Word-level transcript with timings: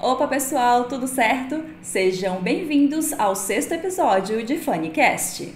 Opa 0.00 0.26
pessoal, 0.26 0.84
tudo 0.84 1.06
certo? 1.06 1.62
Sejam 1.80 2.42
bem-vindos 2.42 3.12
ao 3.12 3.36
sexto 3.36 3.72
episódio 3.72 4.44
de 4.44 4.58
Funnycast. 4.58 5.54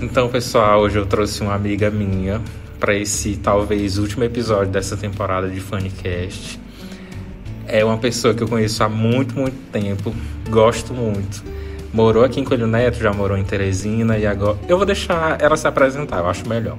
Então, 0.00 0.28
pessoal, 0.28 0.80
hoje 0.80 0.98
eu 0.98 1.06
trouxe 1.06 1.42
uma 1.42 1.54
amiga 1.54 1.90
minha 1.90 2.42
para 2.80 2.94
esse 2.94 3.36
talvez 3.36 3.98
último 3.98 4.24
episódio 4.24 4.72
dessa 4.72 4.96
temporada 4.96 5.48
de 5.48 5.60
Funnycast. 5.60 6.60
É 7.68 7.84
uma 7.84 7.98
pessoa 7.98 8.34
que 8.34 8.42
eu 8.42 8.48
conheço 8.48 8.82
há 8.82 8.88
muito, 8.88 9.34
muito 9.34 9.56
tempo, 9.70 10.12
gosto 10.50 10.92
muito. 10.92 11.61
Morou 11.92 12.24
aqui 12.24 12.40
em 12.40 12.44
Coelho 12.44 12.66
Neto, 12.66 12.98
já 12.98 13.12
morou 13.12 13.36
em 13.36 13.44
Teresina 13.44 14.16
e 14.16 14.26
agora. 14.26 14.58
Eu 14.66 14.78
vou 14.78 14.86
deixar 14.86 15.38
ela 15.38 15.58
se 15.58 15.68
apresentar, 15.68 16.20
eu 16.20 16.26
acho 16.26 16.48
melhor. 16.48 16.78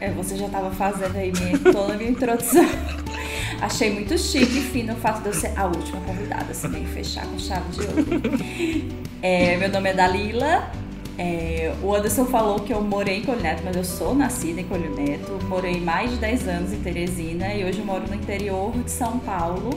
É, 0.00 0.10
você 0.10 0.36
já 0.36 0.46
estava 0.46 0.72
fazendo 0.72 1.16
aí 1.16 1.32
minha, 1.32 1.56
toda 1.72 1.94
a 1.94 1.96
minha 1.96 2.10
introdução. 2.10 2.66
Achei 3.62 3.92
muito 3.92 4.18
chique 4.18 4.58
e 4.58 4.60
fino 4.60 4.92
o 4.92 4.96
fato 4.96 5.22
de 5.22 5.28
eu 5.28 5.32
ser 5.32 5.52
a 5.56 5.66
última 5.66 6.00
convidada, 6.00 6.50
assim, 6.50 6.68
bem 6.68 6.84
fechar 6.84 7.24
com 7.26 7.38
chave 7.38 7.70
de 7.70 7.80
ouro. 7.80 8.90
É, 9.22 9.56
meu 9.56 9.68
nome 9.68 9.90
é 9.90 9.94
Dalila. 9.94 10.70
É, 11.16 11.72
o 11.82 11.94
Anderson 11.94 12.26
falou 12.26 12.60
que 12.60 12.72
eu 12.72 12.82
morei 12.82 13.18
em 13.18 13.22
Colho 13.22 13.40
Neto, 13.40 13.62
mas 13.64 13.76
eu 13.76 13.84
sou 13.84 14.14
nascida 14.14 14.60
em 14.60 14.64
Colho 14.64 14.94
Neto. 14.96 15.38
Morei 15.44 15.80
mais 15.80 16.10
de 16.10 16.16
10 16.16 16.48
anos 16.48 16.72
em 16.72 16.80
Teresina 16.80 17.54
e 17.54 17.64
hoje 17.64 17.80
moro 17.82 18.04
no 18.08 18.14
interior 18.14 18.72
de 18.72 18.90
São 18.90 19.18
Paulo. 19.20 19.70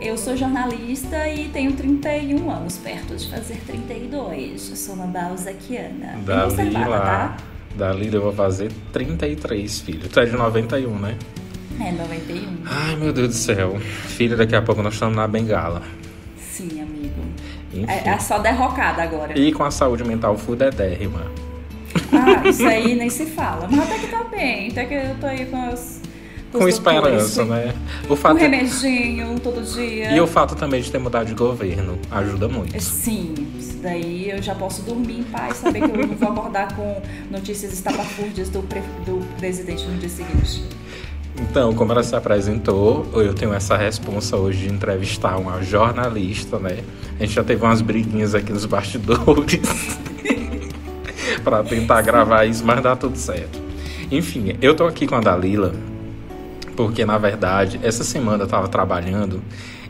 Eu 0.00 0.16
sou 0.16 0.34
jornalista 0.34 1.28
e 1.28 1.48
tenho 1.48 1.72
31 1.74 2.50
anos, 2.50 2.78
perto 2.78 3.14
de 3.14 3.28
fazer 3.28 3.60
32. 3.66 4.70
Eu 4.70 4.76
sou 4.76 4.94
uma 4.94 5.06
balzaquiana. 5.06 6.18
Dalila, 6.24 7.00
tá? 7.00 7.36
Dalila, 7.76 8.16
eu 8.16 8.22
vou 8.22 8.32
fazer 8.32 8.72
33, 8.94 9.80
filho. 9.80 10.08
Tu 10.08 10.18
é 10.18 10.24
de 10.24 10.32
91, 10.32 10.98
né? 10.98 11.18
É, 11.78 11.92
91. 11.92 12.62
Ai, 12.64 12.96
meu 12.96 13.12
Deus 13.12 13.28
do 13.28 13.34
céu. 13.34 13.78
Filho, 13.78 14.38
daqui 14.38 14.56
a 14.56 14.62
pouco 14.62 14.82
nós 14.82 14.94
estamos 14.94 15.14
na 15.14 15.28
bengala. 15.28 15.82
Sim, 16.38 16.80
amigo. 16.80 17.20
É, 17.86 18.08
é, 18.08 18.18
só 18.18 18.38
derrocada 18.38 19.02
agora. 19.02 19.38
E 19.38 19.52
com 19.52 19.64
a 19.64 19.70
saúde 19.70 20.02
mental 20.02 20.36
fudedérrima. 20.36 21.30
Ah, 22.10 22.48
isso 22.48 22.66
aí 22.66 22.94
nem 22.94 23.10
se 23.10 23.26
fala. 23.26 23.68
Mas 23.70 23.80
até 23.80 23.98
que 23.98 24.06
tá 24.06 24.24
bem. 24.24 24.70
Até 24.70 24.84
que 24.86 24.94
eu 24.94 25.16
tô 25.20 25.26
aí 25.26 25.44
com 25.44 25.62
as 25.62 25.99
com 26.52 26.68
esperança, 26.68 27.44
né? 27.44 27.74
O 28.08 28.16
fato 28.16 28.36
um 28.36 28.38
remedinho 28.38 29.38
todo 29.40 29.62
dia. 29.62 30.12
E 30.12 30.20
o 30.20 30.26
fato 30.26 30.56
também 30.56 30.80
de 30.82 30.90
ter 30.90 30.98
mudado 30.98 31.26
de 31.26 31.34
governo 31.34 31.98
ajuda 32.10 32.48
muito. 32.48 32.78
Sim, 32.80 33.34
isso 33.58 33.78
daí 33.78 34.30
eu 34.30 34.42
já 34.42 34.54
posso 34.54 34.82
dormir 34.82 35.20
em 35.20 35.22
paz, 35.24 35.58
saber 35.58 35.80
que 35.80 35.90
eu 35.90 36.06
não 36.06 36.16
vou 36.16 36.28
acordar 36.28 36.74
com 36.74 37.00
notícias 37.30 37.72
estapafúrdias 37.72 38.48
do, 38.48 38.62
pre... 38.62 38.80
do 39.06 39.24
presidente 39.38 39.84
no 39.86 39.96
dia 39.98 40.08
seguinte. 40.08 40.64
Então, 41.38 41.72
como 41.72 41.92
ela 41.92 42.02
se 42.02 42.14
apresentou, 42.14 43.06
eu 43.14 43.32
tenho 43.32 43.54
essa 43.54 43.76
responsa 43.76 44.36
hoje 44.36 44.66
de 44.66 44.74
entrevistar 44.74 45.38
uma 45.38 45.62
jornalista, 45.62 46.58
né? 46.58 46.80
A 47.18 47.22
gente 47.22 47.34
já 47.34 47.44
teve 47.44 47.64
umas 47.64 47.80
briguinhas 47.80 48.34
aqui 48.34 48.52
nos 48.52 48.66
bastidores 48.66 49.60
para 51.44 51.62
tentar 51.62 52.02
gravar 52.02 52.44
isso, 52.44 52.64
mas 52.64 52.82
dá 52.82 52.96
tudo 52.96 53.16
certo. 53.16 53.58
Enfim, 54.10 54.56
eu 54.60 54.74
tô 54.74 54.84
aqui 54.84 55.06
com 55.06 55.14
a 55.14 55.20
Dalila 55.20 55.72
porque 56.80 57.04
na 57.04 57.18
verdade 57.18 57.78
essa 57.82 58.02
semana 58.02 58.44
eu 58.44 58.48
tava 58.48 58.66
trabalhando 58.66 59.42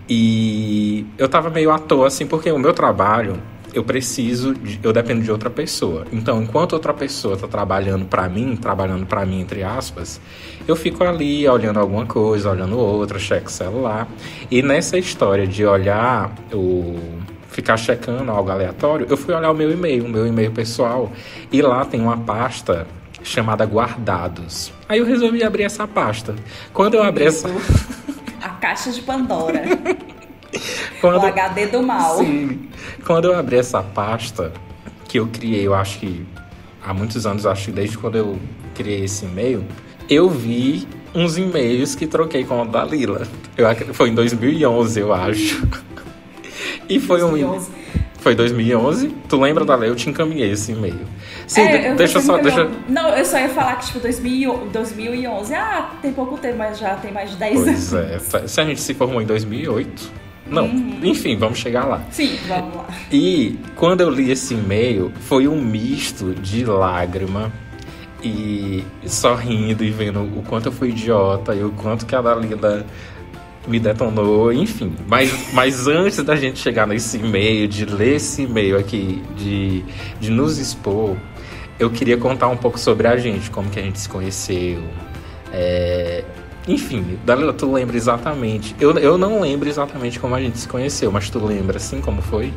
e 0.09 1.07
eu 1.17 1.29
tava 1.29 1.49
meio 1.49 1.71
à 1.71 1.79
toa 1.79 2.09
assim, 2.09 2.27
porque 2.27 2.51
o 2.51 2.59
meu 2.59 2.75
trabalho 2.75 3.41
eu 3.73 3.85
preciso, 3.85 4.53
de, 4.53 4.81
eu 4.83 4.93
dependo 4.93 5.23
de 5.23 5.31
outra 5.31 5.49
pessoa. 5.49 6.05
Então, 6.11 6.43
enquanto 6.43 6.73
outra 6.73 6.93
pessoa 6.93 7.35
está 7.35 7.47
trabalhando 7.47 8.05
para 8.05 8.29
mim, 8.29 8.57
trabalhando 8.57 9.07
para 9.07 9.25
mim 9.25 9.41
entre 9.41 9.63
aspas, 9.63 10.21
eu 10.67 10.75
fico 10.75 11.05
ali 11.05 11.47
olhando 11.47 11.79
alguma 11.79 12.05
coisa, 12.05 12.51
olhando 12.51 12.77
outra, 12.77 13.21
checo 13.21 13.49
celular. 13.49 14.09
E 14.51 14.61
nessa 14.61 14.99
história 14.99 15.47
de 15.47 15.65
olhar 15.65 16.35
o 16.53 16.99
ficar 17.47 17.77
checando 17.77 18.33
algo 18.33 18.51
aleatório, 18.51 19.07
eu 19.09 19.17
fui 19.17 19.33
olhar 19.33 19.53
o 19.53 19.55
meu 19.55 19.71
e-mail, 19.71 20.05
o 20.05 20.09
meu 20.09 20.27
e-mail 20.27 20.51
pessoal, 20.51 21.13
e 21.53 21.63
lá 21.63 21.85
tem 21.85 22.01
uma 22.01 22.17
pasta 22.17 22.89
chamada 23.23 23.65
Guardados. 23.65 24.73
Aí 24.89 24.99
eu 24.99 25.05
resolvi 25.05 25.43
abrir 25.43 25.65
essa 25.65 25.87
pasta. 25.87 26.35
Quando 26.73 26.95
eu 26.95 27.03
abri 27.03 27.25
essa. 27.25 27.49
A 28.43 28.49
caixa 28.51 28.91
de 28.91 29.03
Pandora. 29.03 29.63
Quando... 31.01 31.23
O 31.23 31.27
HD 31.27 31.67
do 31.67 31.83
mal. 31.83 32.19
Sim. 32.19 32.69
Quando 33.05 33.27
eu 33.27 33.39
abri 33.39 33.57
essa 33.57 33.83
pasta, 33.83 34.53
que 35.09 35.19
eu 35.19 35.27
criei, 35.27 35.67
eu 35.67 35.75
acho 35.75 35.99
que 35.99 36.27
há 36.83 36.93
muitos 36.93 37.27
anos, 37.27 37.47
acho 37.47 37.67
que 37.67 37.73
desde 37.73 37.99
quando 37.99 38.17
eu 38.17 38.39
criei 38.75 39.05
esse 39.05 39.25
e-mail, 39.25 39.65
eu 40.09 40.29
vi 40.29 40.87
uns 41.15 41.37
e-mails 41.37 41.95
que 41.95 42.07
troquei 42.07 42.45
com 42.45 42.63
a 42.63 42.65
Dalila. 42.65 43.27
Eu, 43.57 43.95
foi 43.95 44.11
em 44.11 44.15
2011, 44.15 45.01
eu 45.01 45.13
acho. 45.13 45.67
E 46.89 46.99
foi 46.99 47.21
2011. 47.21 47.69
um. 47.69 47.73
Foi 48.19 48.35
2011. 48.35 49.15
Tu 49.29 49.41
lembra 49.41 49.65
da 49.65 49.77
lei? 49.77 49.89
Eu 49.89 49.95
te 49.95 50.11
encaminhei 50.11 50.51
esse 50.51 50.73
e-mail. 50.73 51.07
Sim, 51.51 51.63
é, 51.63 51.95
deixa 51.97 52.21
só. 52.21 52.39
Deixa... 52.39 52.71
Não, 52.89 53.09
eu 53.09 53.25
só 53.25 53.37
ia 53.37 53.49
falar 53.49 53.75
que, 53.75 53.87
tipo, 53.87 53.99
2011. 53.99 55.53
Ah, 55.53 55.91
tem 56.01 56.13
pouco 56.13 56.39
tempo, 56.39 56.59
mas 56.59 56.79
já 56.79 56.95
tem 56.95 57.11
mais 57.11 57.31
de 57.31 57.37
10 57.39 57.55
pois 57.55 57.93
anos. 57.93 58.35
é. 58.35 58.47
Se 58.47 58.61
a 58.61 58.65
gente 58.65 58.81
se 58.81 58.95
formou 58.95 59.21
em 59.21 59.27
2008. 59.27 60.21
Não, 60.47 60.67
uhum. 60.67 61.01
enfim, 61.03 61.37
vamos 61.37 61.59
chegar 61.59 61.87
lá. 61.87 62.03
Sim, 62.11 62.39
vamos 62.47 62.77
lá. 62.77 62.87
E 63.11 63.59
quando 63.75 64.01
eu 64.01 64.11
li 64.11 64.31
esse 64.31 64.55
e-mail, 64.55 65.13
foi 65.23 65.49
um 65.49 65.61
misto 65.61 66.35
de 66.35 66.65
lágrima 66.65 67.53
e 68.23 68.85
sorrindo 69.07 69.83
e 69.83 69.91
vendo 69.91 70.21
o 70.21 70.45
quanto 70.49 70.67
eu 70.67 70.73
fui 70.73 70.91
idiota 70.91 71.55
e 71.55 71.65
o 71.65 71.71
quanto 71.71 72.07
que 72.07 72.15
a 72.15 72.23
Dalila 72.23 72.87
me 73.67 73.79
detonou, 73.79 74.53
enfim. 74.53 74.95
Mas, 75.07 75.53
mas 75.53 75.87
antes 75.87 76.23
da 76.23 76.37
gente 76.37 76.59
chegar 76.59 76.87
nesse 76.87 77.19
e-mail, 77.19 77.69
de 77.69 77.85
ler 77.85 78.17
esse 78.17 78.43
e-mail 78.43 78.79
aqui, 78.79 79.23
de, 79.37 79.85
de 80.21 80.31
nos 80.31 80.59
expor, 80.59 81.17
eu 81.81 81.91
queria 81.91 82.19
contar 82.19 82.49
um 82.49 82.57
pouco 82.57 82.79
sobre 82.79 83.09
a 83.09 83.17
gente, 83.17 83.51
como 83.51 83.71
que 83.71 83.81
a 83.81 83.83
gente 83.83 83.99
se 83.99 84.09
conheceu. 84.09 84.83
É, 85.51 86.23
enfim, 86.69 87.19
Dalila, 87.25 87.55
tu 87.55 87.73
lembra 87.73 87.97
exatamente. 87.97 88.77
Eu, 88.79 88.97
eu 88.99 89.17
não 89.17 89.41
lembro 89.41 89.67
exatamente 89.67 90.21
como 90.21 90.35
a 90.35 90.41
gente 90.41 90.59
se 90.59 90.69
conheceu, 90.69 91.11
mas 91.11 91.31
tu 91.31 91.45
lembra 91.45 91.79
assim 91.79 92.03
como 92.03 92.21
foi? 92.21 92.53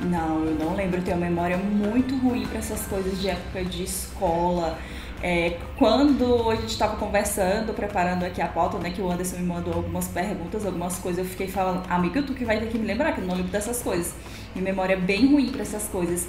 Não, 0.00 0.44
eu 0.44 0.54
não 0.56 0.74
lembro. 0.74 0.98
Eu 0.98 1.04
tenho 1.04 1.16
uma 1.16 1.26
memória 1.26 1.56
muito 1.56 2.16
ruim 2.18 2.44
para 2.46 2.58
essas 2.58 2.86
coisas 2.86 3.20
de 3.20 3.28
época 3.28 3.64
de 3.64 3.84
escola. 3.84 4.76
É, 5.22 5.56
quando 5.76 6.50
a 6.50 6.56
gente 6.56 6.70
estava 6.70 6.96
conversando, 6.96 7.72
preparando 7.72 8.24
aqui 8.24 8.40
a 8.40 8.46
pauta, 8.46 8.78
né, 8.78 8.90
que 8.90 9.00
o 9.00 9.10
Anderson 9.10 9.36
me 9.36 9.46
mandou 9.46 9.74
algumas 9.74 10.06
perguntas, 10.08 10.66
algumas 10.66 10.98
coisas, 10.98 11.24
eu 11.24 11.30
fiquei 11.30 11.48
falando, 11.48 11.84
amiga, 11.88 12.22
tu 12.22 12.34
que 12.34 12.44
vai 12.44 12.58
ter 12.58 12.66
que 12.66 12.78
me 12.78 12.86
lembrar, 12.86 13.12
que 13.12 13.20
eu 13.20 13.26
não 13.26 13.34
lembro 13.34 13.50
dessas 13.50 13.80
coisas. 13.80 14.12
Minha 14.54 14.64
memória 14.64 14.94
é 14.94 14.96
bem 14.96 15.26
ruim 15.26 15.50
para 15.50 15.62
essas 15.62 15.84
coisas. 15.84 16.28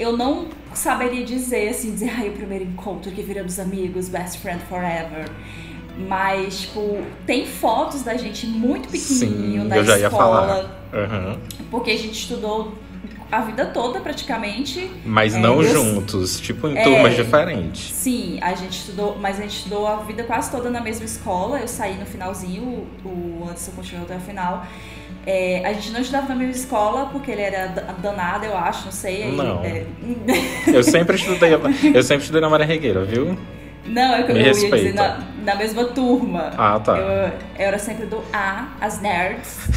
Eu 0.00 0.16
não 0.16 0.48
saberia 0.72 1.24
dizer, 1.24 1.68
assim, 1.68 1.92
dizer, 1.92 2.10
ai, 2.16 2.28
o 2.30 2.32
primeiro 2.32 2.64
encontro 2.64 3.12
que 3.12 3.22
viramos 3.22 3.58
amigos, 3.58 4.08
best 4.08 4.38
friend 4.38 4.62
forever. 4.64 5.26
Mas, 6.08 6.62
tipo, 6.62 6.98
tem 7.26 7.46
fotos 7.46 8.02
da 8.02 8.14
gente 8.14 8.46
muito 8.46 8.88
pequenininho 8.88 9.62
Sim, 9.62 9.68
na 9.68 9.76
eu 9.76 9.84
já 9.84 9.98
escola. 9.98 10.00
Ia 10.00 10.10
falar. 10.10 10.82
Uhum. 10.92 11.38
Porque 11.70 11.90
a 11.90 11.98
gente 11.98 12.14
estudou 12.14 12.72
a 13.30 13.40
vida 13.42 13.66
toda 13.66 14.00
praticamente. 14.00 14.90
Mas 15.04 15.34
não 15.34 15.60
é, 15.60 15.64
juntos, 15.66 16.40
tipo 16.40 16.66
em 16.66 16.76
é, 16.76 16.82
turmas 16.82 17.14
diferentes. 17.14 17.92
Sim, 17.92 18.38
a 18.40 18.54
gente 18.54 18.78
estudou, 18.78 19.16
mas 19.18 19.38
a 19.38 19.42
gente 19.42 19.56
estudou 19.56 19.86
a 19.86 19.96
vida 19.96 20.24
quase 20.24 20.50
toda 20.50 20.68
na 20.70 20.80
mesma 20.80 21.04
escola. 21.04 21.60
Eu 21.60 21.68
saí 21.68 21.96
no 21.98 22.06
finalzinho, 22.06 22.88
o, 23.04 23.08
o 23.08 23.44
Anderson 23.44 23.72
continuou 23.72 24.06
até 24.06 24.16
o 24.16 24.20
final. 24.20 24.66
É, 25.26 25.62
a 25.64 25.72
gente 25.74 25.90
não 25.90 26.00
estudava 26.00 26.28
na 26.28 26.34
mesma 26.34 26.52
escola 26.52 27.06
porque 27.12 27.30
ele 27.30 27.42
era 27.42 27.68
danado, 27.98 28.46
eu 28.46 28.56
acho, 28.56 28.86
não 28.86 28.92
sei. 28.92 29.24
Aí, 29.24 29.36
não. 29.36 29.62
É... 29.62 29.84
eu 30.66 30.82
sempre 30.82 31.16
estudei, 31.16 31.52
eu 31.54 32.02
sempre 32.02 32.22
estudei 32.22 32.40
na 32.40 32.48
Maria 32.48 32.66
Regueira, 32.66 33.04
viu? 33.04 33.36
Não, 33.84 34.16
eu, 34.16 34.28
eu 34.28 34.36
ia 34.36 34.52
dizer 34.52 34.94
na, 34.94 35.20
na, 35.44 35.54
mesma 35.56 35.84
turma. 35.84 36.52
Ah, 36.56 36.78
tá. 36.78 36.96
Eu, 36.96 37.06
eu 37.06 37.32
era 37.56 37.78
sempre 37.78 38.06
do 38.06 38.22
A, 38.32 38.68
as 38.80 39.00
nerds. 39.00 39.68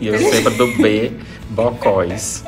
E 0.00 0.08
eu 0.08 0.18
sempre 0.18 0.54
do 0.54 0.66
B, 0.78 1.12
bocóis. 1.50 2.44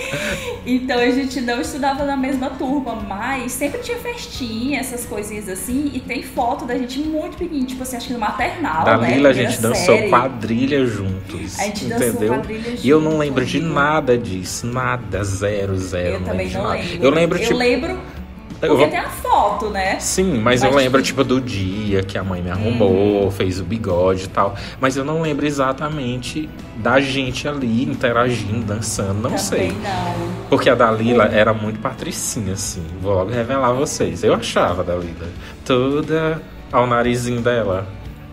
Então 0.66 0.98
a 0.98 1.10
gente 1.10 1.40
não 1.40 1.60
estudava 1.60 2.04
na 2.04 2.16
mesma 2.16 2.50
turma, 2.50 2.94
mas 2.94 3.52
sempre 3.52 3.80
tinha 3.80 3.96
festinha, 3.98 4.78
essas 4.78 5.06
coisinhas 5.06 5.48
assim, 5.48 5.90
e 5.94 6.00
tem 6.00 6.22
foto 6.22 6.66
da 6.66 6.76
gente 6.76 7.00
muito 7.00 7.36
pequenininho, 7.36 7.66
tipo 7.66 7.82
assim, 7.82 7.96
acho 7.96 8.08
que 8.08 8.12
no 8.12 8.18
maternal, 8.18 8.84
da 8.84 8.98
né? 8.98 9.14
Lila 9.14 9.30
a 9.30 9.32
gente 9.32 9.60
dançou 9.60 9.96
série. 9.96 10.10
quadrilha 10.10 10.86
juntos. 10.86 11.58
A 11.58 11.64
gente 11.64 11.86
entendeu? 11.86 12.10
dançou 12.10 12.28
quadrilha 12.28 12.62
juntos. 12.62 12.84
E 12.84 12.88
eu 12.88 13.00
não 13.00 13.18
lembro 13.18 13.44
de 13.44 13.60
nada 13.60 14.18
disso, 14.18 14.66
nada, 14.66 15.24
zero, 15.24 15.76
zero. 15.78 16.14
Eu 16.14 16.20
não 16.20 16.26
também 16.26 16.50
não 16.50 16.62
nada. 16.62 16.74
lembro. 16.74 17.04
Eu 17.04 17.10
lembro, 17.10 17.38
eu 17.38 17.42
tipo... 17.42 17.58
lembro 17.58 17.90
Eu 17.92 18.19
Porque 18.60 18.76
vou- 18.76 18.88
tem 18.88 18.98
a 18.98 19.08
foto, 19.08 19.70
né? 19.70 19.98
Sim, 19.98 20.34
mas, 20.34 20.60
Mas, 20.60 20.64
eu 20.64 20.70
lembro, 20.76 21.00
tipo- 21.02 21.22
tipo, 21.22 21.34
do 21.34 21.40
dia 21.40 22.02
que 22.02 22.18
a 22.18 22.22
mãe 22.22 22.42
me 22.42 22.50
arrumou, 22.50 23.30
fez 23.30 23.58
o 23.58 23.64
bigode 23.64 24.24
e 24.24 24.28
tal. 24.28 24.54
Mas 24.78 24.96
eu 24.96 25.04
não 25.04 25.22
lembro 25.22 25.46
exatamente 25.46 26.48
da 26.76 27.00
gente 27.00 27.48
ali 27.48 27.84
interagindo, 27.84 28.62
dançando, 28.64 29.14
não 29.14 29.22
Também 29.30 29.38
sei. 29.38 29.68
não. 29.72 30.30
Porque 30.50 30.68
a 30.68 30.74
Dalila 30.74 31.24
era 31.24 31.54
muito 31.54 31.80
patricinha, 31.80 32.52
assim. 32.52 32.84
Vou 33.00 33.14
logo 33.14 33.30
revelar 33.30 33.68
a 33.68 33.72
vocês. 33.72 34.22
Eu 34.22 34.34
achava 34.34 34.82
a 34.82 34.84
Dalila 34.84 35.26
toda 35.64 36.40
ao 36.70 36.86
narizinho 36.86 37.40
dela. 37.40 37.86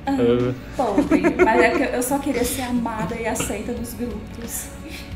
Eu- 0.07 0.53
Podre. 0.75 1.21
Mas 1.44 1.62
é 1.62 1.69
que 1.69 1.95
eu 1.95 2.01
só 2.03 2.18
queria 2.19 2.44
ser 2.44 2.62
amada 2.63 3.15
e 3.15 3.27
aceita 3.27 3.71
nos 3.74 3.94
grupos. 3.94 4.68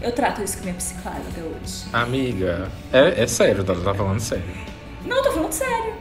Eu 0.01 0.11
trato 0.11 0.41
isso 0.41 0.57
com 0.57 0.63
minha 0.63 0.75
psicóloga 0.75 1.21
hoje. 1.37 1.85
amiga, 1.93 2.67
é, 2.91 3.23
é 3.23 3.27
sério, 3.27 3.63
tá 3.63 3.75
falando 3.93 4.19
sério. 4.19 4.43
Não, 5.06 5.24
tô 5.24 5.31
falando 5.31 5.51
sério. 5.51 5.94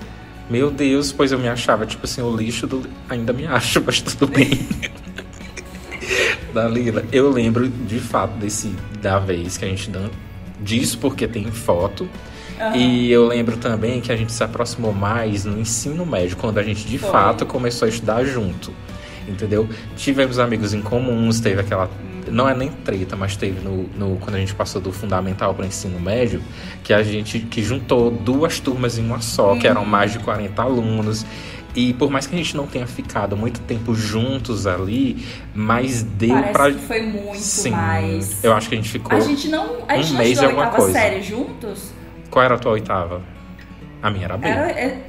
Meu 0.48 0.70
Deus, 0.70 1.12
pois 1.12 1.30
eu 1.30 1.38
me 1.38 1.48
achava, 1.48 1.86
tipo 1.86 2.04
assim, 2.04 2.22
o 2.22 2.36
lixo 2.36 2.66
do. 2.66 2.82
Ainda 3.08 3.32
me 3.32 3.46
acho, 3.46 3.82
mas 3.84 4.00
tudo 4.00 4.26
bem. 4.26 4.50
Dalila, 6.52 7.04
eu 7.12 7.30
lembro 7.30 7.68
de 7.68 8.00
fato 8.00 8.32
desse 8.32 8.74
da 9.00 9.20
vez 9.20 9.56
que 9.56 9.64
a 9.64 9.68
gente 9.68 9.88
dan... 9.88 10.10
disso 10.60 10.98
porque 10.98 11.28
tem 11.28 11.48
foto. 11.50 12.08
Aham. 12.60 12.76
E 12.76 13.10
eu 13.10 13.26
lembro 13.26 13.56
também 13.56 14.00
que 14.00 14.12
a 14.12 14.16
gente 14.16 14.32
se 14.32 14.44
aproximou 14.44 14.92
mais 14.92 15.44
no 15.44 15.58
ensino 15.58 16.04
médio, 16.04 16.36
quando 16.36 16.58
a 16.58 16.62
gente 16.62 16.86
de 16.86 16.98
Foi. 16.98 17.10
fato 17.10 17.46
começou 17.46 17.86
a 17.86 17.88
estudar 17.88 18.24
junto. 18.24 18.72
Entendeu? 19.26 19.68
Tivemos 19.96 20.38
amigos 20.38 20.74
em 20.74 20.82
comuns, 20.82 21.40
teve 21.40 21.60
aquela. 21.60 21.88
Não 22.30 22.48
é 22.48 22.54
nem 22.54 22.68
treta, 22.70 23.16
mas 23.16 23.36
teve 23.36 23.60
no, 23.60 23.84
no- 23.96 24.16
quando 24.18 24.36
a 24.36 24.38
gente 24.38 24.54
passou 24.54 24.80
do 24.80 24.92
fundamental 24.92 25.54
para 25.54 25.64
o 25.64 25.66
ensino 25.68 25.98
médio, 26.00 26.42
que 26.84 26.92
a 26.92 27.02
gente 27.02 27.40
que 27.40 27.62
juntou 27.62 28.10
duas 28.10 28.60
turmas 28.60 28.98
em 28.98 29.04
uma 29.04 29.20
só, 29.20 29.56
que 29.56 29.66
eram 29.66 29.84
mais 29.84 30.12
de 30.12 30.18
40 30.20 30.62
alunos. 30.62 31.26
E 31.74 31.94
por 31.94 32.10
mais 32.10 32.26
que 32.26 32.34
a 32.34 32.38
gente 32.38 32.56
não 32.56 32.66
tenha 32.66 32.86
ficado 32.86 33.36
muito 33.36 33.60
tempo 33.60 33.94
juntos 33.94 34.66
ali, 34.66 35.24
mas 35.54 36.02
deu 36.02 36.30
Parece 36.34 36.52
pra. 36.52 36.70
que 36.72 36.78
foi 36.80 37.02
muito 37.02 37.38
Sim, 37.38 37.70
mais. 37.70 38.42
eu 38.42 38.52
acho 38.54 38.68
que 38.68 38.74
a 38.74 38.78
gente 38.78 38.88
ficou. 38.90 39.16
A 39.16 39.20
gente 39.20 39.48
não. 39.48 39.76
A 39.86 39.96
gente 39.96 40.08
um 40.10 40.12
não 40.14 40.18
mês 40.18 40.30
estudou 40.32 40.50
a 40.50 40.58
oitava 40.64 40.76
coisa. 40.76 40.92
série 40.92 41.22
juntos? 41.22 41.92
Qual 42.28 42.44
era 42.44 42.56
a 42.56 42.58
tua 42.58 42.72
oitava? 42.72 43.22
A 44.02 44.10
minha 44.10 44.24
era 44.24 44.36
B. 44.36 44.48
Era. 44.48 44.70
é- 44.70 45.02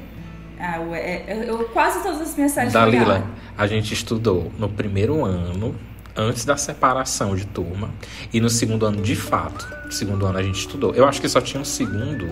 ah, 0.60 0.80
ué, 0.90 1.00
é- 1.00 1.26
eu, 1.48 1.58
eu- 1.58 1.64
quase 1.70 2.04
todas 2.04 2.22
as 2.22 2.36
minhas 2.36 2.52
séries 2.52 2.74
Dalila, 2.74 3.24
a 3.58 3.66
gente 3.66 3.92
estudou 3.96 4.52
no 4.60 4.70
primeiro 4.70 5.26
ano, 5.26 5.74
antes 6.16 6.46
da 6.46 6.58
separação 6.58 7.36
de 7.36 7.46
turma, 7.46 7.90
e 8.34 8.40
no 8.40 8.50
segundo 8.50 8.86
ano 8.86 9.02
de 9.02 9.16
fato. 9.16 9.68
No 9.86 9.92
segundo 9.92 10.26
ano 10.26 10.38
a 10.38 10.44
gente 10.44 10.60
estudou. 10.60 10.94
Eu 10.94 11.06
acho 11.06 11.22
que 11.22 11.30
só 11.30 11.42
tinha 11.42 11.62
um 11.62 11.66
segundo, 11.66 12.28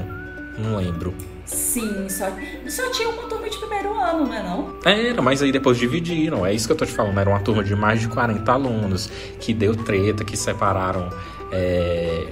não 0.58 0.78
lembro. 0.78 1.14
Sim, 1.46 2.08
só, 2.08 2.26
só 2.68 2.92
tinha 2.92 3.10
uma 3.10 3.24
turma 3.24 3.50
de 3.50 3.58
primeiro 3.58 4.00
ano, 4.00 4.28
não 4.28 4.34
é 4.34 4.44
não? 4.44 4.76
Era, 4.86 5.22
mas 5.22 5.42
aí 5.42 5.52
depois 5.52 5.78
dividiram. 5.78 6.46
É 6.46 6.54
isso 6.54 6.68
que 6.68 6.74
eu 6.74 6.78
tô 6.78 6.86
te 6.86 6.92
falando. 6.92 7.18
Era 7.20 7.30
uma 7.30 7.40
turma 7.40 7.64
de 7.64 7.76
mais 7.76 8.00
de 8.00 8.08
40 8.08 8.52
alunos, 8.52 9.10
que 9.40 9.54
deu 9.54 9.76
treta, 9.76 10.24
que 10.24 10.38
separaram. 10.38 11.10
É, 11.52 12.28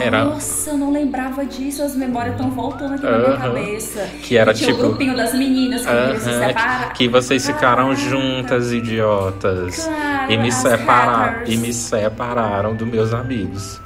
Era- 0.00 0.24
Nossa, 0.24 0.70
eu 0.70 0.78
não 0.78 0.90
lembrava 0.92 1.44
disso. 1.44 1.82
As 1.82 1.94
memórias 1.96 2.34
estão 2.34 2.50
voltando 2.50 2.94
aqui 2.94 3.04
na 3.04 3.18
minha 3.18 3.36
cabeça. 3.36 4.08
Que 4.22 4.36
era 4.36 4.52
tinha 4.54 4.70
tipo- 4.72 4.82
o 4.84 4.88
grupinho 4.90 5.16
das 5.16 5.34
meninas 5.34 5.82
que 5.84 5.88
queriam 5.92 6.20
se 6.20 6.28
aham, 6.30 6.48
separar. 6.48 6.92
que 6.92 7.08
vocês 7.08 7.46
ficaram 7.46 7.94
juntas, 7.94 8.72
idiotas. 8.72 9.84
Claro, 9.84 10.32
E 10.32 10.36
me, 10.38 10.52
separaram, 10.52 11.42
e 11.46 11.56
me 11.56 11.72
separaram 11.72 12.74
dos 12.74 12.86
meus 12.88 13.12
amigos. 13.14 13.80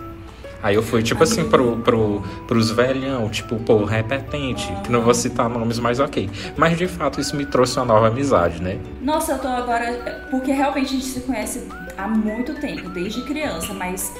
Aí 0.62 0.76
eu 0.76 0.82
fui, 0.82 1.02
tipo 1.02 1.24
assim, 1.24 1.48
pro, 1.48 1.76
pro, 1.78 2.22
pros 2.46 2.70
velhão, 2.70 3.28
tipo, 3.28 3.56
pô, 3.56 3.84
repetente, 3.84 4.72
que 4.84 4.92
não 4.92 5.02
vou 5.02 5.12
citar 5.12 5.48
nomes, 5.48 5.80
mas 5.80 5.98
ok. 5.98 6.30
Mas 6.56 6.78
de 6.78 6.86
fato 6.86 7.20
isso 7.20 7.34
me 7.34 7.44
trouxe 7.44 7.76
uma 7.80 7.84
nova 7.86 8.06
amizade, 8.06 8.62
né? 8.62 8.78
Nossa, 9.00 9.32
eu 9.32 9.38
tô 9.40 9.48
agora. 9.48 10.26
Porque 10.30 10.52
realmente 10.52 10.86
a 10.86 10.90
gente 10.90 11.04
se 11.04 11.20
conhece 11.22 11.66
há 11.98 12.06
muito 12.06 12.54
tempo, 12.60 12.88
desde 12.90 13.22
criança, 13.22 13.74
mas 13.74 14.14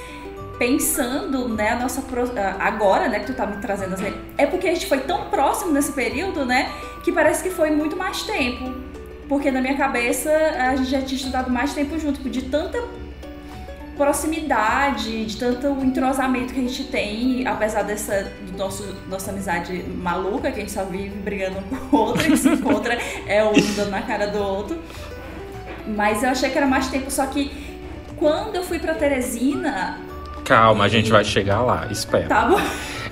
pensando, 0.63 1.49
né, 1.49 1.71
a 1.71 1.75
nossa. 1.75 2.01
Agora, 2.57 3.09
né, 3.09 3.19
que 3.19 3.25
tu 3.25 3.33
tá 3.33 3.45
me 3.45 3.57
trazendo 3.57 3.95
assim, 3.95 4.13
é 4.37 4.45
porque 4.45 4.69
a 4.69 4.73
gente 4.73 4.85
foi 4.85 4.99
tão 4.99 5.25
próximo 5.25 5.73
nesse 5.73 5.91
período, 5.91 6.45
né, 6.45 6.71
que 7.03 7.11
parece 7.11 7.43
que 7.43 7.49
foi 7.49 7.69
muito 7.69 7.97
mais 7.97 8.23
tempo. 8.23 8.73
Porque 9.27 9.51
na 9.51 9.59
minha 9.59 9.75
cabeça 9.75 10.29
a 10.57 10.75
gente 10.77 10.89
já 10.89 11.01
tinha 11.01 11.17
estudado 11.17 11.51
mais 11.51 11.73
tempo 11.73 11.99
junto, 11.99 12.29
de 12.29 12.43
tanta 12.43 12.81
proximidade, 13.97 15.25
de 15.25 15.37
tanto 15.37 15.67
entrosamento 15.83 16.53
que 16.53 16.59
a 16.61 16.63
gente 16.63 16.85
tem, 16.85 17.45
apesar 17.45 17.83
dessa 17.83 18.31
do 18.49 18.57
nosso, 18.57 18.95
nossa 19.09 19.31
amizade 19.31 19.83
maluca, 19.83 20.49
que 20.49 20.59
a 20.59 20.61
gente 20.61 20.71
só 20.71 20.85
vive 20.85 21.17
brigando 21.17 21.57
um 21.59 21.63
com 21.89 21.97
o 21.97 21.99
outro, 21.99 22.33
e 22.33 22.37
se 22.37 22.47
encontra 22.47 22.97
é 23.27 23.43
um 23.43 23.53
dando 23.75 23.91
na 23.91 24.01
cara 24.01 24.27
do 24.27 24.39
outro. 24.39 24.79
Mas 25.85 26.23
eu 26.23 26.29
achei 26.29 26.49
que 26.49 26.57
era 26.57 26.67
mais 26.67 26.87
tempo, 26.87 27.11
só 27.11 27.25
que 27.25 27.51
quando 28.15 28.55
eu 28.55 28.63
fui 28.63 28.79
pra 28.79 28.93
Teresina, 28.93 29.99
Calma, 30.43 30.85
a 30.85 30.87
gente 30.87 31.11
vai 31.11 31.23
chegar 31.23 31.61
lá, 31.61 31.87
espera. 31.89 32.27
tava. 32.27 32.61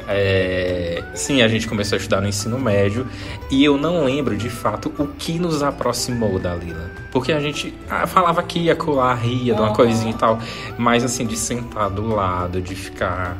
É, 0.07 1.03
sim, 1.13 1.41
a 1.41 1.47
gente 1.47 1.67
começou 1.67 1.95
a 1.95 1.97
estudar 1.97 2.19
no 2.19 2.27
ensino 2.27 2.59
médio 2.59 3.07
e 3.49 3.63
eu 3.63 3.77
não 3.77 4.03
lembro 4.03 4.35
de 4.35 4.49
fato 4.49 4.91
o 4.97 5.07
que 5.07 5.39
nos 5.39 5.63
aproximou 5.63 6.37
da 6.37 6.53
Lila. 6.53 6.91
Porque 7.11 7.31
a 7.31 7.39
gente 7.39 7.73
ah, 7.89 8.05
falava 8.05 8.43
que 8.43 8.59
ia 8.59 8.75
colar, 8.75 9.13
ria 9.15 9.53
de 9.53 9.61
uma 9.61 9.73
coisinha 9.73 10.11
e 10.11 10.17
tal, 10.17 10.39
mas 10.77 11.03
assim, 11.03 11.25
de 11.25 11.37
sentar 11.37 11.89
do 11.89 12.07
lado, 12.07 12.61
de 12.61 12.75
ficar 12.75 13.37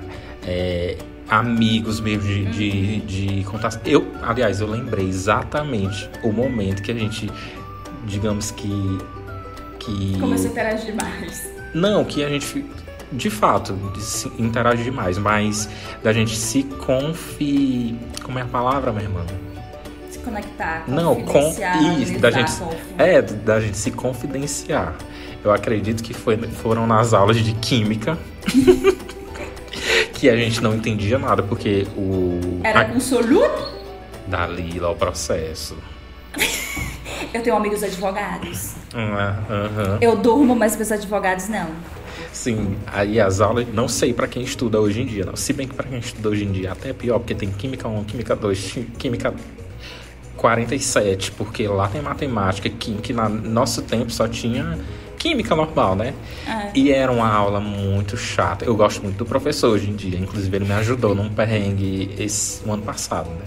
é, 0.47 0.97
amigos 1.31 2.01
mesmo, 2.01 2.23
de, 2.23 2.45
de, 2.45 2.99
de 3.01 3.43
contar. 3.45 3.71
Eu, 3.85 4.11
aliás, 4.21 4.59
eu 4.59 4.67
lembrei 4.67 5.07
exatamente 5.07 6.09
o 6.21 6.31
momento 6.31 6.81
que 6.81 6.91
a 6.91 6.95
gente, 6.95 7.31
digamos 8.05 8.51
que. 8.51 8.97
que 9.79 10.19
Começou 10.19 10.47
a 10.47 10.51
interagir 10.51 10.95
mais. 10.95 11.49
não, 11.73 12.03
que 12.03 12.23
a 12.23 12.29
gente, 12.29 12.65
de 13.11 13.29
fato, 13.29 13.77
interage 14.39 14.83
demais, 14.83 15.17
mas 15.17 15.69
da 16.03 16.13
gente 16.13 16.35
se 16.35 16.63
confi... 16.63 17.97
Como 18.23 18.39
é 18.39 18.41
a 18.43 18.45
palavra, 18.45 18.91
minha 18.91 19.03
irmã? 19.03 19.25
Se 20.09 20.19
conectar, 20.19 20.83
Não, 20.87 21.15
com 21.15 21.25
confidenciar, 21.25 21.99
isso, 21.99 22.19
da 22.19 22.31
gente, 22.31 22.51
é, 22.97 23.21
da 23.21 23.59
gente 23.59 23.77
se 23.77 23.91
confidenciar. 23.91 24.95
Eu 25.43 25.51
acredito 25.51 26.03
que 26.03 26.13
foi, 26.13 26.37
foram 26.37 26.85
nas 26.85 27.13
aulas 27.13 27.37
de 27.37 27.53
química 27.53 28.17
que 30.13 30.29
a 30.29 30.35
gente 30.35 30.61
não 30.61 30.75
entendia 30.75 31.17
nada, 31.17 31.41
porque 31.41 31.87
o 31.97 32.59
Era 32.63 32.85
com 32.85 32.99
soluto? 32.99 33.71
dali 34.27 34.79
lá 34.79 34.91
o 34.91 34.95
processo. 34.95 35.75
Eu 37.33 37.41
tenho 37.41 37.55
amigos 37.55 37.81
advogados. 37.83 38.73
Aham. 38.93 39.97
Eu 40.01 40.17
durmo, 40.17 40.55
mas 40.55 40.75
meus 40.75 40.91
advogados 40.91 41.47
não. 41.47 41.67
Sim, 42.31 42.75
aí 42.87 43.19
as 43.19 43.41
aulas, 43.41 43.67
não 43.73 43.87
sei 43.87 44.13
pra 44.13 44.27
quem 44.27 44.43
estuda 44.43 44.79
hoje 44.79 45.01
em 45.01 45.05
dia, 45.05 45.25
não. 45.25 45.35
Se 45.35 45.51
bem 45.53 45.67
que 45.67 45.73
pra 45.73 45.87
quem 45.87 45.99
estuda 45.99 46.29
hoje 46.29 46.45
em 46.45 46.51
dia 46.51 46.71
até 46.71 46.89
é 46.89 46.93
pior, 46.93 47.19
porque 47.19 47.35
tem 47.35 47.50
Química 47.51 47.88
1, 47.88 48.03
Química 48.05 48.35
2, 48.35 48.77
Química 48.97 49.33
47, 50.38 51.31
porque 51.33 51.67
lá 51.67 51.88
tem 51.88 52.01
matemática, 52.01 52.69
Química, 52.69 53.03
que 53.03 53.13
no 53.13 53.29
nosso 53.29 53.81
tempo 53.81 54.09
só 54.11 54.27
tinha 54.27 54.79
Química 55.17 55.55
normal, 55.55 55.95
né? 55.95 56.15
É. 56.47 56.71
E 56.73 56.91
era 56.91 57.11
uma 57.11 57.31
aula 57.31 57.59
muito 57.59 58.17
chata. 58.17 58.65
Eu 58.65 58.75
gosto 58.75 59.03
muito 59.03 59.17
do 59.17 59.25
professor 59.25 59.69
hoje 59.69 59.89
em 59.89 59.95
dia, 59.95 60.17
inclusive 60.17 60.55
ele 60.55 60.65
me 60.65 60.73
ajudou 60.73 61.13
num 61.13 61.29
perrengue 61.29 62.15
esse, 62.17 62.65
no 62.65 62.73
ano 62.73 62.81
passado, 62.81 63.29
né? 63.29 63.45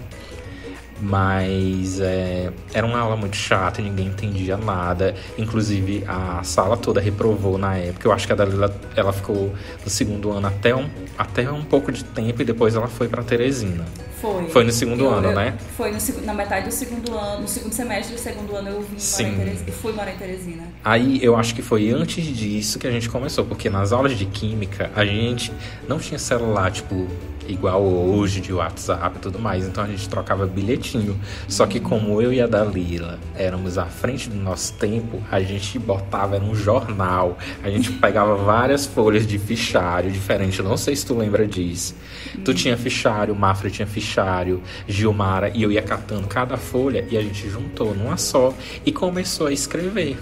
Mas 1.01 1.99
é, 1.99 2.51
era 2.73 2.85
uma 2.85 2.99
aula 2.99 3.15
muito 3.15 3.35
chata, 3.35 3.81
ninguém 3.81 4.07
entendia 4.07 4.57
nada. 4.57 5.13
Inclusive 5.37 6.03
a 6.07 6.41
sala 6.43 6.77
toda 6.77 6.99
reprovou 7.01 7.57
na 7.57 7.77
época. 7.77 8.07
Eu 8.07 8.11
acho 8.11 8.25
que 8.25 8.33
a 8.33 8.35
Dalila 8.35 8.73
ela 8.95 9.11
ficou 9.13 9.53
no 9.83 9.89
segundo 9.89 10.31
ano 10.31 10.47
até 10.47 10.75
um, 10.75 10.89
até 11.17 11.49
um 11.51 11.63
pouco 11.63 11.91
de 11.91 12.03
tempo 12.03 12.41
e 12.41 12.45
depois 12.45 12.75
ela 12.75 12.87
foi 12.87 13.07
pra 13.07 13.23
Teresina. 13.23 13.85
Foi. 14.21 14.47
Foi 14.47 14.63
no 14.63 14.71
segundo 14.71 15.03
Eu- 15.03 15.11
ano, 15.13 15.27
eu- 15.29 15.35
né? 15.35 15.53
Foi 15.75 15.91
no, 15.91 15.97
na 16.25 16.33
metade 16.33 16.65
do 16.67 16.71
segundo 16.73 17.13
ano, 17.15 17.41
no 17.41 17.47
segundo 17.47 17.73
semestre 17.73 18.15
do 18.15 18.19
segundo 18.19 18.55
ano 18.55 18.69
eu 18.69 18.81
vim 18.81 18.97
Sim. 18.97 19.23
morar 19.31 19.37
Teresina, 19.45 19.71
fui 19.73 19.93
morar 19.93 20.11
em 20.13 20.17
Teresina. 20.17 20.63
Aí 20.83 21.19
eu 21.21 21.35
acho 21.35 21.53
que 21.53 21.61
foi 21.61 21.89
antes 21.91 22.25
disso 22.25 22.79
que 22.79 22.87
a 22.87 22.91
gente 22.91 23.09
começou, 23.09 23.45
porque 23.45 23.69
nas 23.69 23.91
aulas 23.91 24.17
de 24.17 24.25
química 24.25 24.89
a 24.95 25.05
gente 25.05 25.51
não 25.87 25.99
tinha 25.99 26.17
celular, 26.17 26.71
tipo, 26.71 27.07
igual 27.47 27.83
hoje 27.83 28.41
de 28.41 28.53
WhatsApp 28.53 29.17
e 29.17 29.19
tudo 29.19 29.39
mais, 29.39 29.65
então 29.65 29.83
a 29.83 29.87
gente 29.87 30.07
trocava 30.07 30.45
bilhetinho. 30.45 31.19
Só 31.47 31.65
que 31.65 31.79
como 31.79 32.21
eu 32.21 32.31
e 32.31 32.41
a 32.41 32.47
Dalila 32.47 33.19
éramos 33.35 33.77
à 33.77 33.85
frente 33.85 34.29
do 34.29 34.35
nosso 34.35 34.73
tempo, 34.73 35.21
a 35.31 35.41
gente 35.41 35.77
botava 35.79 36.35
era 36.35 36.43
um 36.43 36.55
jornal, 36.55 37.37
a 37.63 37.69
gente 37.69 37.91
pegava 37.91 38.35
várias 38.35 38.85
folhas 38.85 39.25
de 39.25 39.37
fichário 39.37 40.11
diferente, 40.11 40.61
não 40.61 40.77
sei 40.77 40.95
se 40.95 41.05
tu 41.05 41.15
lembra 41.15 41.47
disso. 41.47 41.95
Tu 42.43 42.53
tinha 42.53 42.77
fichário, 42.77 43.35
Mafra 43.35 43.69
tinha 43.69 43.87
fichário, 43.87 44.61
Gilmara, 44.87 45.51
e 45.53 45.63
eu 45.63 45.71
ia 45.71 45.81
catando 45.81 46.27
cada 46.27 46.57
folha 46.57 47.05
e 47.09 47.17
a 47.17 47.21
gente 47.21 47.49
juntou 47.49 47.95
numa 47.95 48.17
só 48.17 48.53
e 48.85 48.91
começou 48.91 49.47
a 49.47 49.53
escrever. 49.53 50.17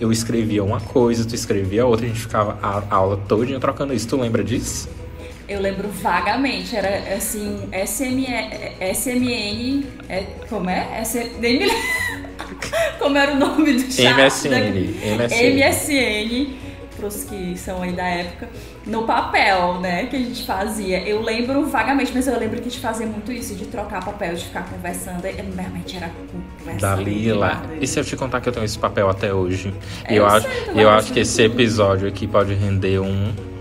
Eu 0.00 0.10
escrevia 0.10 0.64
uma 0.64 0.80
coisa, 0.80 1.24
tu 1.24 1.34
escrevia 1.34 1.86
outra, 1.86 2.06
a 2.06 2.08
gente 2.08 2.20
ficava 2.20 2.58
a 2.62 2.82
aula 2.94 3.16
toda 3.28 3.58
trocando 3.60 3.94
isso. 3.94 4.08
Tu 4.08 4.16
lembra 4.16 4.42
disso? 4.42 4.88
Eu 5.52 5.60
lembro 5.60 5.88
vagamente, 5.88 6.74
era 6.74 7.14
assim, 7.14 7.68
SME, 7.86 8.26
SMN, 8.94 9.84
é, 10.08 10.22
como 10.48 10.70
é? 10.70 11.04
SM, 11.04 11.38
nem 11.38 11.58
me 11.58 11.66
lembro. 11.66 12.32
Como 12.98 13.18
era 13.18 13.32
o 13.32 13.36
nome 13.36 13.74
do 13.74 13.92
chat? 13.92 14.14
MSN. 14.14 14.94
MSN. 15.18 15.54
MSN, 15.54 16.54
pros 16.96 17.24
que 17.24 17.56
são 17.58 17.82
aí 17.82 17.92
da 17.92 18.06
época, 18.06 18.48
no 18.86 19.04
papel, 19.04 19.80
né, 19.80 20.06
que 20.06 20.16
a 20.16 20.18
gente 20.18 20.46
fazia. 20.46 21.06
Eu 21.06 21.20
lembro 21.20 21.66
vagamente, 21.66 22.12
mas 22.14 22.26
eu 22.26 22.38
lembro 22.38 22.56
que 22.62 22.68
a 22.68 22.70
gente 22.70 22.80
fazia 22.80 23.06
muito 23.06 23.30
isso, 23.30 23.54
de 23.54 23.66
trocar 23.66 24.02
papel, 24.02 24.34
de 24.34 24.44
ficar 24.44 24.68
conversando. 24.68 25.26
Eu, 25.26 25.34
realmente 25.54 25.96
era 25.96 26.10
conversa. 26.58 26.80
Dalila. 26.80 27.62
E 27.80 27.86
se 27.86 28.00
eu 28.00 28.04
te 28.04 28.16
contar 28.16 28.40
que 28.40 28.48
eu 28.48 28.52
tenho 28.52 28.64
esse 28.64 28.78
papel 28.78 29.10
até 29.10 29.34
hoje? 29.34 29.74
É, 30.04 30.14
eu 30.14 30.22
eu 30.22 30.26
acho, 30.26 30.48
eu 30.74 30.88
acho 30.88 31.12
que 31.12 31.20
esse 31.20 31.42
episódio 31.42 32.08
aqui 32.08 32.26
pode 32.26 32.54
render 32.54 33.00
um. 33.00 33.51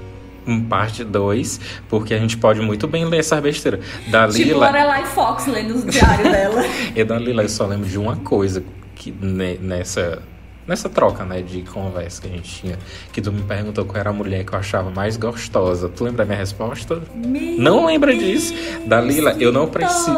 Um 0.48 0.62
parte 0.64 1.04
2, 1.04 1.60
porque 1.90 2.14
a 2.14 2.18
gente 2.20 2.38
pode 2.38 2.60
muito 2.62 2.88
bem 2.88 3.06
ler 3.06 3.20
essa 3.20 3.40
besteira. 3.40 3.78
Tipo 3.78 4.12
Dalila, 4.12 4.66
Lorelai 4.68 5.06
Fox 5.06 5.46
lendo 5.48 5.76
os 5.76 5.86
diários 5.86 6.28
dela. 6.32 6.64
e 6.96 7.04
Dalila, 7.04 7.44
eu 7.44 7.50
só 7.50 7.66
lembro 7.68 7.88
de 7.88 7.98
uma 8.00 8.16
coisa 8.18 8.64
que 8.96 9.12
ne- 9.12 9.58
nessa 9.58 10.22
nessa 10.68 10.88
troca, 10.88 11.26
né, 11.26 11.42
de 11.42 11.64
conversa 11.64 12.22
que 12.22 12.28
a 12.28 12.32
gente 12.32 12.62
tinha, 12.62 12.78
que 13.12 13.20
tu 13.20 13.32
me 13.32 13.42
perguntou 13.42 13.84
qual 13.84 14.00
era 14.00 14.10
a 14.12 14.14
mulher 14.14 14.46
que 14.46 14.54
eu 14.54 14.60
achava 14.60 14.90
mais 14.90 15.18
gostosa. 15.18 15.90
Tu 15.90 16.04
lembra 16.04 16.24
a 16.24 16.26
minha 16.26 16.38
resposta? 16.38 17.02
Meu 17.14 17.58
Não 17.58 17.86
lembra 17.88 18.16
disso? 18.16 18.54
Dalila, 18.86 19.36
eu 19.40 19.52
não 19.52 19.68
preciso-. 19.68 20.12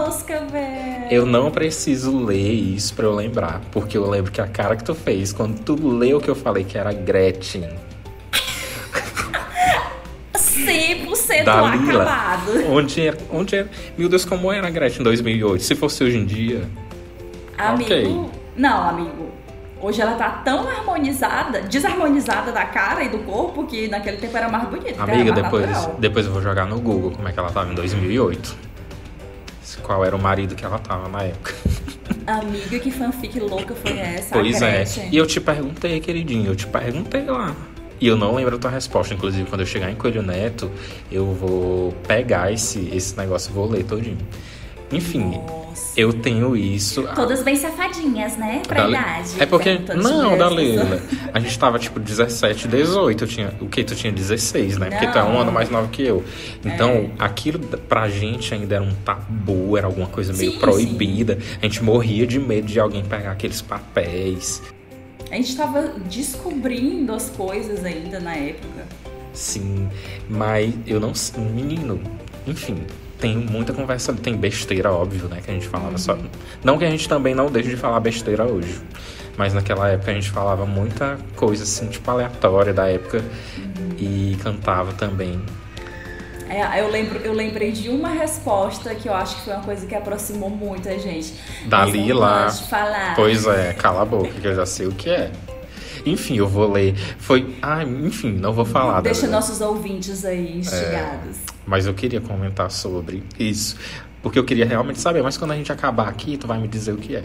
Eu 1.10 1.26
não 1.26 1.50
preciso 1.50 2.16
ler 2.24 2.52
isso 2.52 2.94
pra 2.94 3.06
eu 3.06 3.16
lembrar, 3.16 3.62
porque 3.72 3.98
eu 3.98 4.08
lembro 4.08 4.32
que 4.32 4.42
a 4.42 4.48
cara 4.48 4.76
que 4.76 4.84
tu 4.84 4.94
fez 4.94 5.34
quando 5.34 5.60
tu 5.60 5.76
leu 5.88 6.20
que 6.20 6.30
eu 6.30 6.36
falei 6.36 6.64
que 6.64 6.78
era 6.78 6.92
Gretchen. 6.94 7.70
100% 10.38 11.44
Dalila. 11.44 12.04
acabado. 12.04 12.66
Onde 12.70 13.02
era, 13.08 13.18
onde 13.32 13.56
era? 13.56 13.70
Meu 13.98 14.10
Deus, 14.10 14.26
como 14.26 14.52
era 14.52 14.68
a 14.68 14.70
Gretchen 14.70 15.02
em 15.02 15.04
2008? 15.04 15.64
Se 15.64 15.76
fosse 15.76 16.04
hoje 16.04 16.18
em 16.18 16.26
dia. 16.26 16.68
Amigo. 17.58 17.84
Ok. 17.84 18.30
Não, 18.56 18.90
amigo. 18.90 19.32
Hoje 19.82 20.02
ela 20.02 20.16
tá 20.16 20.30
tão 20.30 20.68
harmonizada, 20.70 21.62
desarmonizada 21.62 22.54
da 22.54 22.64
cara 22.64 23.04
e 23.04 23.10
do 23.10 23.20
corpo, 23.20 23.66
que 23.68 23.90
naquele 23.90 24.16
tempo 24.16 24.38
era 24.38 24.48
mais 24.48 24.70
bonita. 24.70 25.04
Amiga, 25.04 25.32
mais 25.34 25.44
depois, 25.44 25.70
natural. 25.70 25.96
depois 26.00 26.26
eu 26.26 26.32
vou 26.32 26.42
jogar 26.42 26.66
no 26.66 26.80
Google 26.80 27.12
como 27.12 27.28
é 27.28 27.34
que 27.34 27.40
ela 27.40 27.52
tava 27.52 27.72
em 27.72 27.76
2008. 27.76 28.56
Qual 29.82 30.06
era 30.06 30.16
o 30.16 30.22
marido 30.22 30.56
que 30.56 30.64
ela 30.64 30.80
tava 30.80 31.10
na 31.10 31.24
época. 31.24 31.54
Amiga, 32.26 32.80
que 32.80 32.90
fanfic 32.90 33.38
louca 33.40 33.76
foi 33.76 33.98
essa? 33.98 34.34
Pois 34.34 34.62
a 34.64 34.70
é. 34.70 34.86
E 35.12 35.18
eu 35.18 35.28
te 35.28 35.42
perguntei, 35.42 36.00
queridinho, 36.00 36.52
eu 36.52 36.56
te 36.56 36.66
perguntei 36.68 37.26
lá. 37.26 37.54
E 38.04 38.08
eu 38.08 38.18
não 38.18 38.36
lembro 38.36 38.58
a 38.58 38.60
tua 38.60 38.70
resposta. 38.70 39.14
Inclusive, 39.14 39.48
quando 39.50 39.62
eu 39.62 39.66
chegar 39.66 39.90
em 39.90 39.96
Coelho 39.96 40.22
Neto, 40.22 40.70
eu 41.10 41.26
vou 41.34 41.94
pegar 42.06 42.52
esse, 42.52 42.90
esse 42.94 43.16
negócio 43.16 43.50
e 43.50 43.54
vou 43.54 43.66
ler 43.66 43.86
todinho. 43.86 44.18
Enfim, 44.92 45.40
Nossa. 45.48 45.94
eu 45.98 46.12
tenho 46.12 46.54
isso. 46.54 47.04
Todas 47.16 47.42
bem 47.44 47.56
safadinhas, 47.56 48.36
né? 48.36 48.62
Pra 48.68 48.82
Dali- 48.82 48.94
idade. 48.94 49.30
É 49.40 49.46
porque. 49.46 49.80
Não, 49.96 50.38
Dalila. 50.38 51.02
A 51.34 51.40
gente 51.40 51.58
tava 51.58 51.80
tipo 51.80 51.98
17, 51.98 52.68
18. 52.68 53.24
Eu 53.24 53.28
tinha, 53.30 53.54
o 53.62 53.68
que? 53.70 53.86
Tu 53.86 53.96
tinha 53.96 54.12
16, 54.12 54.78
né? 54.78 54.90
Porque 54.90 55.08
tu 55.08 55.18
é 55.18 55.24
um 55.24 55.32
Não. 55.36 55.40
ano 55.40 55.52
mais 55.54 55.70
novo 55.70 55.88
que 55.88 56.04
eu. 56.04 56.26
Então, 56.66 57.10
É. 57.18 57.24
aquilo 57.24 57.58
pra 57.88 58.10
gente 58.10 58.54
ainda 58.54 58.76
era 58.76 58.84
um 58.84 58.94
tabu, 59.06 59.78
era 59.78 59.88
alguma 59.88 60.08
coisa 60.08 60.34
meio 60.34 60.52
Sim, 60.52 60.60
proibida. 60.60 61.38
A 61.62 61.64
gente 61.66 61.82
morria 61.82 62.28
de 62.28 62.38
medo 62.38 62.68
de 62.68 62.82
alguém 62.82 63.02
pegar 63.04 63.32
aqueles 63.32 63.62
papéis. 63.62 64.62
A 65.32 65.36
gente 65.36 65.56
tava 65.56 65.94
descobrindo 66.10 67.14
as 67.14 67.30
coisas 67.30 67.84
ainda 67.84 68.20
na 68.20 68.36
época. 68.36 68.86
Sim, 69.34 69.90
mas 70.30 70.74
eu 70.86 71.00
não. 71.00 71.14
Menino, 71.54 72.00
enfim. 72.46 72.78
Tem 73.20 73.38
muita 73.38 73.72
conversa, 73.72 74.14
tem 74.14 74.36
besteira, 74.36 74.92
óbvio, 74.92 75.30
né? 75.30 75.40
Que 75.44 75.50
a 75.50 75.54
gente 75.54 75.68
falava 75.68 75.98
só. 75.98 76.18
Não 76.62 76.78
que 76.78 76.84
a 76.84 76.90
gente 76.90 77.08
também 77.08 77.34
não 77.34 77.50
deixe 77.50 77.70
de 77.70 77.78
falar 77.78 78.00
besteira 78.02 78.44
hoje. 78.44 78.82
Mas 79.38 79.54
naquela 79.54 79.88
época 79.88 80.12
a 80.12 80.14
gente 80.14 80.30
falava 80.30 80.66
muita 80.66 81.18
coisa 81.36 81.64
assim, 81.64 81.88
tipo, 81.88 82.10
aleatória 82.12 82.74
da 82.74 82.88
época. 82.88 83.24
E 83.98 84.38
cantava 84.44 84.92
também. 84.92 85.42
É, 86.54 86.82
eu, 86.82 86.92
lembro, 86.92 87.18
eu 87.18 87.34
lembrei 87.34 87.72
de 87.72 87.90
uma 87.90 88.10
resposta 88.10 88.94
que 88.94 89.10
eu 89.10 89.14
acho 89.16 89.38
que 89.38 89.42
foi 89.42 89.54
uma 89.54 89.64
coisa 89.64 89.88
que 89.88 89.96
aproximou 89.96 90.52
muito 90.52 90.88
a 90.88 90.96
gente. 91.00 91.34
Dali 91.66 92.14
lá. 92.14 92.48
falar. 92.52 93.16
Pois 93.16 93.48
é, 93.48 93.74
cala 93.74 94.04
a 94.04 94.06
boca, 94.06 94.30
que 94.30 94.46
eu 94.46 94.54
já 94.54 94.64
sei 94.64 94.86
o 94.86 94.92
que 94.92 95.10
é. 95.10 95.32
Enfim, 96.06 96.38
eu 96.38 96.48
vou 96.48 96.72
ler. 96.72 96.96
Foi. 97.18 97.56
Ah, 97.60 97.84
enfim, 97.84 98.34
não 98.34 98.54
vou 98.54 98.66
falar. 98.66 99.02
Deixa 99.02 99.26
nossos 99.26 99.62
ouvintes 99.62 100.24
aí 100.24 100.60
instigados. 100.60 101.38
Mas 101.66 101.88
eu 101.88 101.94
queria 101.96 102.22
comentar 102.22 102.70
sobre 102.70 103.24
isso. 103.40 103.76
Porque 104.22 104.38
eu 104.38 104.44
queria 104.44 104.66
realmente 104.66 105.00
saber, 105.00 105.24
mas 105.24 105.38
quando 105.38 105.52
a 105.52 105.56
gente 105.56 105.72
acabar 105.72 106.08
aqui, 106.08 106.38
tu 106.38 106.46
vai 106.46 106.60
me 106.60 106.68
dizer 106.68 106.92
o 106.92 106.98
que 106.98 107.16
é. 107.16 107.24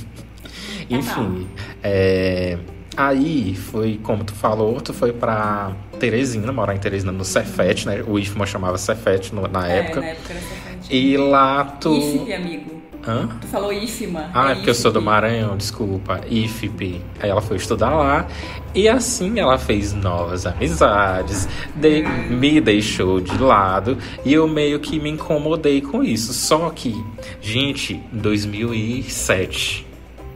Enfim. 0.88 1.46
é, 1.82 2.56
Aí 2.98 3.54
foi, 3.54 4.00
como 4.02 4.24
tu 4.24 4.34
falou, 4.34 4.80
tu 4.80 4.92
foi 4.92 5.12
pra 5.12 5.70
Teresina, 6.00 6.50
morar 6.52 6.74
em 6.74 6.78
Teresina 6.78 7.12
no 7.12 7.24
Cefet, 7.24 7.86
né? 7.86 8.02
O 8.06 8.18
IFMA 8.18 8.44
chamava 8.44 8.76
Cefet 8.76 9.32
no- 9.32 9.46
na 9.46 9.68
É, 9.70 9.78
época. 9.78 10.00
na 10.00 10.06
época 10.08 10.32
era. 10.34 10.42
E 10.90 11.16
lá 11.16 11.64
tu. 11.64 11.94
IFP, 11.96 12.32
amigo. 12.34 12.78
Hã? 13.06 13.28
Tu 13.40 13.46
falou 13.46 13.72
IFMA. 13.72 14.30
Ah, 14.34 14.48
é 14.48 14.52
é 14.52 14.54
porque 14.56 14.70
eu 14.70 14.74
sou 14.74 14.90
do 14.90 14.98
IFP. 14.98 15.04
Maranhão, 15.06 15.56
desculpa. 15.56 16.20
IFP. 16.28 17.00
Aí 17.20 17.30
ela 17.30 17.40
foi 17.40 17.56
estudar 17.56 17.90
lá. 17.90 18.26
E 18.74 18.88
assim 18.88 19.38
ela 19.38 19.56
fez 19.58 19.94
novas 19.94 20.44
amizades. 20.44 21.48
de- 21.76 22.02
me 22.28 22.60
deixou 22.60 23.20
de 23.20 23.38
lado. 23.40 23.96
E 24.24 24.32
eu 24.34 24.48
meio 24.48 24.80
que 24.80 24.98
me 24.98 25.10
incomodei 25.10 25.80
com 25.80 26.02
isso. 26.02 26.32
Só 26.34 26.68
que, 26.70 26.92
gente, 27.40 27.94
em 28.12 28.18
2007. 28.18 29.86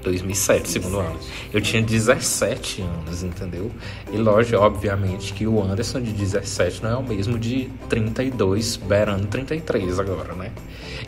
2007, 0.02 0.68
segundo 0.68 0.98
ano. 0.98 1.18
Eu 1.52 1.60
tinha 1.60 1.82
17 1.82 2.82
anos, 2.82 3.22
entendeu? 3.22 3.70
E 4.12 4.16
lógico, 4.16 4.58
obviamente, 4.58 5.32
que 5.32 5.46
o 5.46 5.62
Anderson 5.62 6.00
de 6.00 6.12
17 6.12 6.82
não 6.82 6.90
é 6.90 6.96
o 6.96 7.02
mesmo 7.02 7.38
de 7.38 7.70
32, 7.88 8.76
beirando 8.76 9.26
33 9.26 9.98
agora, 9.98 10.34
né? 10.34 10.50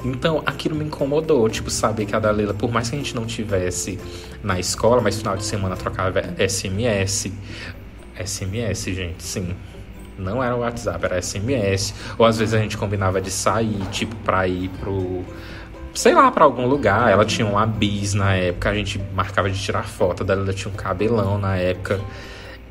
Então, 0.05 0.43
aquilo 0.45 0.77
me 0.77 0.85
incomodou, 0.85 1.49
tipo, 1.49 1.71
saber 1.71 2.07
que 2.07 2.15
a 2.15 2.19
Dalila, 2.19 2.55
por 2.55 2.71
mais 2.71 2.91
que 2.91 2.97
a 2.97 2.99
gente 2.99 3.15
não 3.15 3.25
tivesse 3.25 3.99
na 4.43 4.61
escola, 4.61 5.01
mas 5.01 5.17
final 5.17 5.37
de 5.37 5.45
semana 5.45 5.77
trocava 5.77 6.23
SMS. 6.39 7.33
SMS, 8.23 8.85
gente, 8.85 9.23
sim. 9.23 9.55
Não 10.19 10.43
era 10.43 10.55
WhatsApp, 10.55 11.05
era 11.05 11.21
SMS. 11.21 11.95
Ou 12.19 12.27
às 12.27 12.39
vezes 12.39 12.55
a 12.55 12.59
gente 12.59 12.77
combinava 12.77 13.21
de 13.21 13.31
sair, 13.31 13.81
tipo, 13.91 14.15
pra 14.17 14.47
ir 14.47 14.69
pro. 14.81 15.25
Sei 15.95 16.13
lá, 16.13 16.31
pra 16.31 16.45
algum 16.45 16.67
lugar. 16.67 17.11
Ela 17.11 17.25
tinha 17.25 17.47
uma 17.47 17.65
bis 17.67 18.15
na 18.15 18.35
época, 18.35 18.71
a 18.71 18.75
gente 18.75 19.01
marcava 19.15 19.49
de 19.49 19.59
tirar 19.61 19.85
foto. 19.85 20.23
A 20.23 20.27
Dalila 20.27 20.53
tinha 20.53 20.73
um 20.73 20.77
cabelão 20.77 21.39
na 21.39 21.57
época. 21.57 22.01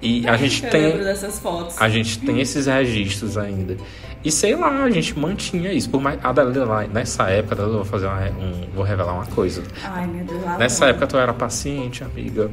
E 0.01 0.27
a 0.27 0.36
gente 0.36 0.65
Eu 0.65 0.70
tem. 0.70 0.82
lembro 0.82 1.03
dessas 1.06 1.39
fotos. 1.39 1.82
A 1.82 1.88
gente 1.88 2.20
tem 2.20 2.39
esses 2.42 2.65
registros 2.65 3.38
ainda. 3.38 3.77
E 4.24 4.32
sei 4.32 4.56
lá, 4.56 4.84
a 4.84 4.89
gente 4.89 5.18
mantinha 5.18 5.72
isso. 5.72 5.89
Por 5.89 6.01
mais, 6.01 6.20
a 6.24 6.32
Dalila, 6.34 6.65
lá, 6.65 6.84
nessa 6.88 7.30
época, 7.30 7.56
Dalila, 7.56 7.75
eu 7.75 7.84
vou 7.84 7.86
fazer 7.86 8.08
uma, 8.08 8.22
um, 8.30 8.68
vou 8.75 8.84
revelar 8.84 9.13
uma 9.13 9.25
coisa. 9.25 9.63
Ai, 9.84 10.06
meu 10.08 10.25
Deus. 10.25 10.42
Nessa 10.58 10.88
época 10.88 11.08
tu 11.08 11.18
era 11.18 11.34
paciente, 11.34 12.03
amiga. 12.03 12.50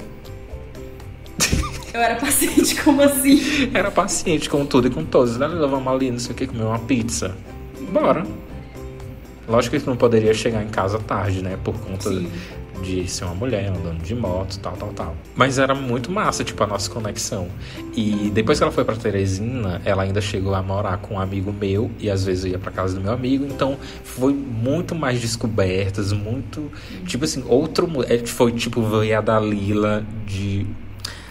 Eu 1.93 2.01
era 2.01 2.15
paciente, 2.17 2.81
como 2.83 3.03
assim? 3.03 3.69
Era 3.75 3.91
paciente 3.91 4.49
com 4.49 4.65
tudo 4.65 4.87
e 4.87 4.91
com 4.91 5.05
todos. 5.05 5.37
Dalila, 5.37 5.67
vamos 5.67 5.93
ali, 5.93 6.11
não 6.13 6.21
sei 6.21 6.33
o 6.33 6.35
que, 6.37 6.47
comer 6.47 6.63
uma 6.63 6.79
pizza. 6.79 7.35
Bora. 7.93 8.25
Lógico 9.51 9.79
que 9.79 9.87
não 9.87 9.97
poderia 9.97 10.33
chegar 10.33 10.63
em 10.63 10.69
casa 10.69 10.99
tarde, 10.99 11.43
né? 11.43 11.59
Por 11.63 11.75
conta 11.79 12.09
Sim. 12.09 12.31
de 12.83 13.11
ser 13.11 13.25
uma 13.25 13.35
mulher 13.35 13.69
andando 13.69 14.01
de 14.03 14.15
moto, 14.15 14.59
tal, 14.61 14.75
tal, 14.77 14.89
tal. 14.91 15.17
Mas 15.35 15.59
era 15.59 15.75
muito 15.75 16.11
massa, 16.11 16.45
tipo, 16.45 16.63
a 16.63 16.67
nossa 16.67 16.89
conexão. 16.89 17.49
E 17.97 18.31
depois 18.33 18.59
que 18.59 18.63
ela 18.63 18.73
foi 18.73 18.85
pra 18.85 18.95
Teresina, 18.95 19.83
ela 19.85 20.05
ainda 20.05 20.21
chegou 20.21 20.55
a 20.55 20.63
morar 20.63 20.99
com 20.99 21.15
um 21.17 21.21
amigo 21.21 21.53
meu, 21.53 21.91
e 21.99 22.09
às 22.09 22.25
vezes 22.25 22.45
eu 22.45 22.53
ia 22.53 22.59
pra 22.59 22.71
casa 22.71 22.95
do 22.95 23.01
meu 23.01 23.13
amigo, 23.13 23.45
então 23.45 23.77
foi 24.05 24.33
muito 24.33 24.95
mais 24.95 25.21
descobertas, 25.21 26.13
muito. 26.13 26.71
Tipo 27.07 27.25
assim, 27.25 27.45
outro. 27.49 27.89
é, 28.09 28.19
Foi 28.25 28.53
tipo 28.53 28.81
ver 28.83 29.15
a 29.15 29.21
Dalila 29.21 30.05
de. 30.25 30.67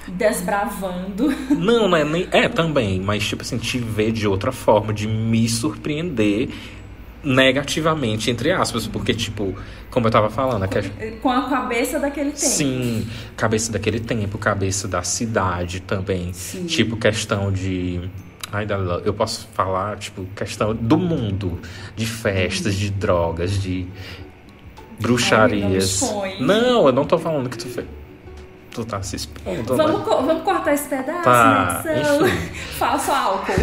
Desbravando. 0.09 1.29
Não, 1.55 1.87
não 1.87 1.95
é 1.95 2.03
nem. 2.03 2.27
É 2.31 2.49
também, 2.49 2.99
mas 2.99 3.25
tipo 3.27 3.43
assim, 3.43 3.57
te 3.57 3.77
ver 3.77 4.11
de 4.11 4.27
outra 4.27 4.51
forma, 4.51 4.91
de 4.91 5.07
me 5.07 5.47
surpreender 5.47 6.49
negativamente, 7.23 8.31
entre 8.31 8.51
aspas, 8.51 8.87
porque, 8.87 9.13
tipo, 9.13 9.53
como 9.89 10.07
eu 10.07 10.11
tava 10.11 10.29
falando, 10.29 10.63
a 10.63 10.67
questão. 10.67 10.93
Com 11.21 11.29
a 11.31 11.49
cabeça 11.49 11.99
daquele 11.99 12.31
tempo. 12.31 12.39
Sim, 12.45 13.07
cabeça 13.35 13.71
daquele 13.71 13.99
tempo, 13.99 14.37
cabeça 14.37 14.87
da 14.87 15.03
cidade 15.03 15.81
também. 15.81 16.31
Sim. 16.33 16.65
Tipo, 16.65 16.95
questão 16.97 17.51
de. 17.51 18.01
Ai, 18.51 18.65
eu 19.05 19.13
posso 19.13 19.47
falar, 19.53 19.97
tipo, 19.97 20.25
questão 20.35 20.73
do 20.73 20.97
mundo, 20.97 21.59
de 21.95 22.05
festas, 22.05 22.73
de 22.73 22.89
drogas, 22.89 23.61
de 23.61 23.85
bruxarias. 24.99 26.01
Ai, 26.23 26.37
não 26.39 26.61
não, 26.61 26.87
eu 26.87 26.93
não 26.93 27.05
tô 27.05 27.17
falando 27.17 27.49
que 27.49 27.57
tu 27.57 27.67
fez. 27.67 27.85
Tu 28.71 28.85
tá 28.85 29.01
se 29.01 29.15
expondo, 29.15 29.75
né? 29.75 29.83
Vamos, 29.83 30.03
co- 30.03 30.21
vamos 30.21 30.43
cortar 30.43 30.73
esse 30.73 30.87
pedaço, 30.87 31.23
Tá, 31.23 31.81
né? 31.85 32.51
Falso 32.77 33.11
álcool. 33.11 33.53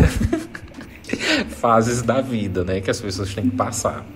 Fases 1.57 2.03
da 2.03 2.21
vida, 2.21 2.65
né? 2.65 2.81
Que 2.81 2.91
as 2.91 3.01
pessoas 3.01 3.35
têm 3.35 3.49
que 3.51 3.57
passar. 3.57 4.07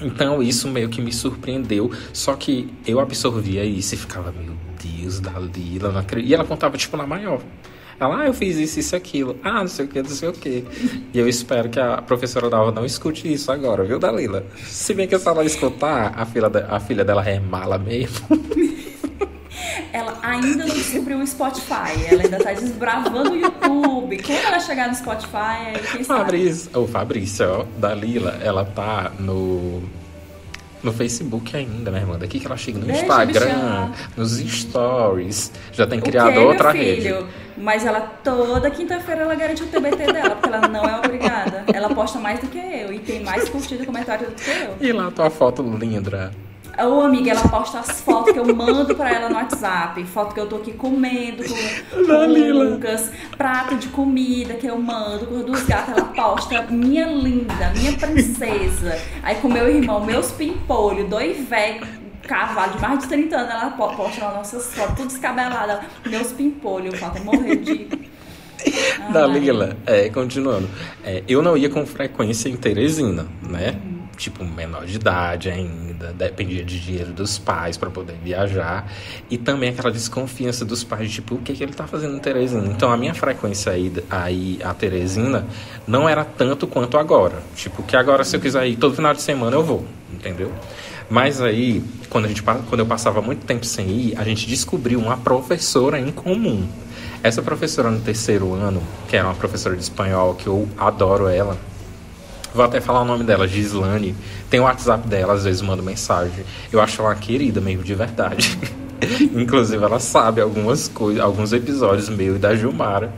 Então 0.00 0.42
isso 0.42 0.68
meio 0.68 0.88
que 0.88 1.00
me 1.00 1.12
surpreendeu, 1.12 1.90
só 2.12 2.34
que 2.34 2.68
eu 2.86 3.00
absorvia 3.00 3.64
isso 3.64 3.94
e 3.94 3.98
ficava, 3.98 4.30
meu 4.30 4.54
Deus, 4.82 5.20
Dalila, 5.20 5.90
não 5.90 6.00
acredito. 6.00 6.30
E 6.30 6.34
ela 6.34 6.44
contava, 6.44 6.76
tipo, 6.76 6.96
na 6.96 7.06
maior. 7.06 7.40
Ela, 7.98 8.20
ah, 8.20 8.26
eu 8.26 8.34
fiz 8.34 8.56
isso, 8.56 8.78
isso, 8.78 8.94
aquilo. 8.94 9.38
Ah, 9.42 9.60
não 9.60 9.68
sei 9.68 9.86
o 9.86 9.88
que, 9.88 10.02
não 10.02 10.10
sei 10.10 10.28
o 10.28 10.32
que. 10.32 10.64
E 11.14 11.18
eu 11.18 11.26
espero 11.26 11.70
que 11.70 11.80
a 11.80 12.02
professora 12.02 12.50
Dalva 12.50 12.70
não 12.70 12.84
escute 12.84 13.32
isso 13.32 13.50
agora, 13.50 13.84
viu, 13.84 13.98
Dalila? 13.98 14.44
Se 14.66 14.92
bem 14.92 15.08
que 15.08 15.18
se 15.18 15.26
ela 15.26 15.42
escutar, 15.44 16.12
a 16.14 16.26
filha, 16.26 16.50
a 16.68 16.78
filha 16.78 17.04
dela 17.04 17.26
é 17.26 17.40
mala 17.40 17.78
mesmo. 17.78 18.26
Ela 19.96 20.18
ainda 20.22 20.66
não 20.66 20.74
descobriu 20.74 21.18
o 21.18 21.26
Spotify, 21.26 22.04
ela 22.10 22.22
ainda 22.22 22.38
tá 22.38 22.52
desbravando 22.52 23.32
o 23.32 23.36
YouTube. 23.36 24.22
Quando 24.22 24.44
ela 24.44 24.60
chegar 24.60 24.88
no 24.88 24.94
Spotify, 24.94 25.72
aí 25.74 25.80
quem 25.90 26.04
Fabrício, 26.04 26.78
o 26.78 26.86
Fabrício, 26.86 27.50
ó, 27.50 27.64
Dalila, 27.78 28.38
ela 28.42 28.62
tá 28.62 29.10
no 29.18 29.82
no 30.82 30.92
Facebook 30.92 31.56
ainda, 31.56 31.90
minha 31.90 32.02
irmã. 32.02 32.18
Daqui 32.18 32.38
que 32.38 32.44
ela 32.44 32.58
chega 32.58 32.78
no 32.78 32.84
Deixa 32.84 33.04
Instagram, 33.04 33.90
nos 34.14 34.36
stories. 34.36 35.50
Já 35.72 35.86
tem 35.86 35.98
criado 35.98 36.28
okay, 36.28 36.44
outra 36.44 36.72
filho, 36.72 37.16
rede. 37.16 37.26
Mas 37.56 37.86
ela 37.86 38.00
toda 38.00 38.70
quinta-feira 38.70 39.22
ela 39.22 39.34
garante 39.34 39.62
o 39.62 39.66
TBT 39.66 40.12
dela, 40.12 40.36
porque 40.36 40.54
ela 40.54 40.68
não 40.68 40.84
é 40.84 40.98
obrigada. 40.98 41.64
Ela 41.72 41.88
posta 41.88 42.18
mais 42.18 42.38
do 42.38 42.48
que 42.48 42.58
eu 42.58 42.92
e 42.92 42.98
tem 42.98 43.24
mais 43.24 43.48
curtida 43.48 43.82
e 43.82 43.86
comentário 43.86 44.26
do 44.28 44.34
que 44.34 44.50
eu. 44.50 44.76
E 44.78 44.92
lá 44.92 45.10
tua 45.10 45.30
foto 45.30 45.62
linda. 45.62 46.30
Ô, 46.78 47.00
amiga, 47.00 47.30
ela 47.30 47.48
posta 47.48 47.80
as 47.80 48.02
fotos 48.02 48.34
que 48.34 48.38
eu 48.38 48.54
mando 48.54 48.94
pra 48.94 49.10
ela 49.10 49.30
no 49.30 49.34
WhatsApp. 49.36 50.04
Foto 50.04 50.34
que 50.34 50.40
eu 50.40 50.46
tô 50.46 50.56
aqui 50.56 50.72
comendo 50.72 51.42
com, 51.42 52.04
com 52.04 52.26
Lucas. 52.26 53.10
Prato 53.36 53.76
de 53.76 53.88
comida 53.88 54.54
que 54.54 54.66
eu 54.66 54.78
mando 54.78 55.26
com 55.26 55.40
dos 55.40 55.62
gatos. 55.62 55.96
Ela 55.96 56.04
posta 56.08 56.62
minha 56.68 57.06
linda, 57.06 57.72
minha 57.74 57.94
princesa. 57.94 58.98
Aí 59.22 59.36
com 59.36 59.48
meu 59.48 59.68
irmão, 59.68 60.04
meus 60.04 60.30
pimpolhos, 60.32 61.08
dois 61.08 61.48
velhos 61.48 61.88
cavalo 62.26 62.72
de 62.72 62.80
mais 62.80 62.98
de 62.98 63.06
30 63.06 63.36
anos, 63.36 63.50
ela 63.50 63.70
posta 63.70 64.24
lá 64.24 64.34
nossas 64.34 64.74
fotos, 64.74 64.96
tudo 64.96 65.06
descabelada. 65.06 65.80
Meus 66.04 66.32
pimpolhos, 66.32 67.00
eu 67.00 67.06
até 67.06 67.20
morrer 67.20 67.56
de. 67.56 67.88
Dalila, 69.12 69.76
é, 69.86 70.08
continuando. 70.08 70.68
É, 71.04 71.22
eu 71.28 71.40
não 71.40 71.56
ia 71.56 71.70
com 71.70 71.86
frequência 71.86 72.48
em 72.48 72.56
Teresina, 72.56 73.26
né? 73.40 73.78
Uhum 73.82 73.95
tipo, 74.16 74.44
menor 74.44 74.86
de 74.86 74.96
idade 74.96 75.50
ainda, 75.50 76.12
dependia 76.12 76.64
de 76.64 76.80
dinheiro 76.80 77.12
dos 77.12 77.38
pais 77.38 77.76
para 77.76 77.90
poder 77.90 78.16
viajar, 78.22 78.90
e 79.30 79.36
também 79.36 79.70
aquela 79.70 79.90
desconfiança 79.90 80.64
dos 80.64 80.82
pais, 80.82 81.12
tipo, 81.12 81.36
o 81.36 81.38
que, 81.38 81.52
que 81.52 81.62
ele 81.62 81.72
tá 81.72 81.86
fazendo 81.86 82.16
em 82.16 82.20
Teresina? 82.20 82.66
Então 82.66 82.90
a 82.90 82.96
minha 82.96 83.14
frequência 83.14 83.72
aí, 83.72 83.92
aí 84.10 84.58
a 84.62 84.72
Teresina 84.74 85.46
não 85.86 86.08
era 86.08 86.24
tanto 86.24 86.66
quanto 86.66 86.98
agora. 86.98 87.42
Tipo, 87.54 87.82
que 87.82 87.96
agora 87.96 88.24
se 88.24 88.36
eu 88.36 88.40
quiser 88.40 88.66
ir 88.66 88.76
todo 88.76 88.94
final 88.94 89.14
de 89.14 89.22
semana 89.22 89.56
eu 89.56 89.62
vou, 89.62 89.86
entendeu? 90.12 90.52
Mas 91.08 91.40
aí, 91.40 91.84
quando, 92.10 92.24
a 92.24 92.28
gente, 92.28 92.42
quando 92.42 92.80
eu 92.80 92.86
passava 92.86 93.22
muito 93.22 93.46
tempo 93.46 93.64
sem 93.64 93.88
ir, 93.88 94.18
a 94.18 94.24
gente 94.24 94.46
descobriu 94.46 94.98
uma 94.98 95.16
professora 95.16 96.00
em 96.00 96.10
comum. 96.10 96.66
Essa 97.22 97.42
professora 97.42 97.90
no 97.90 98.00
terceiro 98.00 98.52
ano, 98.54 98.82
que 99.08 99.16
é 99.16 99.22
uma 99.22 99.34
professora 99.34 99.76
de 99.76 99.82
espanhol, 99.82 100.34
que 100.34 100.48
eu 100.48 100.68
adoro 100.76 101.28
ela, 101.28 101.56
Vou 102.54 102.64
até 102.64 102.80
falar 102.80 103.02
o 103.02 103.04
nome 103.04 103.24
dela, 103.24 103.46
Gislane. 103.46 104.14
Tem 104.48 104.60
o 104.60 104.64
WhatsApp 104.64 105.06
dela, 105.08 105.34
às 105.34 105.44
vezes 105.44 105.60
mando 105.60 105.82
mensagem. 105.82 106.44
Eu 106.72 106.80
acho 106.80 107.00
ela 107.00 107.10
uma 107.10 107.16
querida 107.16 107.60
mesmo, 107.60 107.82
de 107.82 107.94
verdade. 107.94 108.58
Inclusive, 109.34 109.82
ela 109.82 110.00
sabe 110.00 110.40
algumas 110.40 110.88
coisas, 110.88 111.22
alguns 111.22 111.52
episódios 111.52 112.08
meio 112.08 112.36
e 112.36 112.38
da 112.38 112.54
Gilmara. 112.54 113.12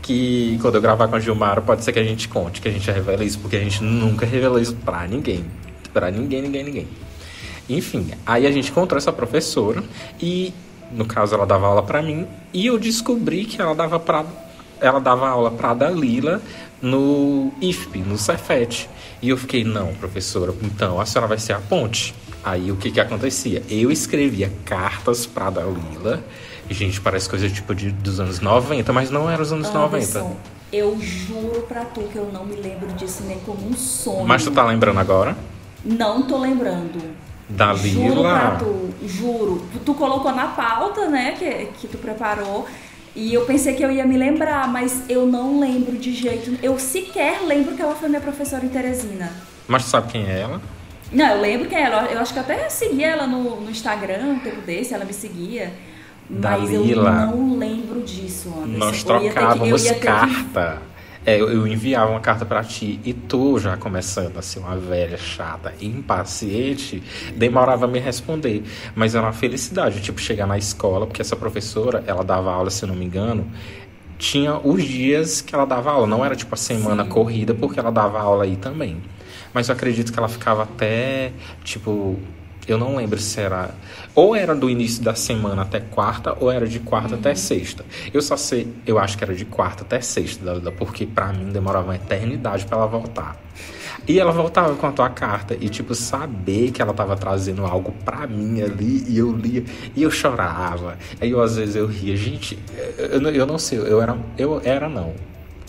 Que 0.00 0.58
quando 0.60 0.74
eu 0.74 0.82
gravar 0.82 1.08
com 1.08 1.16
a 1.16 1.20
Gilmara, 1.20 1.62
pode 1.62 1.82
ser 1.82 1.92
que 1.92 1.98
a 1.98 2.04
gente 2.04 2.28
conte, 2.28 2.60
que 2.60 2.68
a 2.68 2.70
gente 2.70 2.88
revela 2.90 3.24
isso, 3.24 3.38
porque 3.38 3.56
a 3.56 3.60
gente 3.60 3.82
nunca 3.82 4.26
revelou 4.26 4.58
isso 4.58 4.76
pra 4.84 5.06
ninguém. 5.06 5.44
Pra 5.92 6.10
ninguém, 6.10 6.42
ninguém, 6.42 6.64
ninguém. 6.64 6.88
Enfim, 7.68 8.10
aí 8.26 8.46
a 8.46 8.50
gente 8.50 8.70
encontrou 8.70 8.98
essa 8.98 9.12
professora 9.12 9.82
e, 10.20 10.52
no 10.92 11.06
caso, 11.06 11.34
ela 11.34 11.46
dava 11.46 11.66
aula 11.66 11.82
para 11.82 12.02
mim 12.02 12.26
e 12.52 12.66
eu 12.66 12.78
descobri 12.78 13.46
que 13.46 13.60
ela 13.60 13.74
dava 13.74 13.98
para 13.98 14.24
ela 14.80 14.98
dava 14.98 15.28
aula 15.28 15.50
para 15.50 15.72
Dalila 15.72 16.42
no 16.84 17.52
IFP, 17.60 18.00
no 18.00 18.18
Cefet. 18.18 18.88
E 19.22 19.30
eu 19.30 19.36
fiquei, 19.36 19.64
não, 19.64 19.94
professora, 19.94 20.54
então 20.62 21.00
a 21.00 21.06
senhora 21.06 21.26
vai 21.26 21.38
ser 21.38 21.54
a 21.54 21.58
ponte. 21.58 22.14
Aí 22.44 22.70
o 22.70 22.76
que 22.76 22.90
que 22.90 23.00
acontecia? 23.00 23.62
Eu 23.70 23.90
escrevia 23.90 24.52
cartas 24.66 25.24
para 25.24 25.48
Dalila. 25.48 26.22
Gente, 26.68 27.00
parece 27.00 27.28
coisa 27.28 27.48
tipo 27.48 27.74
de, 27.74 27.90
dos 27.90 28.20
anos 28.20 28.40
90, 28.40 28.92
mas 28.92 29.10
não 29.10 29.30
era 29.30 29.42
os 29.42 29.50
anos 29.50 29.68
Anderson, 29.68 30.18
90. 30.18 30.54
Eu 30.72 30.98
juro 31.00 31.62
pra 31.62 31.84
tu 31.84 32.02
que 32.02 32.16
eu 32.16 32.30
não 32.32 32.44
me 32.44 32.56
lembro 32.56 32.92
disso 32.92 33.22
nem 33.26 33.38
como 33.40 33.66
um 33.66 33.74
sonho. 33.74 34.26
Mas 34.26 34.44
tu 34.44 34.50
tá 34.50 34.64
lembrando 34.64 35.00
agora? 35.00 35.36
Não 35.84 36.22
tô 36.22 36.38
lembrando. 36.38 37.00
Dalila. 37.48 38.08
Juro 38.08 38.22
pra 38.22 38.50
tu, 38.56 38.90
juro. 39.06 39.66
Tu 39.84 39.94
colocou 39.94 40.34
na 40.34 40.48
pauta, 40.48 41.08
né, 41.08 41.32
que, 41.38 41.66
que 41.78 41.88
tu 41.88 41.98
preparou. 41.98 42.66
E 43.16 43.32
eu 43.32 43.44
pensei 43.44 43.74
que 43.74 43.82
eu 43.82 43.90
ia 43.90 44.04
me 44.04 44.16
lembrar, 44.16 44.66
mas 44.66 45.04
eu 45.08 45.24
não 45.26 45.60
lembro 45.60 45.96
de 45.96 46.12
jeito. 46.12 46.58
Eu 46.62 46.78
sequer 46.78 47.42
lembro 47.42 47.76
que 47.76 47.82
ela 47.82 47.94
foi 47.94 48.08
minha 48.08 48.20
professora 48.20 48.64
em 48.64 48.68
Teresina. 48.68 49.32
Mas 49.68 49.84
tu 49.84 49.90
sabe 49.90 50.10
quem 50.10 50.26
é 50.28 50.40
ela? 50.40 50.60
Não, 51.12 51.26
eu 51.26 51.40
lembro 51.40 51.68
quem 51.68 51.78
é 51.78 51.82
ela. 51.82 52.06
Eu 52.06 52.18
acho 52.18 52.32
que 52.32 52.38
eu 52.40 52.42
até 52.42 52.68
segui 52.68 53.04
ela 53.04 53.26
no, 53.26 53.60
no 53.60 53.70
Instagram 53.70 54.26
um 54.26 54.40
tempo 54.40 54.60
desse, 54.62 54.94
ela 54.94 55.04
me 55.04 55.12
seguia. 55.12 55.72
Mas 56.28 56.70
Dalila, 56.70 57.30
eu 57.30 57.36
não 57.36 57.56
lembro 57.56 58.00
disso, 58.02 58.48
Anderson. 58.48 58.78
Nós 58.78 59.02
trocávamos 59.04 59.82
que, 59.82 59.94
carta. 59.94 60.82
Que... 60.88 60.93
É, 61.26 61.40
eu, 61.40 61.66
enviava 61.66 62.10
uma 62.10 62.20
carta 62.20 62.44
para 62.44 62.62
ti 62.62 63.00
e 63.02 63.14
tu, 63.14 63.58
já 63.58 63.76
começando 63.78 64.36
a 64.36 64.42
ser 64.42 64.58
uma 64.58 64.76
velha 64.76 65.16
chata 65.16 65.72
impaciente, 65.80 67.02
demorava 67.34 67.86
a 67.86 67.88
me 67.88 67.98
responder. 67.98 68.62
Mas 68.94 69.14
era 69.14 69.24
uma 69.24 69.32
felicidade, 69.32 70.02
tipo, 70.02 70.20
chegar 70.20 70.46
na 70.46 70.58
escola, 70.58 71.06
porque 71.06 71.22
essa 71.22 71.34
professora, 71.34 72.04
ela 72.06 72.22
dava 72.22 72.52
aula, 72.52 72.68
se 72.68 72.84
eu 72.84 72.88
não 72.88 72.94
me 72.94 73.06
engano, 73.06 73.50
tinha 74.18 74.58
os 74.58 74.84
dias 74.84 75.40
que 75.40 75.54
ela 75.54 75.64
dava 75.64 75.90
aula, 75.90 76.06
não 76.06 76.24
era 76.24 76.36
tipo 76.36 76.54
a 76.54 76.58
semana 76.58 77.04
Sim. 77.04 77.08
corrida, 77.08 77.54
porque 77.54 77.80
ela 77.80 77.90
dava 77.90 78.20
aula 78.20 78.44
aí 78.44 78.56
também. 78.56 79.02
Mas 79.52 79.68
eu 79.68 79.74
acredito 79.74 80.12
que 80.12 80.18
ela 80.18 80.28
ficava 80.28 80.64
até, 80.64 81.32
tipo, 81.62 82.18
eu 82.66 82.78
não 82.78 82.96
lembro 82.96 83.18
se 83.18 83.40
era. 83.40 83.70
Ou 84.14 84.34
era 84.34 84.54
do 84.54 84.70
início 84.70 85.02
da 85.02 85.14
semana 85.14 85.62
até 85.62 85.80
quarta, 85.80 86.36
ou 86.38 86.50
era 86.50 86.66
de 86.66 86.78
quarta 86.78 87.14
uhum. 87.14 87.20
até 87.20 87.34
sexta. 87.34 87.84
Eu 88.12 88.22
só 88.22 88.36
sei, 88.36 88.72
eu 88.86 88.98
acho 88.98 89.18
que 89.18 89.24
era 89.24 89.34
de 89.34 89.44
quarta 89.44 89.82
até 89.82 90.00
sexta, 90.00 90.60
porque 90.78 91.04
para 91.04 91.32
mim 91.32 91.50
demorava 91.50 91.86
uma 91.86 91.96
eternidade 91.96 92.64
para 92.64 92.78
ela 92.78 92.86
voltar. 92.86 93.36
E 94.06 94.20
ela 94.20 94.32
voltava 94.32 94.74
com 94.76 94.86
a 94.86 94.92
tua 94.92 95.08
carta 95.08 95.56
e, 95.58 95.68
tipo, 95.68 95.94
saber 95.94 96.70
que 96.70 96.82
ela 96.82 96.92
tava 96.92 97.16
trazendo 97.16 97.64
algo 97.64 97.92
pra 98.04 98.26
mim 98.26 98.60
ali 98.60 99.02
e 99.08 99.18
eu 99.18 99.32
lia 99.32 99.64
e 99.96 100.02
eu 100.02 100.10
chorava. 100.10 100.98
Aí 101.20 101.30
eu, 101.30 101.40
às 101.40 101.56
vezes 101.56 101.74
eu 101.74 101.86
ria. 101.86 102.14
Gente, 102.14 102.58
eu, 102.98 103.20
eu 103.30 103.46
não 103.46 103.58
sei, 103.58 103.78
eu 103.78 104.02
era. 104.02 104.16
Eu 104.36 104.60
era 104.62 104.88
não. 104.90 105.14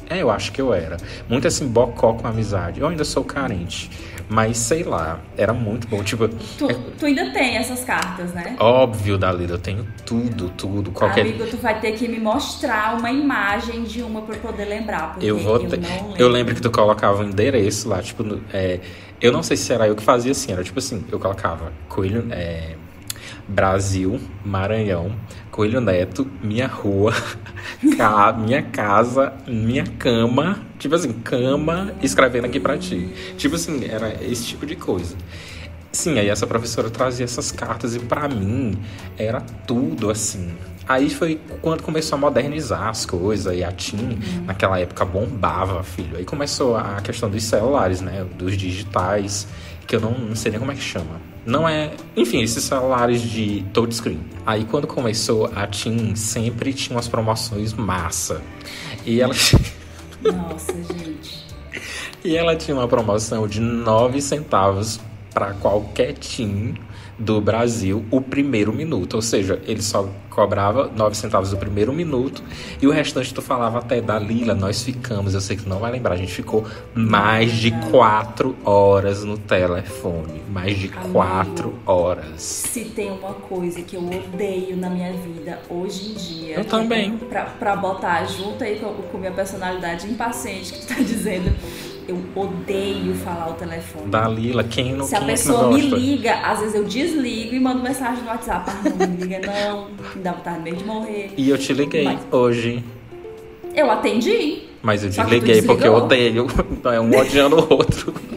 É, 0.09 0.21
eu 0.21 0.29
acho 0.29 0.51
que 0.51 0.61
eu 0.61 0.73
era. 0.73 0.97
Muito 1.29 1.47
assim, 1.47 1.65
bocó 1.67 2.13
com 2.13 2.27
amizade. 2.27 2.81
Eu 2.81 2.87
ainda 2.87 3.05
sou 3.05 3.23
carente. 3.23 3.89
Mas 4.27 4.57
sei 4.57 4.83
lá, 4.83 5.19
era 5.37 5.53
muito 5.53 5.87
bom. 5.87 6.03
Tipo, 6.03 6.27
tu, 6.27 6.69
é... 6.69 6.73
tu 6.97 7.05
ainda 7.05 7.31
tem 7.31 7.57
essas 7.57 7.83
cartas, 7.83 8.33
né? 8.33 8.55
Óbvio, 8.59 9.17
Dalila, 9.17 9.53
eu 9.53 9.59
tenho 9.59 9.87
tudo, 10.05 10.49
tudo. 10.49 10.91
Qualquer... 10.91 11.21
Amigo, 11.21 11.45
tu 11.47 11.57
vai 11.57 11.79
ter 11.79 11.91
que 11.93 12.07
me 12.07 12.19
mostrar 12.19 12.97
uma 12.97 13.11
imagem 13.11 13.83
de 13.83 14.01
uma 14.01 14.21
pra 14.21 14.35
eu 14.35 14.41
poder 14.41 14.65
lembrar. 14.65 15.17
eu 15.21 15.37
vou 15.37 15.57
eu, 15.61 15.69
ter... 15.69 15.77
lembro. 15.79 16.13
eu 16.17 16.27
lembro 16.27 16.55
que 16.55 16.61
tu 16.61 16.71
colocava 16.71 17.23
um 17.23 17.29
endereço 17.29 17.87
lá, 17.87 18.01
tipo, 18.01 18.23
é... 18.51 18.79
eu 19.21 19.31
não 19.31 19.43
sei 19.43 19.57
se 19.57 19.71
era 19.71 19.87
eu 19.87 19.95
que 19.95 20.03
fazia 20.03 20.31
assim, 20.31 20.51
era 20.51 20.63
tipo 20.63 20.79
assim, 20.79 21.03
eu 21.11 21.19
colocava 21.19 21.71
coelho. 21.87 22.27
É... 22.31 22.75
Brasil, 23.47 24.19
Maranhão, 24.43 25.15
Coelho 25.51 25.79
Neto, 25.79 26.27
minha 26.41 26.67
rua, 26.67 27.13
ca 27.97 28.33
minha 28.33 28.61
casa, 28.61 29.33
minha 29.47 29.83
cama, 29.83 30.59
tipo 30.79 30.95
assim, 30.95 31.13
cama 31.13 31.93
escrevendo 32.01 32.45
aqui 32.45 32.59
para 32.59 32.77
ti. 32.77 33.09
Tipo 33.37 33.55
assim, 33.55 33.85
era 33.85 34.23
esse 34.23 34.45
tipo 34.45 34.65
de 34.65 34.75
coisa. 34.75 35.15
Sim, 35.91 36.19
aí 36.19 36.27
essa 36.27 36.45
professora 36.45 36.89
trazia 36.89 37.23
essas 37.23 37.51
cartas 37.51 37.95
e 37.95 37.99
para 37.99 38.27
mim 38.27 38.77
era 39.17 39.39
tudo 39.39 40.09
assim. 40.09 40.51
Aí 40.87 41.09
foi 41.09 41.39
quando 41.61 41.81
começou 41.81 42.17
a 42.17 42.19
modernizar 42.19 42.89
as 42.89 43.05
coisas 43.05 43.55
e 43.55 43.63
a 43.63 43.71
TIM 43.71 43.97
uhum. 43.97 44.45
naquela 44.45 44.79
época 44.79 45.05
bombava, 45.05 45.81
filho. 45.83 46.17
Aí 46.17 46.25
começou 46.25 46.75
a 46.75 47.01
questão 47.01 47.29
dos 47.29 47.43
celulares, 47.43 48.01
né, 48.01 48.25
dos 48.37 48.57
digitais, 48.57 49.47
que 49.87 49.95
eu 49.95 50.01
não, 50.01 50.11
não 50.11 50.35
sei 50.35 50.51
nem 50.51 50.59
como 50.59 50.71
é 50.71 50.75
que 50.75 50.81
chama. 50.81 51.19
Não 51.45 51.69
é. 51.69 51.91
Enfim, 52.15 52.41
esses 52.41 52.63
celulares 52.63 53.21
de 53.21 53.63
touchscreen. 53.73 54.19
Aí 54.45 54.65
quando 54.65 54.87
começou, 54.87 55.51
a 55.55 55.67
TIM 55.67 56.15
sempre 56.15 56.73
tinha 56.73 56.95
umas 56.95 57.07
promoções 57.07 57.73
massa. 57.73 58.41
E 59.05 59.21
ela. 59.21 59.33
Nossa, 60.23 60.73
gente. 60.73 61.45
e 62.23 62.35
ela 62.35 62.55
tinha 62.55 62.75
uma 62.75 62.87
promoção 62.87 63.47
de 63.47 63.59
9 63.59 64.21
centavos 64.21 64.99
para 65.31 65.53
qualquer 65.53 66.13
TIM 66.13 66.75
do 67.17 67.39
Brasil 67.41 68.05
o 68.11 68.21
primeiro 68.21 68.73
minuto. 68.73 69.15
Ou 69.15 69.21
seja, 69.21 69.61
ele 69.65 69.81
só 69.81 70.09
cobrava 70.29 70.91
9 70.93 71.15
centavos 71.15 71.53
o 71.53 71.57
primeiro 71.57 71.93
minuto 71.93 72.43
e 72.81 72.87
o 72.87 72.91
restante 72.91 73.33
tu 73.33 73.41
falava 73.41 73.79
até 73.79 74.01
Dalila, 74.01 74.53
nós 74.53 74.83
ficamos, 74.83 75.33
eu 75.33 75.39
sei 75.39 75.55
que 75.55 75.63
tu 75.63 75.69
não 75.69 75.79
vai 75.79 75.91
lembrar, 75.91 76.13
a 76.13 76.17
gente 76.17 76.33
ficou 76.33 76.65
mais 76.93 77.53
de 77.53 77.71
4 77.89 78.55
horas 78.65 79.23
no 79.23 79.37
telefone. 79.37 80.43
Mais 80.49 80.77
de 80.77 80.89
4 80.89 81.73
horas. 81.85 82.41
Se 82.41 82.85
tem 82.85 83.11
uma 83.11 83.33
coisa 83.33 83.81
que 83.81 83.95
eu 83.95 84.01
odeio 84.05 84.75
na 84.75 84.89
minha 84.89 85.13
vida 85.13 85.59
hoje 85.69 86.11
em 86.11 86.13
dia. 86.13 86.55
Eu 86.55 86.65
também. 86.65 87.17
Pra, 87.17 87.45
pra 87.45 87.75
botar 87.75 88.25
junto 88.25 88.63
aí 88.63 88.79
com, 88.79 88.93
com 88.93 89.17
minha 89.17 89.31
personalidade 89.31 90.07
impaciente 90.07 90.73
que 90.73 90.79
tu 90.81 90.87
tá 90.87 90.95
dizendo 90.95 91.53
eu 92.07 92.17
odeio 92.35 93.15
falar 93.15 93.49
o 93.49 93.53
telefone. 93.53 94.07
Dalila, 94.07 94.63
quem 94.63 94.93
não 94.93 95.05
Se 95.05 95.15
a 95.15 95.19
quem 95.19 95.27
é 95.27 95.31
pessoa 95.31 95.71
me 95.71 95.81
liga, 95.81 96.33
às 96.35 96.59
vezes 96.59 96.75
eu 96.75 96.83
desligo 96.83 97.55
e 97.55 97.59
mando 97.59 97.81
mensagem 97.81 98.23
no 98.23 98.29
WhatsApp. 98.29 98.69
Ah, 98.69 98.89
não 98.97 99.07
me 99.07 99.17
liga 99.17 99.39
não, 99.45 99.89
me 99.89 100.21
dá 100.21 100.31
vontade 100.33 100.59
meio 100.61 100.75
de 100.75 100.83
morrer. 100.83 101.33
E 101.37 101.49
eu 101.49 101.57
te 101.57 101.73
liguei 101.73 102.03
Mas- 102.03 102.21
hoje. 102.31 102.83
Eu 103.73 103.91
atendi. 103.91 104.63
Mas 104.81 105.03
eu 105.03 105.09
tu 105.09 105.15
desliguei 105.15 105.61
porque 105.63 105.87
eu 105.87 105.95
odeio. 105.95 106.47
Então 106.71 106.91
é 106.93 106.99
um 107.01 107.09
odiando 107.17 107.55
o 107.57 107.73
outro. 107.73 108.13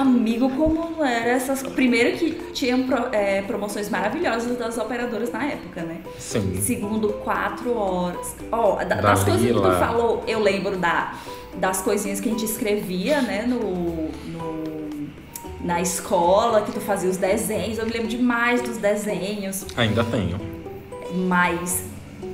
Amigo, 0.00 0.48
como 0.50 1.04
era 1.04 1.30
essas. 1.30 1.62
Primeiro 1.62 2.16
que 2.18 2.30
tinham 2.52 2.84
pro- 2.84 3.08
é, 3.12 3.42
promoções 3.42 3.88
maravilhosas 3.90 4.56
das 4.56 4.78
operadoras 4.78 5.30
na 5.32 5.44
época, 5.44 5.82
né? 5.82 5.98
Sim. 6.18 6.56
Segundo, 6.60 7.08
quatro 7.24 7.76
horas. 7.76 8.34
Ó, 8.52 8.76
da- 8.76 8.96
das 9.00 9.24
coisas 9.24 9.42
que 9.42 9.52
tu 9.52 9.62
falou, 9.78 10.22
eu 10.26 10.40
lembro 10.40 10.76
da, 10.76 11.14
das 11.56 11.80
coisinhas 11.82 12.20
que 12.20 12.28
a 12.28 12.32
gente 12.32 12.44
escrevia, 12.44 13.20
né, 13.22 13.44
no, 13.46 13.58
no- 13.60 15.08
na 15.60 15.80
escola, 15.80 16.62
que 16.62 16.70
tu 16.72 16.80
fazia 16.80 17.10
os 17.10 17.16
desenhos. 17.16 17.78
Eu 17.78 17.86
me 17.86 17.92
lembro 17.92 18.08
demais 18.08 18.62
dos 18.62 18.76
desenhos, 18.76 19.66
Ainda 19.76 20.04
tenho. 20.04 20.38
mas 21.26 21.84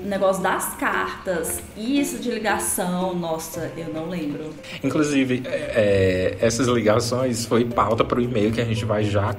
negócio 0.05 0.43
das 0.43 0.75
cartas, 0.75 1.61
isso 1.77 2.19
de 2.19 2.31
ligação, 2.31 3.15
nossa, 3.15 3.73
eu 3.77 3.93
não 3.93 4.09
lembro. 4.09 4.51
Inclusive, 4.83 5.43
é, 5.47 6.37
essas 6.41 6.67
ligações 6.69 7.47
foi 7.47 7.65
pauta 7.65 8.05
para 8.05 8.19
o 8.19 8.23
e-mail 8.23 8.53
que 8.53 8.61
a 8.61 8.65
gente 8.65 8.85
vai 8.85 9.05
já 9.05 9.35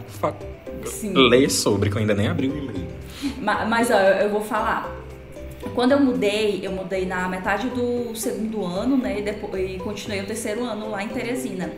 Sim. 0.86 1.14
ler 1.14 1.50
sobre, 1.50 1.90
que 1.90 1.96
eu 1.96 2.02
ainda 2.02 2.14
nem 2.14 2.28
abri 2.28 2.48
o 2.50 2.58
e-mail. 2.58 2.88
Ma- 3.40 3.66
Mas, 3.66 3.90
ó, 3.92 3.96
eu 3.98 4.30
vou 4.30 4.42
falar. 4.42 4.92
Quando 5.74 5.94
eu 5.94 6.00
mudei, 6.00 6.60
eu 6.64 6.72
mudei 6.72 7.06
na 7.06 7.28
metade 7.28 7.68
do 7.70 8.16
segundo 8.16 8.64
ano, 8.64 8.98
né? 8.98 9.20
E, 9.20 9.22
depois, 9.24 9.70
e 9.70 9.78
continuei 9.80 10.22
o 10.22 10.26
terceiro 10.26 10.64
ano 10.64 10.90
lá 10.90 11.04
em 11.04 11.08
Teresina. 11.10 11.72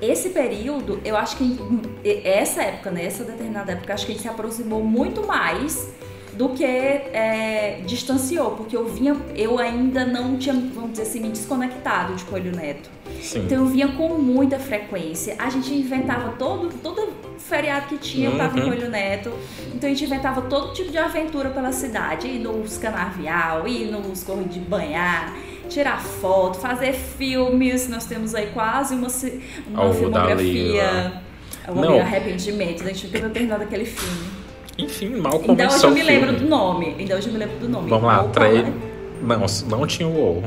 Esse 0.00 0.28
período, 0.30 1.00
eu 1.04 1.16
acho 1.16 1.36
que 1.36 1.58
e- 2.04 2.20
essa 2.24 2.62
época, 2.62 2.90
né? 2.90 3.04
Essa 3.04 3.24
determinada 3.24 3.72
época, 3.72 3.94
acho 3.94 4.06
que 4.06 4.12
a 4.12 4.14
gente 4.14 4.22
se 4.22 4.28
aproximou 4.28 4.82
muito 4.84 5.26
mais 5.26 5.88
do 6.36 6.50
que 6.50 6.64
é, 6.64 7.80
distanciou, 7.86 8.52
porque 8.52 8.76
eu 8.76 8.86
vinha, 8.88 9.16
eu 9.34 9.58
ainda 9.58 10.04
não 10.04 10.36
tinha, 10.36 10.54
vamos 10.54 10.90
dizer 10.92 11.04
assim, 11.04 11.20
me 11.20 11.30
desconectado 11.30 12.14
de 12.14 12.24
Coelho 12.24 12.54
Neto. 12.54 12.90
Sim. 13.22 13.44
Então 13.44 13.58
eu 13.58 13.66
vinha 13.66 13.88
com 13.88 14.08
muita 14.18 14.58
frequência. 14.58 15.34
A 15.38 15.48
gente 15.48 15.72
inventava 15.74 16.34
todo, 16.38 16.68
todo 16.82 17.08
feriado 17.38 17.86
que 17.86 17.98
tinha, 17.98 18.28
eu 18.28 18.36
tava 18.36 18.58
em. 18.58 18.64
Coelho 18.64 18.90
Neto. 18.90 19.32
Então 19.74 19.88
a 19.88 19.92
gente 19.92 20.04
inventava 20.04 20.42
todo 20.42 20.74
tipo 20.74 20.90
de 20.90 20.98
aventura 20.98 21.50
pela 21.50 21.72
cidade. 21.72 22.26
Ir 22.28 22.40
nos 22.40 22.76
canavial, 22.76 23.66
ir 23.66 23.90
nos 23.90 24.22
corros 24.22 24.52
de 24.52 24.60
banhar, 24.60 25.34
tirar 25.68 26.00
foto, 26.02 26.58
fazer 26.58 26.92
filmes. 26.92 27.88
Nós 27.88 28.04
temos 28.04 28.34
aí 28.34 28.48
quase 28.52 28.94
uma, 28.94 29.08
uma 29.68 29.88
Oh, 29.88 29.92
filmografia. 29.94 30.82
Dalila. 30.82 31.22
O 31.68 31.74
Não. 31.74 31.98
arrependimento, 32.00 32.82
a 32.84 32.86
gente 32.88 33.06
nunca 33.08 33.28
terminado 33.30 33.62
aquele 33.64 33.84
filme. 33.84 34.45
Enfim, 34.78 35.08
mal 35.16 35.32
Ainda 35.32 35.36
hoje 35.36 35.46
começou 35.46 35.88
eu 35.88 35.90
o 35.90 35.94
me 35.94 36.00
filme. 36.04 36.20
lembro 36.20 36.36
do 36.36 36.46
nome. 36.48 36.94
Ainda 36.98 37.16
hoje 37.16 37.26
eu 37.28 37.32
me 37.32 37.38
lembro 37.38 37.56
do 37.58 37.68
nome. 37.68 37.88
Vamos 37.88 38.06
lá, 38.06 38.24
O 38.24 38.28
três. 38.28 38.62
Palan- 38.62 38.72
Não, 39.22 39.78
não 39.78 39.86
tinha 39.86 40.08
o 40.08 40.12
O. 40.12 40.44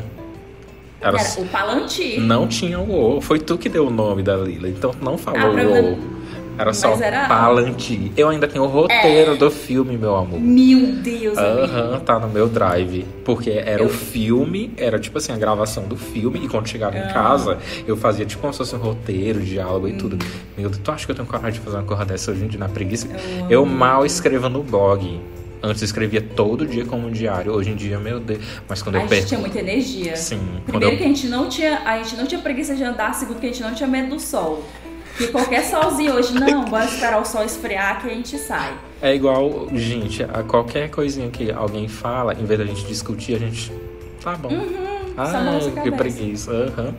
Era, 1.01 1.17
Era 1.19 1.41
o 1.41 1.45
Palantir. 1.47 2.19
Não 2.21 2.47
tinha 2.47 2.79
o 2.79 3.17
O. 3.17 3.21
Foi 3.21 3.39
tu 3.39 3.57
que 3.57 3.69
deu 3.69 3.87
o 3.87 3.89
nome 3.89 4.21
da 4.21 4.35
Lila, 4.35 4.67
então 4.69 4.91
tu 4.91 5.03
não 5.03 5.17
falou 5.17 5.39
Ah, 5.41 5.45
o 5.63 5.93
O. 5.93 6.18
Era 6.59 6.73
só 6.73 6.89
Mas 6.89 7.01
era- 7.01 7.23
É. 7.23 7.27
Palantir. 7.27 8.11
Eu 8.17 8.27
ainda 8.27 8.45
tenho 8.47 8.65
o 8.65 8.67
roteiro 8.67 9.37
do 9.37 9.49
filme, 9.49 9.97
meu 9.97 10.15
amor. 10.15 10.39
Meu 10.41 10.87
Deus. 10.97 11.37
Aham, 11.37 11.99
tá 12.01 12.19
no 12.19 12.27
meu 12.27 12.49
drive. 12.49 13.05
Porque 13.23 13.49
era 13.51 13.81
Eu- 13.81 13.87
o 13.87 13.89
filme, 13.89 14.71
era 14.77 14.99
tipo 14.99 15.17
assim, 15.17 15.31
a 15.31 15.37
gravação 15.37 15.83
do 15.87 15.95
filme, 15.95 16.41
e 16.43 16.49
quando 16.49 16.67
chegava 16.67 16.97
em 16.97 17.01
Ah. 17.01 17.07
casa, 17.13 17.57
eu 17.87 17.95
fazia 17.95 18.25
tipo 18.25 18.41
como 18.41 18.51
se 18.51 18.57
fosse 18.57 18.75
um 18.75 18.79
roteiro, 18.79 19.39
diálogo 19.39 19.87
e 19.87 19.93
tudo. 19.93 20.15
Hum. 20.17 20.29
Meu 20.57 20.69
Deus, 20.69 20.81
tu 20.83 20.91
acha 20.91 21.05
que 21.05 21.11
eu 21.11 21.15
tenho 21.15 21.27
coragem 21.27 21.53
de 21.53 21.59
fazer 21.59 21.77
uma 21.77 21.83
coisa 21.83 22.03
dessa 22.03 22.31
hoje 22.31 22.43
em 22.43 22.47
dia 22.49 22.59
na 22.59 22.67
preguiça? 22.69 23.07
Eu 23.49 23.59
Eu 23.59 23.65
mal 23.65 24.05
escrevo 24.05 24.47
no 24.49 24.61
blog. 24.63 25.19
Antes 25.61 25.81
eu 25.81 25.85
escrevia 25.85 26.21
todo 26.21 26.65
dia 26.65 26.85
como 26.85 27.07
um 27.07 27.11
diário. 27.11 27.51
Hoje 27.51 27.71
em 27.71 27.75
dia, 27.75 27.99
meu 27.99 28.17
Deus. 28.19 28.39
Mas 28.69 28.81
quando 28.81 28.95
A 28.95 28.99
eu 28.99 29.01
gente 29.01 29.09
perco. 29.09 29.27
tinha 29.27 29.39
muita 29.41 29.59
energia. 29.59 30.15
Sim, 30.15 30.39
Primeiro 30.65 30.93
eu 30.93 30.97
que 30.97 31.03
a 31.03 31.07
gente 31.07 31.27
não 31.27 31.49
tinha, 31.49 31.79
a 31.85 31.97
gente 32.01 32.15
não 32.15 32.25
tinha 32.25 32.39
preguiça 32.39 32.73
de 32.75 32.83
andar, 32.83 33.13
segundo 33.13 33.39
que 33.41 33.45
a 33.45 33.49
gente 33.49 33.61
não 33.61 33.73
tinha 33.73 33.87
medo 33.87 34.09
do 34.11 34.19
sol. 34.21 34.63
Porque 35.19 35.33
qualquer 35.33 35.65
solzinho 35.65 36.13
hoje, 36.13 36.33
não, 36.33 36.63
bora 36.63 36.85
esperar 36.85 37.21
o 37.21 37.25
sol 37.25 37.43
esfriar 37.43 38.01
que 38.01 38.07
a 38.07 38.13
gente 38.13 38.37
sai. 38.37 38.73
É 39.01 39.13
igual, 39.13 39.67
gente, 39.73 40.23
a 40.23 40.43
qualquer 40.43 40.89
coisinha 40.89 41.29
que 41.29 41.51
alguém 41.51 41.89
fala, 41.89 42.33
em 42.33 42.45
vez 42.45 42.57
da 42.57 42.65
gente 42.65 42.85
discutir, 42.85 43.35
a 43.35 43.39
gente. 43.39 43.69
Tá 44.23 44.35
bom. 44.35 44.47
Uhum, 44.47 45.13
Ai, 45.17 45.81
que 45.83 45.91
preguiça. 45.91 46.51
Aham. 46.51 46.95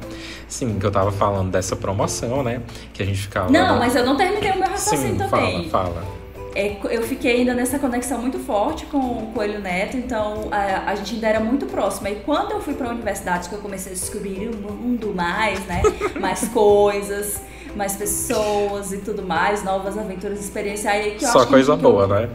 Sim, 0.46 0.78
que 0.78 0.85
eu 0.85 0.90
tava 0.90 1.11
falando 1.11 1.50
dessa 1.50 1.74
promoção, 1.74 2.42
né? 2.42 2.61
Que 2.92 3.02
a 3.02 3.06
gente 3.06 3.22
ficava. 3.22 3.50
Não, 3.50 3.78
mas 3.78 3.96
eu 3.96 4.04
não 4.04 4.16
terminei 4.16 4.50
o 4.50 4.59
meu 4.59 4.68
raciocínio 4.68 5.12
Sim, 5.12 5.16
também. 5.18 5.70
fala, 5.70 5.94
fala. 5.94 6.20
É, 6.54 6.76
eu 6.90 7.02
fiquei 7.02 7.37
ainda 7.38 7.54
nessa 7.54 7.78
conexão 7.78 8.20
muito 8.20 8.38
forte 8.38 8.85
com 8.87 8.98
o 8.98 9.30
Coelho 9.33 9.61
Neto, 9.61 9.96
então 9.96 10.48
a, 10.50 10.90
a 10.90 10.94
gente 10.96 11.14
ainda 11.14 11.28
era 11.28 11.40
muito 11.40 11.64
próxima. 11.66 12.11
E 12.11 12.16
quando 12.16 12.52
eu 12.52 12.61
fui 12.61 12.74
pra 12.74 12.88
universidade, 12.90 13.48
que 13.48 13.54
eu 13.54 13.61
comecei 13.61 13.92
a 13.92 13.94
descobrir 13.94 14.48
o 14.48 14.56
mundo 14.56 15.14
mais, 15.14 15.61
né? 15.66 15.80
Mais 16.20 16.48
coisas, 16.48 17.40
mais 17.76 17.96
pessoas 17.96 18.92
e 18.92 18.98
tudo 18.98 19.22
mais, 19.22 19.62
novas 19.64 19.96
aventuras, 19.98 20.40
experiências. 20.40 20.87
Aí 20.92 21.12
que 21.16 21.24
eu 21.24 21.28
Só 21.28 21.46
coisa 21.46 21.76
que 21.76 21.83
boa, 21.83 22.06
né? 22.06 22.28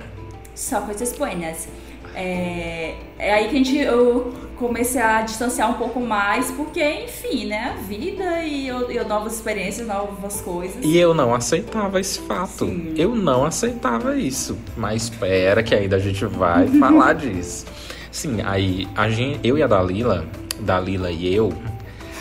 Só 0.53 0.81
coisas 0.81 1.11
buenas. 1.13 1.67
É, 2.13 2.95
é 3.19 3.33
aí 3.33 3.49
que 3.49 3.55
a 3.55 3.57
gente, 3.57 3.77
eu 3.77 4.33
comecei 4.57 5.01
a 5.01 5.21
distanciar 5.21 5.69
um 5.69 5.73
pouco 5.73 5.99
mais, 5.99 6.49
porque, 6.51 6.81
enfim, 7.03 7.45
né? 7.47 7.75
A 7.77 7.81
vida 7.81 8.41
e, 8.43 8.67
eu- 8.69 8.89
e 8.89 8.95
eu- 8.95 9.05
novas 9.05 9.33
experiências, 9.33 9.85
novas 9.85 10.39
coisas. 10.39 10.77
E 10.81 10.97
eu 10.97 11.13
não 11.13 11.35
aceitava 11.35 11.99
esse 11.99 12.19
fato. 12.21 12.65
Sim. 12.65 12.93
Eu 12.95 13.13
não 13.13 13.43
aceitava 13.43 14.15
isso. 14.17 14.57
Mas 14.77 15.03
espera 15.03 15.61
que 15.61 15.75
ainda 15.75 15.97
a 15.97 15.99
gente 15.99 16.25
vai 16.25 16.67
falar 16.79 17.13
disso. 17.15 17.65
Sim, 18.11 18.37
aí 18.45 18.87
a 18.95 19.09
gente, 19.09 19.41
eu 19.43 19.57
e 19.57 19.63
a 19.63 19.67
Dalila, 19.67 20.25
Dalila 20.61 21.11
e 21.11 21.35
eu, 21.35 21.51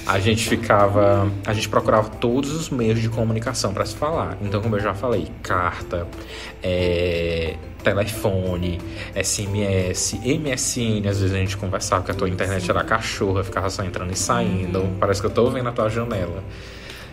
a 0.06 0.18
gente 0.18 0.48
ficava, 0.48 1.30
a 1.46 1.52
gente 1.54 1.68
procurava 1.68 2.08
todos 2.08 2.52
os 2.52 2.68
meios 2.70 3.00
de 3.00 3.08
comunicação 3.08 3.72
para 3.72 3.84
se 3.86 3.94
falar. 3.96 4.36
Então, 4.42 4.60
como 4.60 4.76
eu 4.76 4.80
já 4.80 4.94
falei, 4.94 5.28
carta, 5.42 6.06
é, 6.62 7.56
telefone, 7.82 8.80
SMS, 9.14 10.14
MSN, 10.24 11.08
às 11.08 11.20
vezes 11.20 11.32
a 11.34 11.38
gente 11.38 11.56
conversava 11.56 12.04
que 12.04 12.10
a 12.10 12.14
tua 12.14 12.28
internet 12.28 12.70
era 12.70 12.82
cachorra, 12.84 13.42
ficava 13.44 13.70
só 13.70 13.82
entrando 13.84 14.12
e 14.12 14.16
saindo. 14.16 14.88
Parece 15.00 15.20
que 15.20 15.26
eu 15.26 15.30
tô 15.30 15.48
vendo 15.50 15.68
a 15.68 15.72
tua 15.72 15.88
janela. 15.88 16.42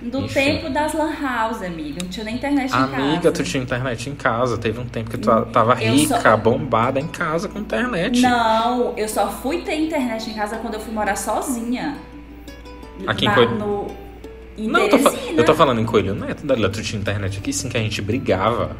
Do 0.01 0.21
Enfim. 0.21 0.33
tempo 0.33 0.69
das 0.71 0.93
lan 0.95 1.13
house, 1.21 1.61
amiga. 1.61 1.99
Não 2.01 2.09
tinha 2.09 2.23
nem 2.25 2.33
internet 2.35 2.71
em 2.71 2.75
Amiga, 2.75 3.15
casa. 3.21 3.31
tu 3.33 3.43
tinha 3.43 3.61
internet 3.61 4.09
em 4.09 4.15
casa. 4.15 4.57
Teve 4.57 4.79
um 4.79 4.85
tempo 4.85 5.11
que 5.11 5.17
tu 5.19 5.29
tava 5.53 5.73
Eu 5.79 5.93
rica, 5.93 6.19
só- 6.19 6.37
bombada 6.37 6.99
em 6.99 7.05
casa 7.07 7.47
com 7.47 7.59
internet. 7.59 8.19
Não, 8.19 8.97
eu 8.97 9.07
só 9.07 9.29
fui 9.29 9.61
ter 9.61 9.75
internet 9.75 10.27
em 10.27 10.33
casa 10.33 10.57
quando 10.57 10.73
eu 10.73 10.79
fui 10.79 10.91
morar 10.91 11.15
sozinha. 11.15 11.97
Aqui 13.07 13.25
em 13.25 13.27
Na- 13.27 13.35
Coelho- 13.35 13.55
no, 13.55 13.87
Não, 14.57 14.79
eu 14.81 14.89
tô, 14.89 14.97
eu 15.37 15.45
tô 15.45 15.53
falando 15.55 15.81
em 15.81 15.85
Coelho 15.85 16.13
Neto, 16.13 16.45
Dalila, 16.45 16.69
tu 16.69 16.81
tinha 16.83 16.99
internet 16.99 17.37
aqui 17.39 17.51
sim 17.53 17.67
que 17.69 17.77
a 17.77 17.81
gente 17.81 18.01
brigava. 18.01 18.75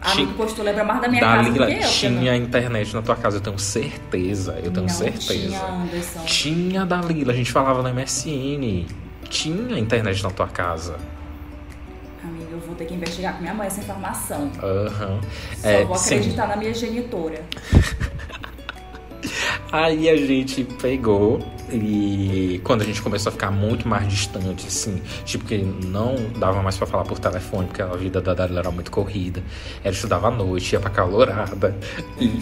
Amigo, 0.00 0.32
pois 0.36 0.52
tu 0.52 0.62
lembra 0.64 0.82
mais 0.82 1.00
da 1.00 1.06
minha 1.08 1.20
casa 1.20 1.48
do 1.50 1.58
Dalila 1.58 1.66
que 1.78 1.84
eu. 1.84 1.88
tinha 1.88 2.36
internet 2.36 2.92
na 2.92 3.02
tua 3.02 3.14
casa, 3.14 3.36
eu 3.36 3.40
tenho 3.40 3.58
certeza, 3.58 4.52
eu 4.62 4.70
tenho 4.72 4.86
não 4.86 4.88
certeza. 4.88 5.32
Tinha, 5.32 5.64
Anderson. 5.64 6.24
Tinha, 6.24 6.84
Dalila, 6.86 7.32
a 7.32 7.36
gente 7.36 7.52
falava 7.52 7.82
no 7.82 7.88
MSN. 7.88 8.86
Tinha 9.30 9.78
internet 9.78 10.20
na 10.24 10.30
tua 10.30 10.48
casa. 10.48 10.96
Amiga, 12.24 12.48
eu 12.50 12.58
vou 12.58 12.74
ter 12.74 12.84
que 12.86 12.94
investigar 12.94 13.34
com 13.34 13.42
minha 13.42 13.54
mãe 13.54 13.66
essa 13.68 13.80
informação. 13.80 14.50
Aham. 14.60 15.20
Só 15.56 15.68
É, 15.68 15.84
vou 15.84 15.96
sim. 15.96 16.16
acreditar 16.16 16.48
na 16.48 16.56
minha 16.56 16.74
genitora. 16.74 17.40
Aí 19.72 20.10
a 20.10 20.16
gente 20.16 20.64
pegou 20.64 21.40
e 21.72 22.60
quando 22.62 22.82
a 22.82 22.84
gente 22.84 23.00
começou 23.00 23.30
a 23.30 23.32
ficar 23.32 23.50
muito 23.50 23.88
mais 23.88 24.06
distante, 24.06 24.66
assim, 24.66 25.00
tipo 25.24 25.46
que 25.46 25.56
não 25.56 26.16
dava 26.38 26.62
mais 26.62 26.76
pra 26.76 26.86
falar 26.86 27.04
por 27.04 27.18
telefone, 27.18 27.66
porque 27.68 27.80
a 27.80 27.86
vida 27.86 28.20
da 28.20 28.34
Dalila 28.34 28.60
era 28.60 28.70
muito 28.70 28.90
corrida. 28.90 29.42
Ela 29.82 29.94
estudava 29.94 30.28
à 30.28 30.30
noite, 30.30 30.74
ia 30.74 30.80
pra 30.80 30.90
calorada 30.90 31.74
e, 32.20 32.38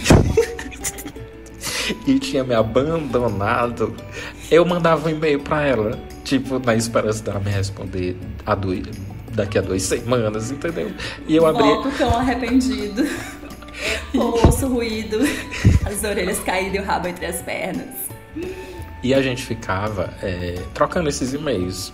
e 2.10 2.18
tinha 2.18 2.42
me 2.42 2.54
abandonado. 2.54 3.94
Eu 4.50 4.64
mandava 4.66 5.08
um 5.08 5.12
e-mail 5.12 5.38
pra 5.38 5.64
ela, 5.64 5.96
tipo, 6.24 6.58
na 6.58 6.74
esperança 6.74 7.22
dela 7.22 7.38
me 7.38 7.50
responder 7.50 8.16
a 8.44 8.56
do, 8.56 8.74
daqui 9.32 9.56
a 9.56 9.62
duas 9.62 9.84
semanas, 9.84 10.50
entendeu? 10.50 10.90
E 11.28 11.36
eu 11.36 11.46
abri. 11.46 11.62
Volto 11.62 11.96
tão 11.96 12.10
arrependido. 12.18 13.04
O 14.14 14.48
osso 14.48 14.66
ruído, 14.66 15.18
as 15.86 16.02
orelhas 16.02 16.40
caídas 16.40 16.74
e 16.74 16.78
o 16.78 16.84
rabo 16.84 17.08
entre 17.08 17.26
as 17.26 17.40
pernas. 17.42 17.94
E 19.02 19.14
a 19.14 19.22
gente 19.22 19.42
ficava 19.42 20.12
é, 20.22 20.62
trocando 20.74 21.08
esses 21.08 21.32
e-mails. 21.32 21.92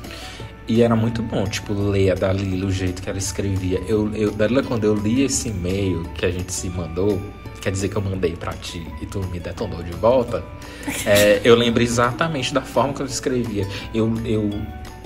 E 0.68 0.82
era 0.82 0.96
muito 0.96 1.22
bom, 1.22 1.44
tipo, 1.44 1.72
ler 1.72 2.10
a 2.10 2.14
Dalila, 2.14 2.66
o 2.66 2.72
jeito 2.72 3.00
que 3.00 3.08
ela 3.08 3.18
escrevia. 3.18 3.80
Eu, 3.86 4.12
eu, 4.14 4.32
Dalila, 4.32 4.62
quando 4.62 4.84
eu 4.84 4.94
li 4.94 5.22
esse 5.22 5.48
e-mail 5.48 6.02
que 6.14 6.26
a 6.26 6.30
gente 6.30 6.52
se 6.52 6.68
mandou, 6.68 7.22
quer 7.60 7.70
dizer 7.70 7.88
que 7.88 7.96
eu 7.96 8.02
mandei 8.02 8.34
para 8.34 8.52
ti 8.54 8.84
e 9.00 9.06
tu 9.06 9.20
me 9.26 9.38
detonou 9.38 9.82
de 9.82 9.92
volta, 9.92 10.42
é, 11.04 11.40
eu 11.44 11.54
lembro 11.54 11.82
exatamente 11.82 12.52
da 12.52 12.62
forma 12.62 12.94
que 12.94 13.02
eu 13.02 13.06
escrevia. 13.06 13.68
Eu, 13.94 14.12
eu 14.24 14.50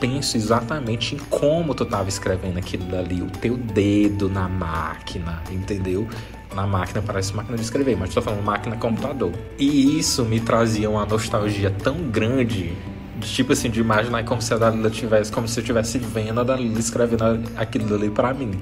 penso 0.01 0.39
exatamente 0.39 1.15
em 1.15 1.19
como 1.29 1.75
tu 1.75 1.85
tava 1.85 2.09
escrevendo 2.09 2.59
aquilo 2.59 2.87
dali, 2.87 3.21
o 3.21 3.27
teu 3.27 3.59
dedo 3.59 4.31
na 4.31 4.49
máquina, 4.49 5.43
entendeu? 5.51 6.09
Na 6.55 6.67
máquina 6.67 7.01
parece 7.01 7.35
máquina 7.35 7.57
de 7.57 7.63
escrever, 7.63 7.97
mas 7.97 8.09
estou 8.09 8.23
falando 8.23 8.43
máquina 8.43 8.77
computador. 8.77 9.33
E 9.59 9.99
isso 9.99 10.25
me 10.25 10.41
trazia 10.41 10.91
uma 10.91 11.07
nostalgia 11.07 11.71
tão 11.71 11.97
grande 12.11 12.77
tipo 13.21 13.53
assim, 13.53 13.71
de 13.71 13.81
imaginar 13.81 14.25
como 14.25 14.41
se 14.41 14.53
a 14.55 14.57
Dalila 14.57 14.91
tivesse, 14.91 15.31
como 15.31 15.47
se 15.47 15.59
eu 15.59 15.63
estivesse 15.63 15.99
vendo 15.99 16.41
a 16.41 16.45
Dalila 16.45 16.79
escrevendo 16.79 17.25
aquilo 17.57 17.95
ali 17.95 18.11
para 18.11 18.33
mim. 18.33 18.53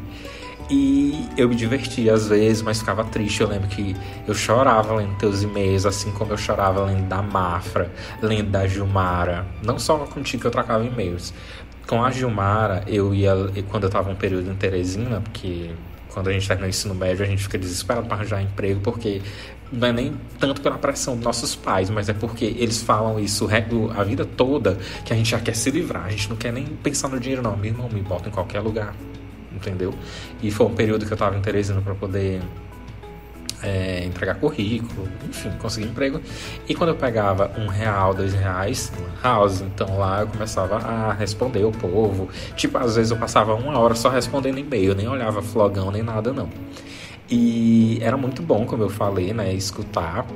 E 0.71 1.27
eu 1.37 1.49
me 1.49 1.55
divertia 1.55 2.13
às 2.13 2.29
vezes, 2.29 2.63
mas 2.63 2.81
ficava 2.81 3.03
triste. 3.05 3.41
Eu 3.41 3.49
lembro 3.49 3.69
que 3.69 3.97
eu 4.27 4.35
chorava 4.35 4.95
lendo 4.95 5.17
teus 5.17 5.43
e-mails, 5.43 5.87
assim 5.87 6.11
como 6.13 6.33
eu 6.33 6.37
chorava 6.37 6.85
lendo 6.85 7.09
da 7.09 7.23
Mafra, 7.23 7.91
lendo 8.21 8.51
da 8.51 8.67
Gilmara. 8.67 9.47
Não 9.63 9.79
só 9.79 9.99
contigo 9.99 10.43
que 10.43 10.47
eu 10.47 10.51
trocava 10.51 10.85
e-mails. 10.85 11.33
Com 11.87 12.05
a 12.05 12.11
Gilmara, 12.11 12.85
eu 12.87 13.15
ia, 13.15 13.33
quando 13.71 13.85
eu 13.85 13.91
tava 13.91 14.11
um 14.11 14.15
período 14.15 14.51
em 14.51 14.55
Teresina, 14.55 15.23
porque 15.23 15.71
quando 16.13 16.29
a 16.29 16.33
gente 16.33 16.47
termina 16.47 16.67
o 16.67 16.71
ensino 16.71 16.95
médio, 16.95 17.25
a 17.25 17.29
gente 17.29 17.43
fica 17.43 17.59
desesperado 17.59 18.07
para 18.07 18.17
arranjar 18.17 18.43
emprego, 18.43 18.81
porque 18.81 19.21
não 19.71 19.89
é 19.89 19.93
nem 19.93 20.17
tanto 20.39 20.61
pela 20.61 20.79
pressão 20.79 21.15
dos 21.15 21.25
nossos 21.25 21.55
pais, 21.55 21.91
mas 21.91 22.09
é 22.09 22.13
porque 22.13 22.45
eles 22.45 22.83
falam 22.83 23.21
isso 23.21 23.49
a 23.97 24.03
vida 24.05 24.25
toda 24.25 24.79
que 25.05 25.13
a 25.13 25.17
gente 25.17 25.31
já 25.31 25.41
quer 25.41 25.55
se 25.55 25.71
livrar, 25.71 26.07
a 26.07 26.11
gente 26.11 26.29
não 26.31 26.37
quer 26.37 26.53
nem 26.53 26.65
pensar 26.65 27.09
no 27.09 27.21
dinheiro, 27.21 27.43
não. 27.43 27.57
Meu 27.57 27.71
irmão, 27.71 27.89
me 27.93 28.01
bota 28.01 28.29
em 28.29 28.33
qualquer 28.33 28.61
lugar, 28.61 28.95
entendeu? 29.55 29.95
E 30.43 30.51
foi 30.51 30.67
um 30.67 30.75
período 30.75 31.05
que 31.05 31.13
eu 31.13 31.17
estava 31.17 31.37
em 31.37 31.41
Teresina 31.41 31.81
para 31.81 31.95
poder 31.95 32.41
é, 33.63 34.05
entregar 34.05 34.37
currículo, 34.37 35.09
enfim, 35.29 35.51
conseguir 35.59 35.87
emprego. 35.87 36.21
E 36.69 36.75
quando 36.75 36.91
eu 36.91 36.97
pegava 36.97 37.51
um 37.59 37.67
real, 37.67 38.15
dois 38.15 38.33
reais, 38.33 38.93
house, 39.23 39.61
então 39.63 39.99
lá 39.99 40.23
eu 40.23 40.27
começava 40.29 40.77
a 40.77 41.13
responder 41.13 41.65
o 41.65 41.73
povo. 41.73 42.29
Tipo, 42.57 42.79
às 42.79 42.97
vezes 42.97 43.11
eu 43.11 43.17
passava 43.17 43.55
uma 43.55 43.79
hora 43.79 43.95
só 43.95 44.09
respondendo 44.09 44.59
e-mail, 44.59 44.95
nem 44.95 45.09
olhava 45.09 45.43
flogão 45.43 45.91
nem 45.91 46.03
nada, 46.03 46.33
não. 46.33 46.49
E 47.31 47.99
era 48.01 48.17
muito 48.17 48.43
bom, 48.43 48.65
como 48.65 48.83
eu 48.83 48.89
falei, 48.89 49.33
né? 49.35 49.53
Escutar. 49.53 50.27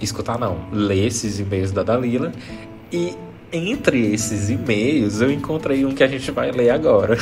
Escutar 0.00 0.38
não, 0.38 0.68
ler 0.72 1.06
esses 1.06 1.38
e-mails 1.40 1.72
da 1.72 1.82
Dalila. 1.82 2.32
E 2.92 3.16
entre 3.52 4.12
esses 4.12 4.50
e-mails 4.50 5.20
eu 5.20 5.30
encontrei 5.30 5.84
um 5.84 5.94
que 5.94 6.04
a 6.04 6.08
gente 6.08 6.30
vai 6.30 6.50
ler 6.50 6.70
agora. 6.70 7.16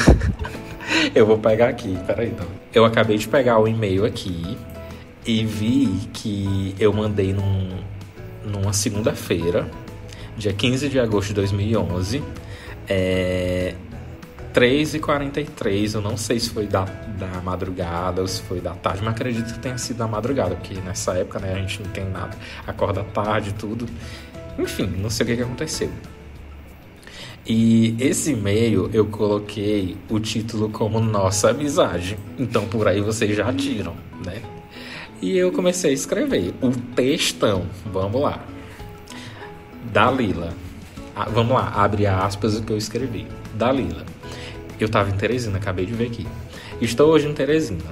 eu 1.15 1.25
vou 1.27 1.39
pegar 1.39 1.69
aqui, 1.69 1.97
peraí. 2.07 2.33
Não. 2.37 2.47
Eu 2.73 2.85
acabei 2.85 3.17
de 3.17 3.27
pegar 3.27 3.59
o 3.59 3.67
e-mail 3.67 4.05
aqui 4.05 4.57
e 5.27 5.45
vi 5.45 6.09
que 6.13 6.75
eu 6.79 6.93
mandei 6.93 7.33
num, 7.33 7.79
numa 8.45 8.73
segunda-feira, 8.73 9.71
dia 10.37 10.53
15 10.53 10.89
de 10.89 10.99
agosto 10.99 11.29
de 11.29 11.35
2011. 11.35 12.23
É, 12.89 13.75
3h43, 14.53 15.95
eu 15.95 16.01
não 16.01 16.17
sei 16.17 16.41
se 16.41 16.51
foi 16.51 16.67
da, 16.67 16.85
da 16.85 17.41
madrugada 17.41 18.21
ou 18.21 18.27
se 18.27 18.43
foi 18.43 18.61
da 18.61 18.75
tarde, 18.75 19.01
mas 19.05 19.15
acredito 19.15 19.53
que 19.53 19.61
tenha 19.61 19.79
sido 19.79 19.99
da 19.99 20.09
madrugada, 20.09 20.57
porque 20.57 20.75
nessa 20.81 21.13
época 21.15 21.39
né, 21.39 21.53
a 21.53 21.59
gente 21.59 21.81
não 21.83 21.91
tem 21.91 22.05
nada, 22.05 22.37
acorda 22.67 23.05
tarde 23.05 23.55
tudo. 23.55 23.87
Enfim, 24.59 24.87
não 24.87 25.09
sei 25.09 25.25
o 25.25 25.29
que, 25.29 25.37
que 25.37 25.43
aconteceu. 25.43 25.91
E 27.47 27.97
esse 27.99 28.33
e-mail 28.33 28.91
eu 28.93 29.07
coloquei 29.07 29.97
o 30.09 30.19
título 30.19 30.69
como 30.69 31.01
Nossa 31.01 31.51
Amizade. 31.51 32.19
Então 32.39 32.67
por 32.67 32.89
aí 32.89 33.01
vocês 33.01 33.37
já 33.37 33.53
tiram, 33.53 33.95
né? 34.25 34.43
E 35.23 35.37
eu 35.37 35.53
comecei 35.53 35.91
a 35.91 35.95
escrever 35.95 36.55
o 36.63 36.71
textão. 36.71 37.67
Vamos 37.93 38.23
lá. 38.23 38.41
Dalila. 39.93 40.55
Ah, 41.15 41.29
vamos 41.29 41.53
lá, 41.53 41.73
abre 41.75 42.07
aspas 42.07 42.57
o 42.57 42.63
que 42.63 42.73
eu 42.73 42.79
escrevi. 42.79 43.27
Dalila. 43.55 44.07
Eu 44.79 44.87
estava 44.87 45.11
em 45.11 45.17
Teresina, 45.17 45.59
acabei 45.59 45.85
de 45.85 45.93
ver 45.93 46.07
aqui. 46.07 46.27
Estou 46.81 47.11
hoje 47.11 47.29
em 47.29 47.35
Teresina. 47.35 47.85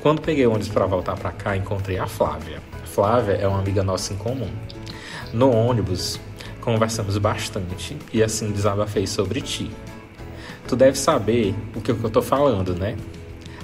Quando 0.00 0.22
peguei 0.22 0.46
ônibus 0.46 0.68
para 0.68 0.86
voltar 0.86 1.16
para 1.16 1.32
cá, 1.32 1.56
encontrei 1.56 1.98
a 1.98 2.06
Flávia. 2.06 2.62
Flávia 2.84 3.32
é 3.32 3.48
uma 3.48 3.58
amiga 3.58 3.82
nossa 3.82 4.12
em 4.12 4.16
comum. 4.16 4.50
No 5.32 5.50
ônibus, 5.50 6.20
conversamos 6.60 7.18
bastante 7.18 7.96
e 8.12 8.22
assim 8.22 8.52
desabafei 8.52 9.06
sobre 9.06 9.40
ti. 9.40 9.70
Tu 10.68 10.76
deve 10.76 10.96
saber 10.96 11.54
o 11.74 11.80
que 11.80 11.90
eu 11.90 12.10
tô 12.10 12.22
falando, 12.22 12.74
né? 12.76 12.96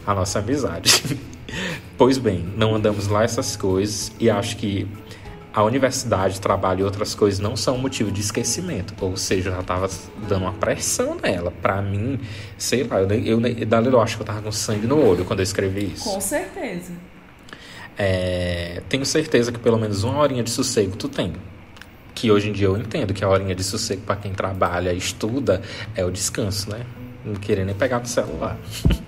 A 0.04 0.12
nossa 0.12 0.40
amizade. 0.40 1.02
pois 1.96 2.18
bem, 2.18 2.44
não 2.56 2.74
andamos 2.74 3.08
lá 3.08 3.24
essas 3.24 3.56
coisas 3.56 4.12
e 4.18 4.30
acho 4.30 4.56
que 4.56 4.88
a 5.56 5.64
universidade, 5.64 6.38
trabalho 6.38 6.80
e 6.80 6.84
outras 6.84 7.14
coisas 7.14 7.40
não 7.40 7.56
são 7.56 7.78
motivo 7.78 8.12
de 8.12 8.20
esquecimento. 8.20 8.94
Ou 9.00 9.16
seja, 9.16 9.48
eu 9.48 9.54
já 9.54 9.62
tava 9.62 9.88
dando 10.28 10.42
uma 10.42 10.52
pressão 10.52 11.16
nela. 11.16 11.50
Pra 11.50 11.80
mim, 11.80 12.20
sei 12.58 12.84
lá, 12.84 13.00
eu, 13.00 13.08
eu, 13.10 13.40
eu, 13.40 13.90
eu 13.90 14.00
acho 14.02 14.16
que 14.16 14.22
eu 14.22 14.26
tava 14.26 14.42
com 14.42 14.52
sangue 14.52 14.86
no 14.86 15.02
olho 15.02 15.24
quando 15.24 15.40
eu 15.40 15.44
escrevi 15.44 15.94
isso. 15.94 16.04
Com 16.04 16.20
certeza. 16.20 16.92
É, 17.96 18.82
tenho 18.90 19.06
certeza 19.06 19.50
que 19.50 19.58
pelo 19.58 19.78
menos 19.78 20.04
uma 20.04 20.18
horinha 20.18 20.42
de 20.42 20.50
sossego 20.50 20.94
tu 20.94 21.08
tem. 21.08 21.32
Que 22.14 22.30
hoje 22.30 22.50
em 22.50 22.52
dia 22.52 22.66
eu 22.66 22.76
entendo 22.76 23.14
que 23.14 23.24
a 23.24 23.28
horinha 23.28 23.54
de 23.54 23.64
sossego 23.64 24.02
para 24.02 24.16
quem 24.16 24.34
trabalha 24.34 24.92
e 24.92 24.98
estuda 24.98 25.62
é 25.94 26.04
o 26.04 26.10
descanso, 26.10 26.68
né? 26.68 26.84
Não 27.24 27.34
querer 27.34 27.64
nem 27.64 27.74
pegar 27.74 27.98
no 27.98 28.06
celular. 28.06 28.58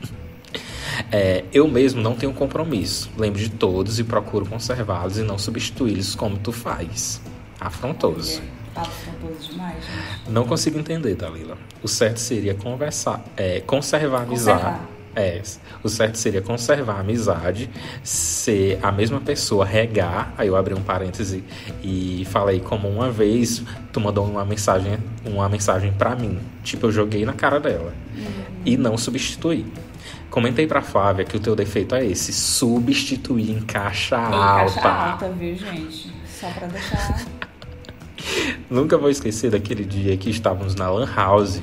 É, 1.10 1.44
eu 1.52 1.68
mesmo 1.68 2.00
não 2.00 2.14
tenho 2.14 2.32
compromisso. 2.32 3.10
Lembro 3.16 3.40
de 3.40 3.50
todos 3.50 3.98
e 3.98 4.04
procuro 4.04 4.46
conservá-los 4.46 5.18
e 5.18 5.22
não 5.22 5.38
substituí-los 5.38 6.14
como 6.14 6.38
tu 6.38 6.52
faz. 6.52 7.20
Afrontoso. 7.60 8.42
Afrontoso 8.74 9.50
demais, 9.50 9.76
gente. 9.84 10.30
Não 10.30 10.44
consigo 10.44 10.78
entender, 10.78 11.14
Dalila. 11.14 11.56
O 11.82 11.88
certo 11.88 12.18
seria 12.18 12.54
conversar, 12.54 13.24
é, 13.36 13.60
conservar 13.60 14.20
a 14.20 14.22
amizade. 14.22 14.80
É, 15.16 15.42
o 15.82 15.88
certo 15.88 16.16
seria 16.16 16.40
conservar 16.40 16.98
a 16.98 17.00
amizade, 17.00 17.68
ser 18.04 18.78
a 18.80 18.92
mesma 18.92 19.20
pessoa, 19.20 19.64
regar. 19.64 20.32
Aí 20.38 20.46
eu 20.46 20.54
abri 20.54 20.74
um 20.74 20.82
parêntese 20.82 21.42
e 21.82 22.24
falei 22.30 22.60
como 22.60 22.88
uma 22.88 23.10
vez 23.10 23.64
tu 23.92 24.00
mandou 24.00 24.24
uma 24.24 24.44
mensagem, 24.44 24.96
uma 25.24 25.48
mensagem 25.48 25.92
para 25.92 26.14
mim. 26.14 26.38
Tipo, 26.62 26.86
eu 26.86 26.92
joguei 26.92 27.24
na 27.24 27.32
cara 27.32 27.58
dela. 27.58 27.92
Uhum. 28.16 28.44
E 28.64 28.76
não 28.76 28.96
substituí. 28.96 29.66
Comentei 30.30 30.66
pra 30.66 30.82
Flávia 30.82 31.24
que 31.24 31.36
o 31.36 31.40
teu 31.40 31.56
defeito 31.56 31.94
é 31.94 32.04
esse, 32.04 32.32
substituir 32.32 33.50
em 33.50 33.60
caixa 33.60 34.16
em 34.16 34.34
alta. 34.34 34.80
Caixa 34.80 34.88
alta, 34.88 35.28
viu, 35.30 35.54
gente? 35.54 36.12
Só 36.26 36.48
pra 36.50 36.66
deixar... 36.66 37.24
Nunca 38.68 38.98
vou 38.98 39.08
esquecer 39.08 39.50
daquele 39.50 39.84
dia 39.84 40.16
que 40.16 40.28
estávamos 40.28 40.74
na 40.74 40.90
Lan 40.90 41.08
House 41.14 41.62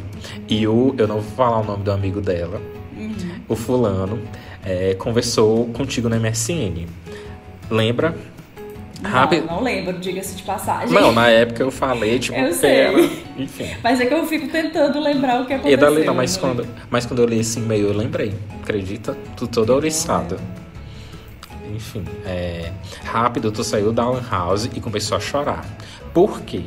e 0.50 0.68
o, 0.68 0.96
eu 0.98 1.08
não 1.08 1.22
vou 1.22 1.32
falar 1.36 1.60
o 1.60 1.64
nome 1.64 1.84
do 1.84 1.92
amigo 1.92 2.20
dela, 2.22 2.60
uhum. 2.98 3.42
o 3.48 3.56
fulano, 3.56 4.20
é, 4.64 4.96
conversou 4.96 5.68
contigo 5.68 6.10
no 6.10 6.20
MSN. 6.20 6.88
Lembra? 7.70 8.16
Rápido. 9.04 9.46
Não, 9.46 9.56
não 9.56 9.64
lembro, 9.64 9.98
diga-se 10.00 10.36
de 10.36 10.44
passagem. 10.44 10.94
Não, 10.94 11.12
na 11.12 11.28
época 11.28 11.62
eu 11.62 11.72
falei, 11.72 12.18
tipo, 12.20 12.38
eu 12.38 12.54
sei. 12.54 12.88
enfim. 13.38 13.76
Mas 13.84 14.00
é 14.00 14.06
que 14.06 14.14
eu 14.14 14.26
fico 14.26 14.48
tentando 14.48 15.00
lembrar 15.00 15.42
o 15.42 15.46
que 15.46 15.54
aconteceu. 15.54 15.78
E 15.78 15.78
dali, 15.78 16.06
não, 16.06 16.14
mas, 16.14 16.38
quando, 16.38 16.66
mas 16.90 17.06
quando 17.06 17.22
eu 17.22 17.26
li 17.26 17.40
esse 17.40 17.60
e-mail 17.60 17.88
eu 17.88 17.98
lembrei, 17.98 18.34
acredita? 18.62 19.18
Tu 19.36 19.48
toda 19.48 19.74
ouriçada. 19.74 20.38
Enfim, 21.74 22.06
é, 22.26 22.72
rápido 23.04 23.52
tu 23.52 23.64
saiu 23.64 23.92
da 23.92 24.08
Lan 24.08 24.24
House 24.30 24.70
e 24.74 24.80
começou 24.80 25.18
a 25.18 25.20
chorar. 25.20 25.66
Por 26.14 26.42
quê? 26.42 26.62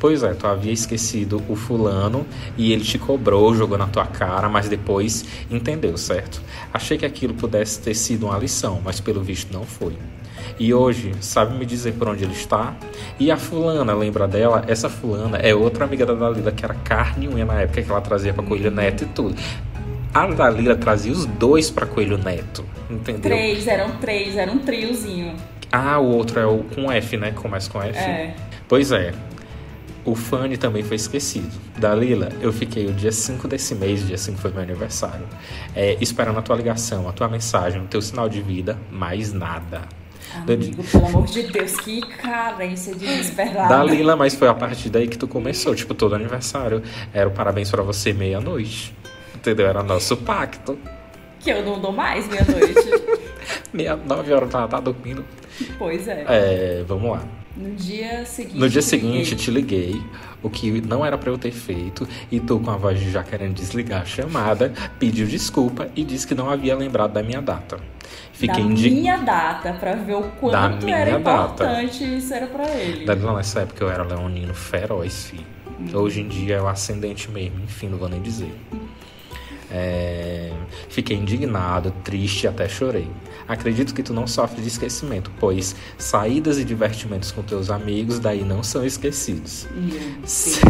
Pois 0.00 0.22
é, 0.22 0.32
tu 0.32 0.46
havia 0.46 0.72
esquecido 0.72 1.42
o 1.46 1.54
fulano 1.54 2.26
e 2.56 2.72
ele 2.72 2.82
te 2.82 2.98
cobrou, 2.98 3.54
jogou 3.54 3.76
na 3.76 3.86
tua 3.86 4.06
cara, 4.06 4.48
mas 4.48 4.66
depois 4.66 5.26
entendeu, 5.50 5.96
certo? 5.98 6.40
Achei 6.72 6.96
que 6.96 7.04
aquilo 7.04 7.34
pudesse 7.34 7.80
ter 7.80 7.94
sido 7.94 8.26
uma 8.26 8.38
lição, 8.38 8.80
mas 8.82 8.98
pelo 8.98 9.22
visto 9.22 9.52
não 9.52 9.64
foi. 9.64 9.94
E 10.60 10.74
hoje, 10.74 11.14
sabe 11.22 11.54
me 11.54 11.64
dizer 11.64 11.94
por 11.94 12.06
onde 12.06 12.22
ele 12.22 12.34
está? 12.34 12.76
E 13.18 13.30
a 13.30 13.38
fulana, 13.38 13.94
lembra 13.94 14.28
dela? 14.28 14.62
Essa 14.68 14.90
fulana 14.90 15.38
é 15.38 15.54
outra 15.54 15.86
amiga 15.86 16.04
da 16.04 16.12
Dalila, 16.12 16.52
que 16.52 16.62
era 16.62 16.74
carne 16.74 17.24
e 17.24 17.28
unha 17.30 17.46
na 17.46 17.62
época 17.62 17.80
que 17.80 17.90
ela 17.90 18.02
trazia 18.02 18.34
para 18.34 18.44
Coelho 18.44 18.70
Neto 18.70 19.04
e 19.04 19.06
tudo. 19.06 19.34
A 20.12 20.26
Dalila 20.26 20.76
trazia 20.76 21.12
os 21.12 21.24
dois 21.24 21.70
para 21.70 21.86
Coelho 21.86 22.18
Neto, 22.18 22.62
entendeu? 22.90 23.22
Três, 23.22 23.66
eram 23.66 23.96
três, 23.96 24.36
era 24.36 24.52
um 24.52 24.58
triozinho. 24.58 25.34
Ah, 25.72 25.98
o 25.98 26.14
outro 26.14 26.38
é 26.38 26.44
o 26.44 26.58
com 26.58 26.92
F, 26.92 27.16
né? 27.16 27.30
Começa 27.30 27.70
com 27.70 27.82
F. 27.82 27.98
É. 27.98 28.34
Pois 28.68 28.92
é. 28.92 29.14
O 30.04 30.14
Fanny 30.14 30.58
também 30.58 30.82
foi 30.82 30.96
esquecido. 30.96 31.50
Dalila, 31.78 32.28
eu 32.42 32.52
fiquei 32.52 32.84
o 32.84 32.92
dia 32.92 33.12
5 33.12 33.48
desse 33.48 33.74
mês, 33.74 34.06
dia 34.06 34.18
5 34.18 34.36
foi 34.36 34.50
meu 34.50 34.60
aniversário, 34.60 35.26
é, 35.74 35.96
esperando 36.02 36.38
a 36.38 36.42
tua 36.42 36.56
ligação, 36.56 37.08
a 37.08 37.12
tua 37.12 37.28
mensagem, 37.28 37.80
o 37.80 37.86
teu 37.86 38.02
sinal 38.02 38.28
de 38.28 38.42
vida, 38.42 38.78
mais 38.90 39.32
nada. 39.32 39.99
Amigo, 40.34 40.82
pelo 40.84 41.06
amor 41.06 41.26
de 41.26 41.42
Deus, 41.44 41.76
que 41.76 42.00
carência 42.00 42.94
desesperada. 42.94 43.68
Dalila, 43.68 44.16
mas 44.16 44.34
foi 44.34 44.48
a 44.48 44.54
partir 44.54 44.88
daí 44.88 45.08
que 45.08 45.18
tu 45.18 45.26
começou. 45.26 45.74
Tipo, 45.74 45.94
todo 45.94 46.14
aniversário 46.14 46.82
era 47.12 47.28
o 47.28 47.32
parabéns 47.32 47.70
pra 47.70 47.82
você 47.82 48.12
meia-noite. 48.12 48.94
Entendeu? 49.34 49.66
Era 49.66 49.82
nosso 49.82 50.16
pacto. 50.16 50.78
Que 51.40 51.50
eu 51.50 51.64
não 51.64 51.80
dou 51.80 51.92
mais 51.92 52.28
meia-noite. 52.28 53.20
Meia, 53.72 53.96
nove 53.96 54.32
horas 54.32 54.52
ela 54.52 54.68
tá 54.68 54.80
dormindo. 54.80 55.24
pois 55.78 56.06
é. 56.06 56.24
É, 56.28 56.84
vamos 56.86 57.10
lá. 57.10 57.24
No 57.56 57.74
dia 57.74 58.24
seguinte. 58.24 58.58
No 58.58 58.68
dia 58.68 58.82
seguinte, 58.82 59.36
te 59.36 59.50
liguei, 59.50 60.00
o 60.42 60.48
que 60.48 60.80
não 60.80 61.04
era 61.04 61.18
pra 61.18 61.30
eu 61.30 61.38
ter 61.38 61.50
feito, 61.50 62.08
e 62.30 62.38
tu, 62.38 62.60
com 62.60 62.70
a 62.70 62.76
voz 62.76 62.98
de 63.00 63.10
já 63.10 63.22
querendo 63.22 63.54
desligar 63.54 64.02
a 64.02 64.04
chamada, 64.04 64.72
pediu 64.98 65.26
desculpa 65.26 65.88
e 65.96 66.04
disse 66.04 66.26
que 66.26 66.34
não 66.34 66.48
havia 66.48 66.76
lembrado 66.76 67.12
da 67.12 67.22
minha 67.22 67.42
data. 67.42 67.78
Fiquei 68.40 68.62
da 68.64 68.70
indignado. 68.70 69.00
minha 69.00 69.16
data, 69.18 69.72
pra 69.74 69.94
ver 69.94 70.14
o 70.14 70.22
quanto 70.40 70.88
era 70.88 71.18
data. 71.18 71.62
importante 71.64 72.16
isso 72.16 72.32
era 72.34 72.46
pra 72.46 72.68
ele. 72.70 73.04
Dalila, 73.04 73.36
nessa 73.36 73.60
época 73.60 73.84
eu 73.84 73.90
era 73.90 74.02
leonino 74.02 74.54
feroz, 74.54 75.26
filho. 75.26 75.46
Hoje 75.94 76.20
em 76.20 76.28
dia 76.28 76.56
é 76.56 76.60
o 76.62 76.68
ascendente 76.68 77.30
mesmo, 77.30 77.62
enfim, 77.62 77.88
não 77.88 77.98
vou 77.98 78.08
nem 78.08 78.20
dizer. 78.20 78.54
É, 79.70 80.50
Fiquei 80.88 81.16
indignado, 81.16 81.92
triste 82.02 82.46
até 82.48 82.68
chorei. 82.68 83.08
Acredito 83.46 83.94
que 83.94 84.02
tu 84.02 84.12
não 84.12 84.26
sofre 84.26 84.60
de 84.60 84.68
esquecimento, 84.68 85.30
pois 85.38 85.76
saídas 85.96 86.58
e 86.58 86.64
divertimentos 86.64 87.30
com 87.30 87.42
teus 87.42 87.70
amigos 87.70 88.18
daí 88.18 88.42
não 88.44 88.62
são 88.62 88.84
esquecidos. 88.84 89.68
Meu 89.72 89.98
Deus. 90.20 90.60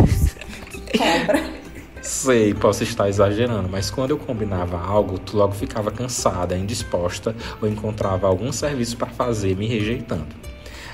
Cobra. 0.97 1.51
Sei, 2.03 2.55
posso 2.55 2.83
estar 2.83 3.09
exagerando, 3.09 3.69
mas 3.69 3.91
quando 3.91 4.11
eu 4.11 4.19
combinava 4.19 4.81
algo, 4.81 5.19
tu 5.19 5.37
logo 5.37 5.53
ficava 5.53 5.91
cansada, 5.91 6.57
indisposta 6.57 7.35
ou 7.61 7.69
encontrava 7.69 8.27
algum 8.27 8.51
serviço 8.51 8.97
para 8.97 9.09
fazer 9.09 9.55
me 9.55 9.67
rejeitando. 9.67 10.35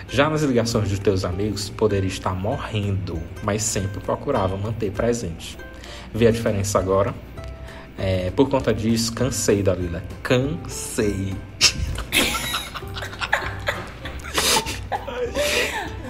Já 0.09 0.29
nas 0.29 0.42
ligações 0.42 0.88
dos 0.88 0.99
teus 0.99 1.25
amigos, 1.25 1.69
poderia 1.69 2.09
estar 2.09 2.35
morrendo, 2.35 3.21
mas 3.42 3.62
sempre 3.62 4.01
procurava 4.01 4.57
manter 4.57 4.90
presente. 4.90 5.57
Vê 6.12 6.29
a 6.29 6.31
diferença 6.31 6.79
agora? 6.79 7.14
É, 7.99 8.31
por 8.31 8.49
conta 8.49 8.75
disso, 8.75 9.12
cansei, 9.12 9.62
Dalila. 9.62 10.03
Cansei. 10.23 11.35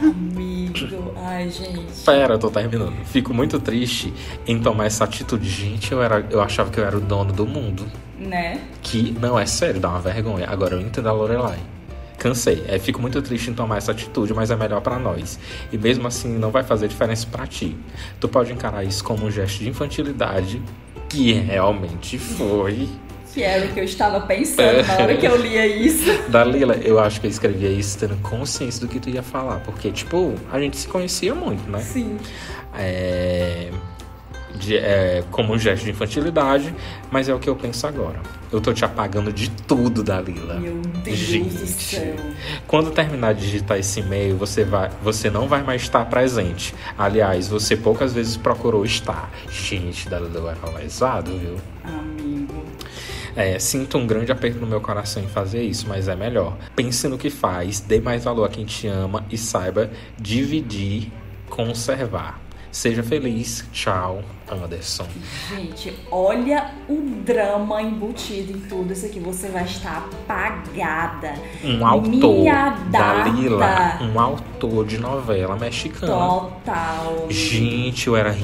Amigo. 0.01 1.13
Ai, 1.17 1.51
gente. 1.51 2.05
Pera, 2.05 2.35
eu 2.35 2.39
tô 2.39 2.51
terminando. 2.51 2.95
Fico 3.07 3.33
muito 3.33 3.59
triste 3.59 4.13
em 4.47 4.61
tomar 4.61 4.87
essa 4.87 5.05
atitude. 5.05 5.49
Gente, 5.49 5.93
eu, 5.93 6.03
era, 6.03 6.27
eu 6.31 6.41
achava 6.41 6.71
que 6.71 6.79
eu 6.79 6.85
era 6.85 6.97
o 6.97 7.01
dono 7.01 7.33
do 7.33 7.47
mundo. 7.47 7.87
Né? 8.19 8.61
Que 8.83 9.17
não 9.21 9.39
é 9.39 9.47
sério, 9.47 9.81
dá 9.81 9.89
uma 9.91 10.01
vergonha. 10.01 10.47
Agora 10.49 10.75
eu 10.75 10.81
entendo 10.81 11.09
a 11.09 11.13
Lorelai. 11.13 11.59
Cansei. 12.19 12.65
É, 12.67 12.79
fico 12.79 13.01
muito 13.01 13.21
triste 13.23 13.51
em 13.51 13.55
tomar 13.55 13.77
essa 13.77 13.93
atitude, 13.93 14.33
mas 14.33 14.51
é 14.51 14.57
melhor 14.57 14.81
pra 14.81 14.99
nós. 14.99 15.39
E 15.73 15.79
mesmo 15.79 16.07
assim 16.07 16.37
não 16.39 16.51
vai 16.51 16.63
fazer 16.63 16.89
diferença 16.89 17.27
pra 17.31 17.47
ti. 17.47 17.77
Tu 18.21 18.29
pode 18.29 18.53
encarar 18.53 18.85
isso 18.85 19.05
como 19.05 19.27
um 19.27 19.31
gesto 19.31 19.59
de 19.59 19.69
infantilidade, 19.69 20.63
que 21.09 21.33
realmente 21.33 22.19
foi. 22.19 22.89
Que 23.37 23.43
era 23.43 23.67
o 23.67 23.69
que 23.75 23.79
eu 23.81 23.85
estava 23.85 24.19
pensando 24.23 24.83
na 24.87 24.95
hora 24.95 25.15
que 25.15 25.27
eu 25.27 25.37
lia 25.37 25.67
isso. 25.67 26.11
Dalila, 26.31 26.75
eu 26.77 26.99
acho 26.99 27.21
que 27.21 27.27
eu 27.27 27.31
escrevia 27.31 27.69
isso 27.69 27.99
tendo 27.99 28.17
consciência 28.23 28.81
do 28.81 28.89
que 28.89 28.99
tu 28.99 29.11
ia 29.11 29.23
falar. 29.23 29.61
Porque, 29.61 29.93
tipo, 29.93 30.35
a 30.51 30.59
gente 30.59 30.75
se 30.79 30.89
conhecia 30.89 31.35
muito, 31.35 31.69
né? 31.71 31.79
Sim. 31.81 32.17
é, 32.79 33.69
de- 34.55 34.79
é, 34.79 35.23
como 35.31 35.53
um 35.53 35.59
gesto 35.59 35.85
de 35.85 35.91
infantilidade, 35.91 36.75
mas 37.11 37.29
é 37.29 37.35
o 37.35 37.39
que 37.39 37.47
eu 37.51 37.55
penso 37.55 37.87
agora. 37.87 38.21
Eu 38.51 38.59
tô 38.59 38.73
te 38.73 38.87
apagando 38.87 39.31
de 39.31 39.51
tudo, 39.51 40.03
Dalila. 40.03 40.55
Meu 40.55 40.81
Deus 41.05 41.19
Gente. 41.19 41.51
do 41.57 41.67
céu. 41.67 42.17
Quando 42.67 42.91
terminar 42.91 43.35
de 43.35 43.43
digitar 43.43 43.79
esse 43.79 44.01
e-mail, 44.01 44.35
você, 44.39 44.65
vai, 44.65 44.89
você 45.03 45.29
não 45.29 45.47
vai 45.47 45.63
mais 45.63 45.83
estar 45.83 46.07
presente. 46.07 46.75
Aliás, 46.97 47.49
você 47.49 47.77
poucas 47.77 48.15
vezes 48.15 48.35
procurou 48.39 48.83
estar. 48.83 49.31
Gente, 49.51 50.09
Dalila 50.09 50.41
vai 50.41 50.55
falar 50.55 50.83
exato, 50.83 51.33
viu? 51.33 51.57
Amigo. 51.85 52.16
É, 53.37 53.59
sinto 53.59 53.99
um 53.99 54.07
grande 54.07 54.33
aperto 54.33 54.59
no 54.59 54.67
meu 54.67 54.81
coração 54.81 55.23
em 55.23 55.29
fazer 55.29 55.63
isso, 55.63 55.87
mas 55.87 56.09
é 56.09 56.17
melhor. 56.17 56.57
Pense 56.75 57.07
no 57.07 57.19
que 57.19 57.29
faz, 57.29 57.81
dê 57.81 58.01
mais 58.01 58.25
valor 58.25 58.45
a 58.45 58.49
quem 58.49 58.65
te 58.65 58.87
ama 58.87 59.27
e 59.31 59.37
saiba 59.37 59.91
dividir, 60.19 61.13
conservar. 61.51 62.41
Seja 62.77 63.03
feliz. 63.03 63.65
Tchau, 63.73 64.23
Anderson. 64.51 65.07
Gente, 65.49 65.95
olha 66.11 66.73
o 66.87 67.01
drama 67.25 67.81
embutido 67.81 68.53
em 68.53 68.61
tudo 68.69 68.93
isso 68.93 69.07
aqui. 69.07 69.19
Você 69.19 69.49
vai 69.49 69.65
estar 69.65 70.07
apagada. 70.13 71.35
Um 71.65 71.87
autor, 71.87 72.45
Dalila, 72.91 73.99
um 74.03 74.21
autor 74.21 74.85
de 74.85 74.99
novela 74.99 75.57
mexicana. 75.57 76.13
Total. 76.13 77.27
Gente, 77.31 78.09
eu 78.09 78.15
era 78.17 78.37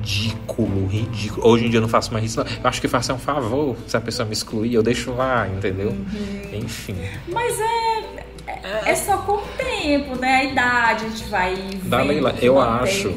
ridículo, 0.00 0.86
ridículo. 0.86 1.46
Hoje 1.46 1.66
em 1.66 1.70
dia 1.70 1.78
eu 1.78 1.82
não 1.82 1.88
faço 1.88 2.12
mais 2.12 2.24
isso. 2.24 2.38
não. 2.38 2.46
Eu 2.46 2.68
acho 2.68 2.80
que 2.80 2.88
faço 2.88 3.12
um 3.12 3.18
favor. 3.18 3.76
Se 3.86 3.96
a 3.96 4.00
pessoa 4.00 4.26
me 4.26 4.32
excluir, 4.32 4.74
eu 4.74 4.82
deixo 4.82 5.12
lá, 5.12 5.46
entendeu? 5.48 5.90
Uhum. 5.90 6.42
Enfim. 6.52 6.96
Mas 7.28 7.58
é, 7.60 8.00
é. 8.46 8.90
É 8.90 8.94
só 8.94 9.18
com 9.18 9.32
o 9.32 9.42
tempo, 9.56 10.16
né? 10.16 10.36
A 10.36 10.44
idade, 10.44 11.04
a 11.04 11.08
gente 11.08 11.24
vai. 11.24 11.54
Dalila, 11.84 12.32
que 12.32 12.46
eu 12.46 12.60
acho. 12.60 13.12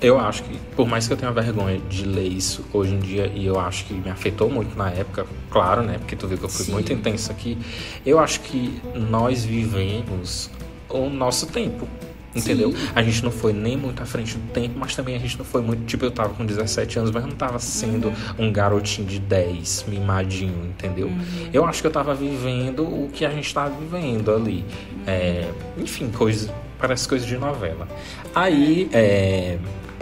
Eu 0.00 0.18
acho 0.18 0.42
que, 0.42 0.58
por 0.76 0.86
mais 0.86 1.06
que 1.06 1.14
eu 1.14 1.16
tenha 1.16 1.32
vergonha 1.32 1.78
de 1.88 2.04
ler 2.04 2.26
isso 2.28 2.62
hoje 2.74 2.94
em 2.94 2.98
dia, 2.98 3.30
e 3.34 3.46
eu 3.46 3.58
acho 3.58 3.86
que 3.86 3.94
me 3.94 4.10
afetou 4.10 4.50
muito 4.50 4.76
na 4.76 4.90
época, 4.90 5.24
claro, 5.50 5.82
né? 5.82 5.96
Porque 5.98 6.14
tu 6.14 6.26
viu 6.28 6.36
que 6.36 6.44
eu 6.44 6.48
fui 6.48 6.66
Sim. 6.66 6.72
muito 6.72 6.92
intenso 6.92 7.30
aqui. 7.32 7.56
Eu 8.04 8.18
acho 8.18 8.40
que 8.40 8.82
nós 8.94 9.44
vivemos 9.44 10.50
o 10.90 11.08
nosso 11.08 11.46
tempo. 11.46 11.88
Entendeu? 12.34 12.72
Sim. 12.72 12.88
A 12.94 13.02
gente 13.02 13.22
não 13.24 13.30
foi 13.30 13.52
nem 13.52 13.76
muito 13.76 14.02
à 14.02 14.06
frente 14.06 14.36
do 14.36 14.52
tempo, 14.52 14.74
mas 14.78 14.94
também 14.96 15.14
a 15.14 15.18
gente 15.18 15.38
não 15.38 15.44
foi 15.44 15.62
muito. 15.62 15.84
Tipo, 15.84 16.04
eu 16.04 16.10
tava 16.10 16.34
com 16.34 16.44
17 16.44 16.98
anos, 16.98 17.10
mas 17.10 17.22
eu 17.22 17.28
não 17.30 17.36
tava 17.36 17.58
sendo 17.58 18.08
Uhum. 18.08 18.46
um 18.46 18.52
garotinho 18.52 19.06
de 19.06 19.18
10, 19.20 19.84
mimadinho, 19.88 20.66
entendeu? 20.66 21.10
Eu 21.52 21.64
acho 21.64 21.80
que 21.80 21.86
eu 21.86 21.90
tava 21.92 22.14
vivendo 22.14 22.82
o 22.82 23.08
que 23.12 23.24
a 23.24 23.30
gente 23.30 23.52
tava 23.54 23.70
vivendo 23.78 24.32
ali. 24.34 24.64
É, 25.06 25.48
enfim, 25.78 26.10
coisas. 26.10 26.50
Parece 26.78 27.08
coisa 27.08 27.24
de 27.24 27.36
novela. 27.38 27.86
Aí, 28.34 28.88
é, 28.92 29.58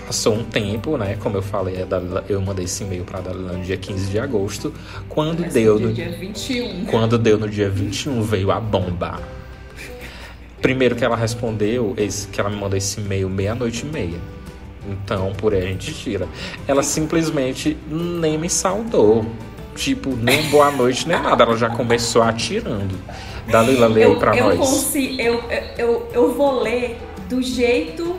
passou 0.07 0.35
um 0.35 0.43
tempo, 0.43 0.97
né? 0.97 1.17
Como 1.21 1.37
eu 1.37 1.43
falei, 1.43 1.85
Dalila- 1.85 2.25
eu 2.29 2.41
mandei 2.41 2.65
esse 2.65 2.83
e-mail 2.83 3.05
pra 3.05 3.21
Dalila 3.21 3.53
no 3.53 3.63
dia 3.63 3.77
15 3.77 4.11
de 4.11 4.19
agosto. 4.19 4.73
Quando 5.09 5.43
ser 5.45 5.51
deu 5.51 5.79
no 5.79 5.93
dia 5.93 6.11
21. 6.11 6.87
quando 6.87 7.19
deu 7.19 7.39
no 7.39 7.49
dia 7.49 7.69
21, 7.71 8.23
veio 8.23 8.51
a 8.51 8.59
bomba. 8.59 9.21
Primeiro 10.63 10.95
que 10.97 11.05
ela 11.05 11.17
respondeu, 11.17 11.93
esse, 11.99 12.29
que 12.29 12.41
ela 12.41 12.49
me 12.49 12.57
mandou 12.57 12.79
esse 12.79 13.01
e-mail 13.01 13.29
meia-noite 13.29 13.85
e 13.85 13.89
meia. 13.91 14.19
Então, 14.89 15.33
por 15.35 15.53
aí 15.55 15.63
a 15.63 15.67
gente 15.67 15.93
tira. 15.93 16.27
Ela 16.67 16.83
simplesmente 16.83 17.77
nem 17.89 18.39
me 18.39 18.49
saudou. 18.49 19.27
Tipo, 19.75 20.11
nem 20.17 20.43
boa 20.51 20.71
noite, 20.71 21.07
nem 21.09 21.21
nada. 21.21 21.45
Ela 21.45 21.57
já 21.57 21.69
começou 21.71 22.23
atirando. 22.23 22.95
Dalila, 23.49 23.87
lê 23.89 24.05
aí 24.05 24.17
pra 24.17 24.37
eu 24.37 24.47
nós. 24.55 24.59
consigo, 24.59 25.21
eu, 25.21 25.35
eu, 25.51 25.63
eu, 25.79 26.09
eu 26.13 26.35
vou 26.35 26.61
ler 26.63 26.99
do 27.29 27.43
jeito 27.43 28.17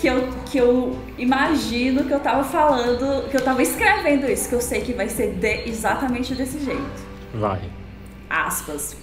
que 0.00 0.06
eu, 0.06 0.28
que 0.46 0.56
eu 0.56 0.96
imagino 1.18 2.04
que 2.04 2.12
eu 2.12 2.20
tava 2.20 2.44
falando, 2.44 3.28
que 3.28 3.36
eu 3.36 3.40
tava 3.42 3.60
escrevendo 3.62 4.30
isso, 4.30 4.48
que 4.48 4.54
eu 4.54 4.60
sei 4.60 4.80
que 4.80 4.92
vai 4.94 5.08
ser 5.08 5.34
de- 5.34 5.68
exatamente 5.68 6.34
desse 6.34 6.64
jeito. 6.64 7.10
Vai. 7.34 7.60
Aspas. 8.30 8.96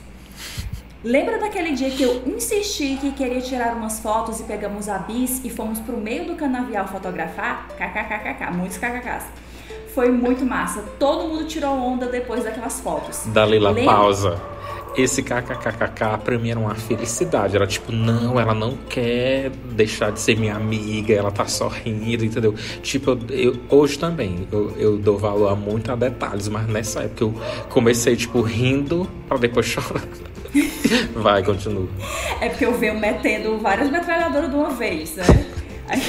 Lembra 1.03 1.38
daquele 1.38 1.73
dia 1.73 1.89
que 1.91 2.01
eu 2.03 2.23
insisti 2.25 2.97
que 2.99 3.12
queria 3.12 3.39
tirar 3.39 3.75
umas 3.75 3.99
fotos 3.99 4.39
e 4.39 4.43
pegamos 4.43 4.89
a 4.89 4.97
bis 4.97 5.41
e 5.45 5.49
fomos 5.49 5.79
pro 5.79 5.95
meio 5.97 6.25
do 6.25 6.36
canavial 6.36 6.88
fotografar? 6.88 7.67
KKKKK, 7.77 8.51
muitos 8.51 8.77
KKKs. 8.77 9.25
Foi 9.93 10.10
muito 10.12 10.43
massa. 10.45 10.83
Todo 10.99 11.27
mundo 11.29 11.45
tirou 11.45 11.71
onda 11.77 12.07
depois 12.07 12.43
daquelas 12.43 12.79
fotos. 12.81 13.23
Dalila, 13.27 13.69
Lembra- 13.71 13.93
pausa. 13.93 14.41
Esse 14.95 15.21
kkkk 15.21 16.17
pra 16.23 16.39
mim 16.39 16.49
era 16.49 16.60
uma 16.60 16.73
felicidade. 16.73 17.55
Era 17.55 17.67
tipo, 17.67 17.91
não, 17.91 18.39
ela 18.39 18.55
não 18.55 18.75
quer 18.89 19.51
deixar 19.71 20.12
de 20.12 20.19
ser 20.19 20.36
minha 20.36 20.55
amiga, 20.55 21.13
ela 21.13 21.29
tá 21.31 21.45
sorrindo, 21.45 22.25
entendeu? 22.25 22.55
Tipo, 22.81 23.12
eu, 23.12 23.19
eu- 23.29 23.60
hoje 23.69 23.99
também 23.99 24.47
eu, 24.51 24.71
eu 24.75 24.97
dou 24.97 25.15
valor 25.19 25.49
a 25.49 25.55
muito 25.55 25.91
a 25.91 25.95
detalhes, 25.95 26.47
mas 26.47 26.65
nessa 26.67 27.01
época 27.03 27.23
eu 27.25 27.33
comecei, 27.69 28.15
tipo, 28.15 28.41
rindo 28.41 29.07
pra 29.27 29.38
depois 29.38 29.67
chorar. 29.69 30.01
Vai, 31.15 31.43
continua. 31.43 31.88
É 32.41 32.49
porque 32.49 32.65
eu 32.65 32.74
venho 32.78 32.99
metendo 32.99 33.57
várias 33.57 33.89
metralhadoras 33.89 34.49
de 34.49 34.55
uma 34.55 34.69
vez, 34.69 35.15
né? 35.15 35.24
Aí- 35.88 36.01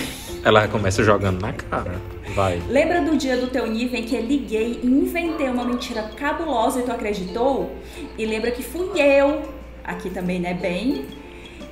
Ela 0.44 0.68
começa 0.68 1.02
jogando 1.02 1.40
na 1.40 1.52
cara. 1.52 1.94
Vai. 2.34 2.62
Lembra 2.68 3.00
do 3.02 3.16
dia 3.16 3.36
do 3.36 3.48
teu 3.48 3.66
nível 3.66 3.98
em 3.98 4.04
que 4.04 4.14
eu 4.14 4.22
liguei 4.22 4.80
e 4.82 4.86
inventei 4.86 5.48
uma 5.48 5.64
mentira 5.64 6.02
cabulosa 6.16 6.80
e 6.80 6.82
tu 6.82 6.92
acreditou? 6.92 7.74
E 8.16 8.24
lembra 8.24 8.50
que 8.50 8.62
fui 8.62 8.88
eu, 9.00 9.42
aqui 9.82 10.10
também, 10.10 10.38
né, 10.38 10.54
bem, 10.54 11.06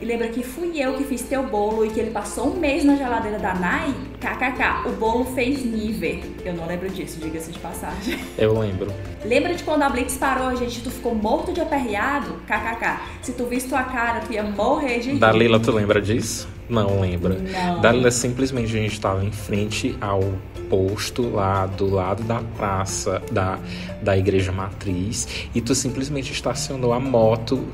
E 0.01 0.05
lembra 0.05 0.29
que 0.29 0.43
fui 0.43 0.79
eu 0.79 0.95
que 0.95 1.05
fiz 1.05 1.23
teu 1.23 1.43
bolo 1.45 1.85
e 1.85 1.91
que 1.91 1.99
ele 1.99 2.11
passou 2.11 2.49
um 2.49 2.61
mês 2.61 2.85
na 2.85 2.97
geladeira 2.97 3.39
da 3.39 3.55
Nai? 3.55 3.95
KKK, 4.21 4.89
o 4.89 4.93
bolo 4.93 5.25
fez 5.25 5.65
nível. 5.65 6.21
Eu 6.45 6.55
não 6.55 6.67
lembro 6.67 6.91
disso, 6.91 7.19
diga-se 7.19 7.51
de 7.51 7.59
passagem. 7.59 8.19
Eu 8.37 8.59
lembro. 8.59 8.93
Lembra 9.25 9.55
de 9.55 9.65
quando 9.65 9.83
a 9.83 9.89
Blitz 9.89 10.17
parou, 10.17 10.55
gente, 10.55 10.83
tu 10.83 10.91
ficou 10.91 11.15
morto 11.15 11.53
de 11.53 11.61
aperreado? 11.61 12.35
KKK, 12.47 13.01
se 13.23 13.33
tu 13.33 13.47
visse 13.47 13.69
tua 13.69 13.83
cara, 13.85 14.21
tu 14.21 14.33
ia 14.33 14.43
morrer 14.43 14.99
de 14.99 15.13
rir. 15.13 15.19
Dalila, 15.19 15.59
tu 15.59 15.73
lembra 15.73 16.01
disso? 16.01 16.47
Não 16.69 17.01
lembra. 17.01 17.35
Não. 17.35 17.81
Dalila, 17.81 18.11
simplesmente 18.11 18.77
a 18.77 18.81
gente 18.81 18.93
estava 18.93 19.25
em 19.25 19.33
frente 19.33 19.97
ao 20.01 20.21
posto 20.69 21.31
lá 21.31 21.67
do 21.67 21.89
lado 21.89 22.23
da 22.25 22.43
praça 22.57 23.23
da, 23.31 23.59
da 24.03 24.17
igreja 24.17 24.53
matriz 24.53 25.49
e 25.55 25.61
tu 25.61 25.75
simplesmente 25.75 26.33
estacionou 26.33 26.93
a 26.93 27.01
moto 27.01 27.67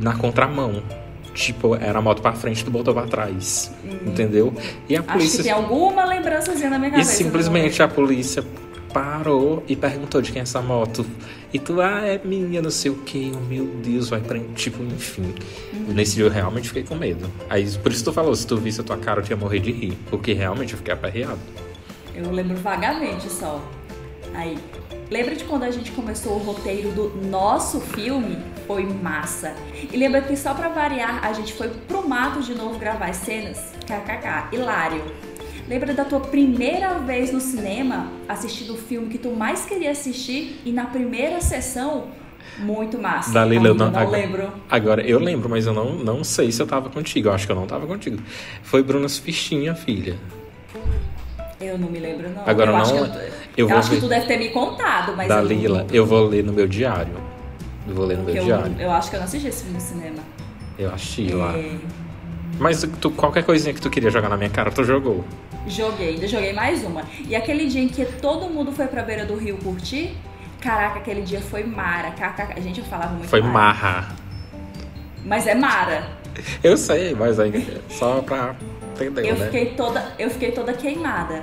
na 0.00 0.14
contramão. 0.14 0.82
Tipo, 1.34 1.74
era 1.74 1.98
a 1.98 2.02
moto 2.02 2.22
pra 2.22 2.32
frente, 2.32 2.64
tu 2.64 2.70
botou 2.70 2.94
pra 2.94 3.06
trás. 3.06 3.70
Entendeu? 4.06 4.54
E 4.88 4.96
a 4.96 5.00
Acho 5.00 5.06
que 5.08 5.12
polícia. 5.14 5.42
tem 5.42 5.52
alguma 5.52 6.04
lembrançazinha 6.04 6.70
na 6.70 6.78
minha 6.78 6.88
E 6.90 6.92
cabeça. 6.92 7.12
simplesmente 7.12 7.82
a 7.82 7.88
polícia 7.88 8.42
parou 8.92 9.64
e 9.66 9.74
perguntou 9.74 10.22
de 10.22 10.30
quem 10.30 10.38
é 10.38 10.42
essa 10.44 10.62
moto. 10.62 11.04
E 11.52 11.58
tu, 11.58 11.80
ah, 11.80 12.00
é 12.06 12.20
minha, 12.24 12.62
não 12.62 12.70
sei 12.70 12.90
o 12.92 12.96
que. 12.98 13.32
Meu 13.48 13.64
Deus, 13.66 14.08
vai 14.08 14.20
prender. 14.20 14.50
Tipo, 14.54 14.82
enfim. 14.84 15.34
Nesse 15.88 16.14
dia 16.14 16.24
eu 16.24 16.30
realmente 16.30 16.68
fiquei 16.68 16.84
com 16.84 16.94
medo. 16.94 17.28
Aí, 17.50 17.68
por 17.78 17.90
isso 17.90 18.04
tu 18.04 18.12
falou, 18.12 18.34
se 18.36 18.46
tu 18.46 18.56
visse 18.56 18.80
a 18.80 18.84
tua 18.84 18.96
cara, 18.96 19.20
eu 19.20 19.24
tinha 19.24 19.36
morrer 19.36 19.58
de 19.58 19.72
rir. 19.72 19.98
Porque 20.08 20.32
realmente 20.32 20.72
eu 20.72 20.78
fiquei 20.78 20.94
aperreado. 20.94 21.38
Eu 22.14 22.30
lembro 22.30 22.56
vagamente 22.56 23.28
só. 23.30 23.60
Aí, 24.34 24.56
lembra 25.10 25.34
de 25.34 25.42
quando 25.44 25.64
a 25.64 25.70
gente 25.72 25.90
começou 25.92 26.34
o 26.34 26.38
roteiro 26.38 26.90
do 26.92 27.12
nosso 27.28 27.80
filme? 27.80 28.38
Foi 28.66 28.84
massa. 28.84 29.54
E 29.92 29.96
lembra 29.96 30.22
que 30.22 30.36
só 30.36 30.54
pra 30.54 30.68
variar, 30.68 31.24
a 31.24 31.32
gente 31.32 31.52
foi 31.52 31.68
pro 31.68 32.06
mato 32.08 32.40
de 32.40 32.54
novo 32.54 32.78
gravar 32.78 33.10
as 33.10 33.16
cenas? 33.16 33.58
KKK, 33.86 34.54
hilário. 34.56 35.02
Lembra 35.68 35.92
da 35.94 36.04
tua 36.04 36.20
primeira 36.20 36.94
vez 36.98 37.32
no 37.32 37.40
cinema, 37.40 38.08
assistindo 38.28 38.74
o 38.74 38.76
filme 38.76 39.08
que 39.08 39.18
tu 39.18 39.30
mais 39.30 39.64
queria 39.64 39.90
assistir 39.90 40.60
e 40.64 40.72
na 40.72 40.86
primeira 40.86 41.40
sessão? 41.40 42.08
Muito 42.58 42.98
massa. 42.98 43.32
Dalila, 43.32 43.68
eu 43.68 43.74
não, 43.74 43.90
não 43.90 43.98
agora, 44.00 44.16
lembro. 44.18 44.52
Agora, 44.70 45.02
eu 45.02 45.18
lembro, 45.18 45.48
mas 45.48 45.66
eu 45.66 45.72
não, 45.72 45.92
não 45.94 46.22
sei 46.22 46.52
se 46.52 46.60
eu 46.62 46.66
tava 46.66 46.88
contigo. 46.88 47.28
Eu 47.28 47.32
acho 47.32 47.46
que 47.46 47.52
eu 47.52 47.56
não 47.56 47.66
tava 47.66 47.86
contigo. 47.86 48.22
Foi 48.62 48.82
Bruna 48.82 49.08
Fichinha, 49.08 49.74
filha. 49.74 50.16
Eu 51.60 51.78
não 51.78 51.88
me 51.88 51.98
lembro, 51.98 52.28
não. 52.30 52.42
Agora 52.46 52.70
eu 52.70 52.74
não- 52.76 52.82
acho 52.82 52.92
que, 52.92 52.98
eu, 53.00 53.06
eu 53.56 53.68
eu 53.70 53.78
acho 53.78 53.88
que 53.88 53.94
ver. 53.96 54.00
tu 54.02 54.08
deve 54.08 54.26
ter 54.26 54.38
me 54.38 54.50
contado, 54.50 55.16
mas 55.16 55.28
Dalila, 55.28 55.78
eu, 55.80 55.84
não- 55.86 55.94
eu 55.94 56.06
vou 56.06 56.26
ler 56.26 56.44
no 56.44 56.52
meu 56.52 56.66
diário. 56.68 57.14
Eu 57.86 57.94
vou 57.94 58.06
ler 58.06 58.16
no 58.18 58.24
meu 58.24 58.34
eu, 58.34 58.44
diário. 58.44 58.74
eu 58.78 58.90
acho 58.90 59.10
que 59.10 59.16
eu 59.16 59.20
não 59.20 59.26
assisti 59.26 59.48
esse 59.48 59.62
filme 59.64 59.78
no 59.78 59.80
cinema. 59.84 60.22
Eu 60.78 60.92
achei 60.92 61.32
lá. 61.32 61.56
É, 61.56 61.76
Mas 62.58 62.86
tu, 63.00 63.10
qualquer 63.10 63.44
coisinha 63.44 63.74
que 63.74 63.80
tu 63.80 63.90
queria 63.90 64.10
jogar 64.10 64.28
na 64.28 64.36
minha 64.36 64.50
cara, 64.50 64.70
tu 64.70 64.82
jogou. 64.84 65.24
Joguei, 65.66 66.10
ainda 66.14 66.26
joguei 66.28 66.52
mais 66.52 66.82
uma. 66.84 67.02
E 67.26 67.34
aquele 67.34 67.66
dia 67.66 67.82
em 67.82 67.88
que 67.88 68.04
todo 68.04 68.48
mundo 68.48 68.72
foi 68.72 68.86
pra 68.86 69.02
beira 69.02 69.24
do 69.24 69.36
rio 69.36 69.56
curtir, 69.58 70.16
caraca, 70.60 70.98
aquele 70.98 71.22
dia 71.22 71.40
foi 71.40 71.64
mara. 71.64 72.10
Kkk. 72.10 72.60
Gente, 72.60 72.80
eu 72.80 72.86
falava 72.86 73.12
muito 73.14 73.28
Foi 73.28 73.40
mara. 73.40 73.52
marra. 73.52 74.16
Mas 75.24 75.46
é 75.46 75.54
mara. 75.54 76.06
Eu 76.62 76.76
sei, 76.76 77.14
mas 77.14 77.36
só 77.88 78.20
pra 78.20 78.54
entender, 79.00 79.30
Eu 79.30 79.36
né? 79.36 79.44
fiquei 79.46 79.66
toda, 79.74 80.12
eu 80.18 80.28
fiquei 80.30 80.52
toda 80.52 80.72
queimada. 80.72 81.42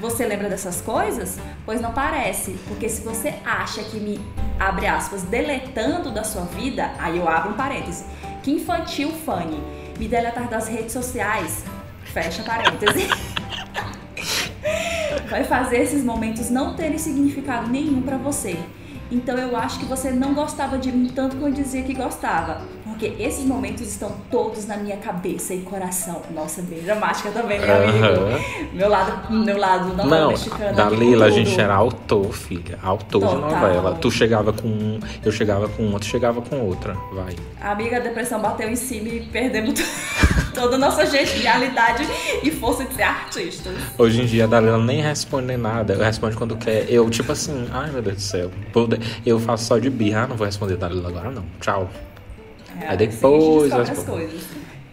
Você 0.00 0.24
lembra 0.24 0.48
dessas 0.48 0.80
coisas? 0.80 1.38
Pois 1.66 1.78
não 1.78 1.92
parece, 1.92 2.52
porque 2.66 2.88
se 2.88 3.02
você 3.02 3.34
acha 3.44 3.82
que 3.82 4.00
me 4.00 4.18
abre 4.58 4.86
aspas 4.86 5.22
deletando 5.24 6.10
da 6.10 6.24
sua 6.24 6.44
vida, 6.44 6.90
aí 6.98 7.18
eu 7.18 7.28
abro 7.28 7.50
um 7.50 7.54
parêntese. 7.54 8.06
Que 8.42 8.50
infantil, 8.50 9.12
Fanny, 9.26 9.62
me 9.98 10.08
deletar 10.08 10.48
das 10.48 10.68
redes 10.68 10.92
sociais. 10.92 11.64
Fecha 12.04 12.42
parêntese. 12.42 13.08
Vai 15.28 15.44
fazer 15.44 15.82
esses 15.82 16.02
momentos 16.02 16.48
não 16.48 16.74
terem 16.74 16.96
significado 16.96 17.68
nenhum 17.68 18.00
pra 18.00 18.16
você. 18.16 18.58
Então 19.10 19.36
eu 19.36 19.56
acho 19.56 19.78
que 19.80 19.84
você 19.86 20.10
não 20.10 20.34
gostava 20.34 20.78
de 20.78 20.92
mim 20.92 21.10
tanto 21.14 21.36
quanto 21.36 21.54
dizia 21.56 21.82
que 21.82 21.94
gostava. 21.94 22.60
Porque 22.84 23.14
esses 23.18 23.44
momentos 23.46 23.82
estão 23.88 24.12
todos 24.30 24.66
na 24.66 24.76
minha 24.76 24.96
cabeça 24.98 25.54
e 25.54 25.62
coração. 25.62 26.20
Nossa, 26.34 26.60
bem 26.60 26.80
dramática 26.80 27.30
também, 27.30 27.58
meu 27.58 27.74
amigo. 27.74 28.70
Meu 28.74 28.88
lado, 28.88 29.32
meu 29.32 29.56
lado 29.58 29.96
não, 29.96 30.04
Não, 30.06 30.28
mexicano. 30.28 30.76
da 30.76 30.86
com 30.88 30.94
Lila 30.96 31.26
a 31.26 31.28
tudo. 31.28 31.38
gente 31.44 31.58
era 31.60 31.74
autor, 31.74 32.30
filha. 32.32 32.78
Autor 32.82 33.20
de 33.26 33.34
Total. 33.34 33.50
novela. 33.50 33.94
Tu 34.00 34.10
chegava 34.10 34.52
com 34.52 34.68
um, 34.68 35.00
eu 35.24 35.32
chegava 35.32 35.66
com 35.68 35.82
uma, 35.86 35.98
tu 35.98 36.04
chegava 36.06 36.42
com 36.42 36.60
outra. 36.60 36.94
Vai. 37.12 37.34
Amiga, 37.60 37.96
a 37.96 38.00
depressão 38.00 38.40
bateu 38.40 38.68
em 38.68 38.76
cima 38.76 39.08
e 39.08 39.20
perdemos 39.26 39.80
toda 40.52 40.76
a 40.76 40.78
nossa 40.78 41.04
genialidade 41.06 42.06
e 42.42 42.50
força 42.50 42.84
de 42.84 42.94
ser 42.94 43.02
artistas. 43.02 43.74
Hoje 43.98 44.22
em 44.22 44.26
dia 44.26 44.44
a 44.44 44.46
Dalila 44.46 44.78
nem 44.78 45.00
responde 45.00 45.46
nem 45.46 45.56
nada. 45.56 45.94
Eu 45.94 46.00
respondo 46.04 46.36
quando 46.36 46.56
quer. 46.56 46.86
Eu, 46.90 47.08
tipo 47.10 47.32
assim, 47.32 47.68
ai 47.72 47.90
meu 47.90 48.02
Deus 48.02 48.16
do 48.16 48.22
céu. 48.22 48.50
Eu 49.24 49.38
faço 49.40 49.64
só 49.64 49.78
de 49.78 49.90
birra. 49.90 50.22
Ah, 50.22 50.26
não 50.26 50.36
vou 50.36 50.46
responder 50.46 50.76
Dalila 50.76 51.08
agora, 51.08 51.30
não. 51.30 51.44
Tchau. 51.60 51.90
É, 52.80 52.86
Aí 52.88 52.94
assim 52.94 52.96
depois 52.96 53.72
as 53.72 53.88
responde. 53.88 54.10
coisas. 54.10 54.42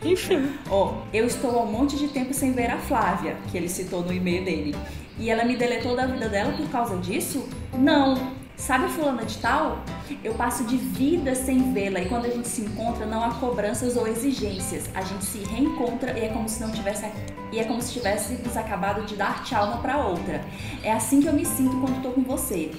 Enfim. 0.03 0.49
Ó, 0.70 1.01
eu 1.14 1.26
estou 1.26 1.58
há 1.60 1.64
um 1.64 1.72
monte 1.72 1.97
de 1.97 2.08
tempo 2.08 2.34
sem 2.34 2.53
ver 2.53 2.70
a 2.70 2.78
Flávia, 2.78 3.36
que 3.51 3.58
ele 3.58 3.68
citou 3.68 4.01
no 4.03 4.14
e-mail 4.14 4.43
dele. 4.45 4.76
E 5.20 5.30
ela 5.32 5.43
me 5.43 5.55
deletou 5.55 5.95
da 5.95 6.05
vida 6.05 6.30
dela 6.30 6.53
por 6.53 6.70
causa 6.70 6.95
disso? 6.97 7.47
Não. 7.74 8.36
Sabe 8.58 8.89
fulana 8.89 9.24
de 9.24 9.38
tal? 9.38 9.84
Eu 10.24 10.34
passo 10.34 10.64
de 10.66 10.78
vida 10.78 11.36
sem 11.36 11.72
vê-la 11.74 12.01
e 12.01 12.10
quando 12.10 12.26
a 12.26 12.30
gente 12.30 12.47
se 12.47 12.62
encontra 12.62 13.05
não 13.05 13.24
há 13.24 13.36
cobranças 13.36 13.95
ou 13.95 14.08
exigências. 14.08 14.89
A 14.95 15.01
gente 15.01 15.24
se 15.24 15.38
reencontra 15.38 16.18
e 16.18 16.26
é 16.26 16.30
como 16.30 16.49
se 16.49 16.60
não 16.60 16.72
tivesse 16.72 17.05
e 17.51 17.60
é 17.60 17.64
como 17.64 17.80
se 17.82 17.93
tivéssemos 17.93 18.58
acabado 18.58 19.05
de 19.05 19.16
dar 19.16 19.43
tchau 19.43 19.68
uma 19.68 19.78
pra 19.78 19.97
outra. 19.97 20.43
É 20.84 20.91
assim 20.91 21.22
que 21.22 21.28
eu 21.28 21.34
me 21.34 21.45
sinto 21.45 21.80
quando 21.80 22.01
tô 22.01 22.10
com 22.10 22.24
você. 22.24 22.72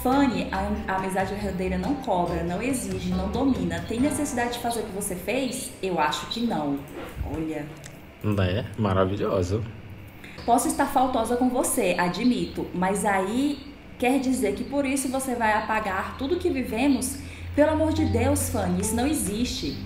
Fanny, 0.00 0.48
a, 0.52 0.92
a 0.92 0.96
amizade 0.96 1.34
verdadeira 1.34 1.76
não 1.76 1.96
cobra, 1.96 2.44
não 2.44 2.62
exige, 2.62 3.10
não 3.10 3.30
domina. 3.30 3.84
Tem 3.88 3.98
necessidade 3.98 4.54
de 4.54 4.58
fazer 4.60 4.80
o 4.80 4.82
que 4.84 4.92
você 4.92 5.16
fez? 5.16 5.72
Eu 5.82 5.98
acho 5.98 6.26
que 6.28 6.40
não. 6.40 6.78
Olha. 7.34 7.66
Né? 8.22 8.64
Maravilhosa. 8.78 9.60
Posso 10.46 10.68
estar 10.68 10.86
faltosa 10.86 11.36
com 11.36 11.50
você, 11.50 11.96
admito, 11.98 12.66
mas 12.72 13.04
aí 13.04 13.69
quer 14.00 14.18
dizer 14.18 14.54
que 14.54 14.64
por 14.64 14.86
isso 14.86 15.08
você 15.08 15.34
vai 15.34 15.52
apagar 15.52 16.16
tudo 16.16 16.38
que 16.38 16.48
vivemos? 16.48 17.18
Pelo 17.54 17.72
amor 17.72 17.92
de 17.92 18.06
Deus, 18.06 18.48
Fanny, 18.48 18.80
isso 18.80 18.96
não 18.96 19.06
existe. 19.06 19.76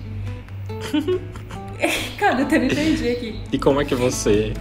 Cara, 2.17 2.39
eu 2.39 2.45
até 2.45 2.57
me 2.57 2.73
perdi 2.73 3.09
aqui. 3.09 3.39
E 3.51 3.59
como 3.59 3.81
é 3.81 3.85
que 3.85 3.93
você. 3.93 4.53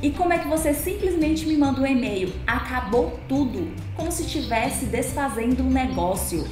E 0.00 0.10
como 0.10 0.32
é 0.32 0.38
que 0.38 0.46
você 0.46 0.72
simplesmente 0.72 1.44
me 1.44 1.56
manda 1.56 1.80
um 1.80 1.86
e-mail? 1.86 2.32
Acabou 2.46 3.18
tudo, 3.28 3.68
como 3.96 4.12
se 4.12 4.22
estivesse 4.22 4.86
desfazendo 4.86 5.64
um 5.64 5.70
negócio. 5.70 6.46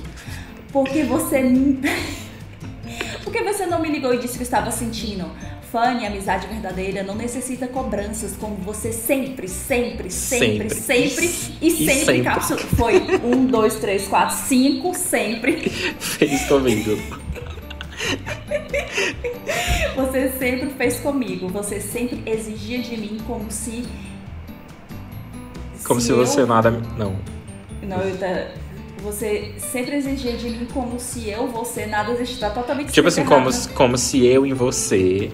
Porque 0.73 1.05
você. 1.05 1.41
Porque 3.23 3.43
você 3.43 3.67
não 3.67 3.81
me 3.81 3.89
ligou 3.89 4.13
e 4.13 4.19
disse 4.19 4.37
que 4.37 4.43
estava 4.43 4.73
sentindo. 4.73 5.31
Fanny, 5.71 6.07
amizade 6.07 6.47
verdadeira 6.47 7.03
não 7.03 7.15
necessita 7.15 7.67
cobranças, 7.69 8.35
como 8.39 8.57
você 8.57 8.91
sempre, 8.93 9.47
sempre, 9.49 10.11
sempre, 10.11 10.71
Sempre. 10.71 10.71
sempre, 10.71 11.27
e, 11.61 11.67
E 11.69 11.71
sempre, 11.87 11.95
sempre. 12.05 12.23
cápsula. 12.23 12.59
Foi 12.77 12.95
um, 13.25 13.45
dois, 13.47 13.75
três, 13.77 14.09
quatro, 14.09 14.35
cinco, 14.47 14.95
sempre. 14.95 15.69
fez 15.99 16.47
comigo? 16.49 16.97
Você 19.97 20.31
sempre 20.39 20.71
fez 20.71 21.01
comigo. 21.01 21.49
Você 21.49 21.81
sempre 21.81 22.23
exigia 22.27 22.79
de 22.79 22.97
mim 22.97 23.19
como 23.27 23.51
se. 23.51 23.85
Como 25.85 26.01
se 26.01 26.11
eu- 26.11 26.17
você 26.19 26.45
nada. 26.45 26.71
Não. 26.97 27.17
Não, 27.83 27.99
eu 28.01 28.17
tá- 28.17 28.49
Você 29.03 29.53
sempre 29.59 29.95
exigia 29.97 30.33
de 30.37 30.51
mim 30.51 30.67
como 30.75 30.99
se 30.99 31.31
eu, 31.31 31.47
você, 31.47 31.87
nada 31.87 32.13
existisse. 32.13 32.41
Tá 32.41 32.51
totalmente 32.51 32.93
Tipo 32.93 33.07
assim, 33.09 33.23
sempre 33.25 33.35
como, 33.35 33.69
como 33.75 33.97
se 33.97 34.27
eu 34.27 34.45
em 34.45 34.53
você 34.53 35.31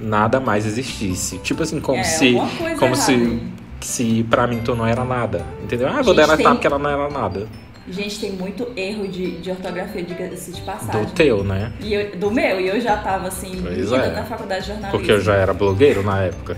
nada 0.00 0.38
mais 0.40 0.66
existisse. 0.66 1.38
Tipo 1.38 1.62
assim, 1.62 1.80
como 1.80 1.98
É, 1.98 2.04
se. 2.04 2.34
Como 2.78 2.94
se. 2.96 3.12
errada. 3.12 3.56
Se 3.80 4.22
pra 4.28 4.46
mim 4.46 4.60
tu 4.64 4.74
não 4.74 4.86
era 4.86 5.04
nada. 5.04 5.44
Entendeu? 5.62 5.86
Ah, 5.88 6.02
vou 6.02 6.04
Gente, 6.14 6.16
deletar 6.16 6.36
tem- 6.38 6.46
porque 6.48 6.66
ela 6.66 6.78
não 6.78 6.90
era 6.90 7.08
nada. 7.10 7.46
Gente, 7.88 8.18
tem 8.18 8.32
muito 8.32 8.66
erro 8.76 9.06
de, 9.06 9.38
de 9.40 9.48
ortografia, 9.50 10.02
diga-se 10.02 10.50
de 10.50 10.60
passagem. 10.62 11.04
Do 11.04 11.12
teu, 11.12 11.44
né? 11.44 11.72
E 11.80 11.94
eu- 11.94 12.16
do 12.16 12.30
meu, 12.32 12.60
e 12.60 12.66
eu 12.66 12.80
já 12.80 12.96
tava 12.96 13.28
assim, 13.28 13.60
Pois 13.62 13.92
é. 13.92 14.10
na 14.12 14.24
faculdade 14.24 14.62
de 14.62 14.66
jornalismo. 14.72 14.98
Porque 14.98 15.12
eu 15.12 15.20
já 15.20 15.34
era 15.36 15.52
blogueiro 15.54 16.02
na 16.02 16.22
época. 16.22 16.56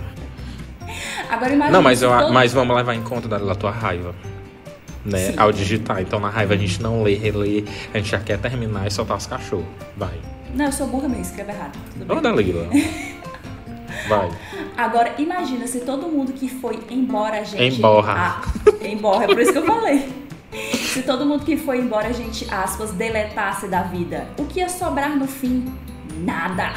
Agora 1.29 1.53
imagina. 1.53 1.77
Não, 1.77 1.83
mas, 1.83 1.99
se 1.99 2.05
eu, 2.07 2.11
todo- 2.19 2.33
mas 2.33 2.53
vamos 2.55 2.75
levar 2.75 2.95
em 2.95 3.03
conta 3.03 3.29
da, 3.29 3.37
da 3.37 3.55
tua 3.55 3.71
raiva. 3.71 4.15
Né? 5.05 5.19
Sim. 5.33 5.35
Ao 5.37 5.53
digitar. 5.53 6.01
Então 6.01 6.19
na 6.19 6.31
raiva 6.31 6.55
a 6.55 6.57
gente 6.57 6.81
não 6.83 7.03
lê, 7.03 7.15
relê, 7.15 7.65
a 7.93 7.99
gente 7.99 8.11
já 8.11 8.19
quer 8.21 8.39
terminar 8.39 8.87
e 8.87 8.91
soltar 8.91 9.17
os 9.19 9.27
cachorros. 9.27 9.67
Vai. 9.97 10.15
Não, 10.55 10.65
eu 10.65 10.73
sou 10.73 10.87
burra 10.87 11.09
mesmo, 11.09 11.23
escreve 11.25 11.53
errado. 11.53 11.79
Tudo 11.93 12.07
bem. 12.07 12.17
Ô, 12.17 12.21
Dalila. 12.23 12.67
Vai. 14.09 14.31
Agora, 14.77 15.15
imagina 15.19 15.67
se 15.67 15.81
todo 15.81 16.09
mundo 16.09 16.33
que 16.33 16.49
foi 16.49 16.79
embora, 16.91 17.41
a 17.41 17.45
gente. 17.45 17.79
Emborra. 17.79 18.15
Ah, 18.17 18.43
embora, 18.83 19.25
é 19.25 19.27
por 19.27 19.41
isso 19.41 19.53
que 19.53 19.59
eu 19.59 19.67
falei. 19.67 20.29
Se 20.75 21.03
todo 21.03 21.27
mundo 21.27 21.45
que 21.45 21.57
foi 21.57 21.79
embora, 21.79 22.09
a 22.09 22.13
gente, 22.13 22.47
aspas, 22.53 22.93
deletasse 22.93 23.69
da 23.69 23.83
vida, 23.83 24.27
o 24.39 24.45
que 24.47 24.61
ia 24.61 24.69
sobrar 24.69 25.17
no 25.17 25.27
fim? 25.27 25.73
Nada. 26.19 26.73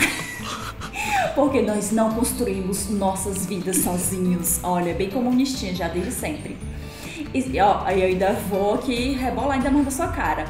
Porque 1.36 1.62
nós 1.62 1.92
não 1.92 2.12
construímos 2.12 2.90
nossas 2.90 3.46
vidas 3.46 3.78
sozinhos. 3.78 4.60
Olha, 4.64 4.94
bem 4.94 5.10
comunistinha 5.10 5.74
já 5.74 5.88
desde 5.88 6.12
sempre. 6.12 6.58
E 7.34 7.60
ó, 7.62 7.90
eu 7.90 8.08
ainda 8.08 8.34
vou 8.50 8.76
aqui 8.76 9.14
rebolar 9.14 9.54
ainda 9.54 9.72
mais 9.72 9.86
na 9.86 9.92
sua 9.92 10.08
cara. 10.10 10.46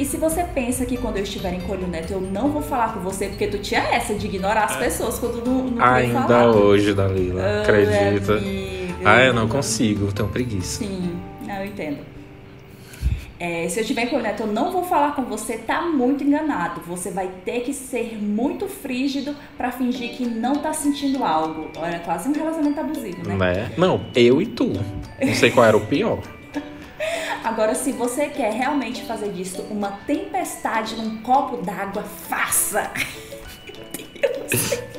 E 0.00 0.04
se 0.06 0.16
você 0.16 0.42
pensa 0.42 0.86
que 0.86 0.96
quando 0.96 1.18
eu 1.18 1.22
estiver 1.22 1.52
em 1.52 1.60
Colho 1.60 1.86
Neto 1.86 2.14
eu 2.14 2.20
não 2.22 2.50
vou 2.50 2.62
falar 2.62 2.94
com 2.94 3.00
você, 3.00 3.26
porque 3.28 3.46
tu 3.46 3.58
tinha 3.58 3.82
essa 3.82 4.14
de 4.14 4.26
ignorar 4.26 4.64
as 4.64 4.76
pessoas 4.76 5.18
quando 5.18 5.44
não, 5.44 5.64
não 5.64 5.84
Ainda 5.84 6.22
falar. 6.22 6.46
hoje, 6.56 6.94
Dalila, 6.94 7.42
Ah, 7.42 7.62
acredita? 7.62 8.32
amiga. 8.38 8.94
Ah, 9.04 9.22
eu 9.22 9.34
não 9.34 9.46
consigo, 9.46 10.10
tenho 10.10 10.28
preguiça. 10.30 10.78
Sim, 10.82 11.20
não, 11.46 11.54
eu 11.56 11.66
entendo. 11.66 11.98
É, 13.38 13.68
se 13.68 13.78
eu 13.78 13.82
estiver 13.82 14.04
em 14.04 14.06
Colho 14.08 14.22
Neto 14.22 14.42
eu 14.42 14.46
não 14.46 14.72
vou 14.72 14.84
falar 14.84 15.14
com 15.14 15.22
você, 15.24 15.58
tá 15.58 15.82
muito 15.82 16.24
enganado. 16.24 16.80
Você 16.86 17.10
vai 17.10 17.28
ter 17.44 17.60
que 17.60 17.74
ser 17.74 18.18
muito 18.22 18.68
frígido 18.68 19.34
pra 19.58 19.70
fingir 19.70 20.10
que 20.16 20.26
não 20.26 20.56
tá 20.56 20.72
sentindo 20.72 21.22
algo. 21.22 21.68
Olha, 21.76 21.98
quase 22.00 22.26
um 22.26 22.32
relacionamento 22.32 22.80
abusivo, 22.80 23.26
né? 23.28 23.34
Né? 23.36 23.72
Não, 23.76 24.00
eu 24.14 24.40
e 24.40 24.46
tu. 24.46 24.72
Não 25.22 25.34
sei 25.34 25.50
qual 25.50 25.66
era 25.66 25.76
o 25.76 25.86
pior. 25.86 26.20
Agora, 27.42 27.74
se 27.74 27.92
você 27.92 28.26
quer 28.26 28.52
realmente 28.52 29.02
fazer 29.04 29.32
disso 29.32 29.62
uma 29.70 29.92
tempestade 30.06 30.96
num 30.96 31.22
copo 31.22 31.58
d'água, 31.58 32.02
faça! 32.02 32.90
Deus. 34.20 34.80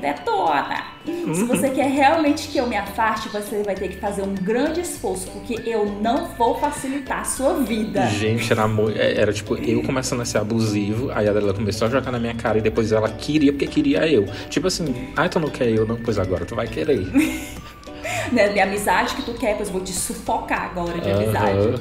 Detona! 0.00 0.92
Se 1.04 1.44
você 1.44 1.70
quer 1.70 1.88
realmente 1.88 2.48
que 2.48 2.58
eu 2.58 2.66
me 2.66 2.76
afaste, 2.76 3.28
você 3.28 3.62
vai 3.62 3.74
ter 3.74 3.88
que 3.88 3.96
fazer 3.96 4.22
um 4.22 4.34
grande 4.34 4.80
esforço, 4.80 5.28
porque 5.30 5.54
eu 5.68 5.86
não 6.00 6.28
vou 6.28 6.58
facilitar 6.58 7.20
a 7.20 7.24
sua 7.24 7.54
vida. 7.54 8.06
Gente, 8.06 8.52
era, 8.52 8.64
é, 8.96 9.20
era 9.20 9.32
tipo 9.32 9.56
eu 9.56 9.82
começando 9.82 10.20
a 10.20 10.24
ser 10.24 10.38
abusivo, 10.38 11.10
aí 11.12 11.28
a 11.28 11.54
começou 11.54 11.86
a 11.86 11.90
jogar 11.90 12.10
na 12.10 12.18
minha 12.18 12.34
cara 12.34 12.58
e 12.58 12.60
depois 12.60 12.92
ela 12.92 13.08
queria 13.08 13.52
porque 13.52 13.66
queria 13.66 14.08
eu. 14.08 14.26
Tipo 14.48 14.68
assim, 14.68 15.12
ah, 15.16 15.28
tu 15.28 15.38
não 15.38 15.50
quer 15.50 15.68
eu, 15.68 15.86
não? 15.86 15.96
Pois 15.96 16.18
agora 16.18 16.44
tu 16.44 16.54
vai 16.54 16.66
querer. 16.66 17.06
Né, 18.32 18.48
de 18.48 18.60
amizade 18.60 19.14
que 19.14 19.22
tu 19.22 19.34
quer, 19.34 19.56
pois 19.56 19.68
eu 19.68 19.74
vou 19.74 19.82
te 19.82 19.92
sufocar 19.92 20.70
agora 20.70 20.98
de 20.98 21.10
amizade. 21.10 21.80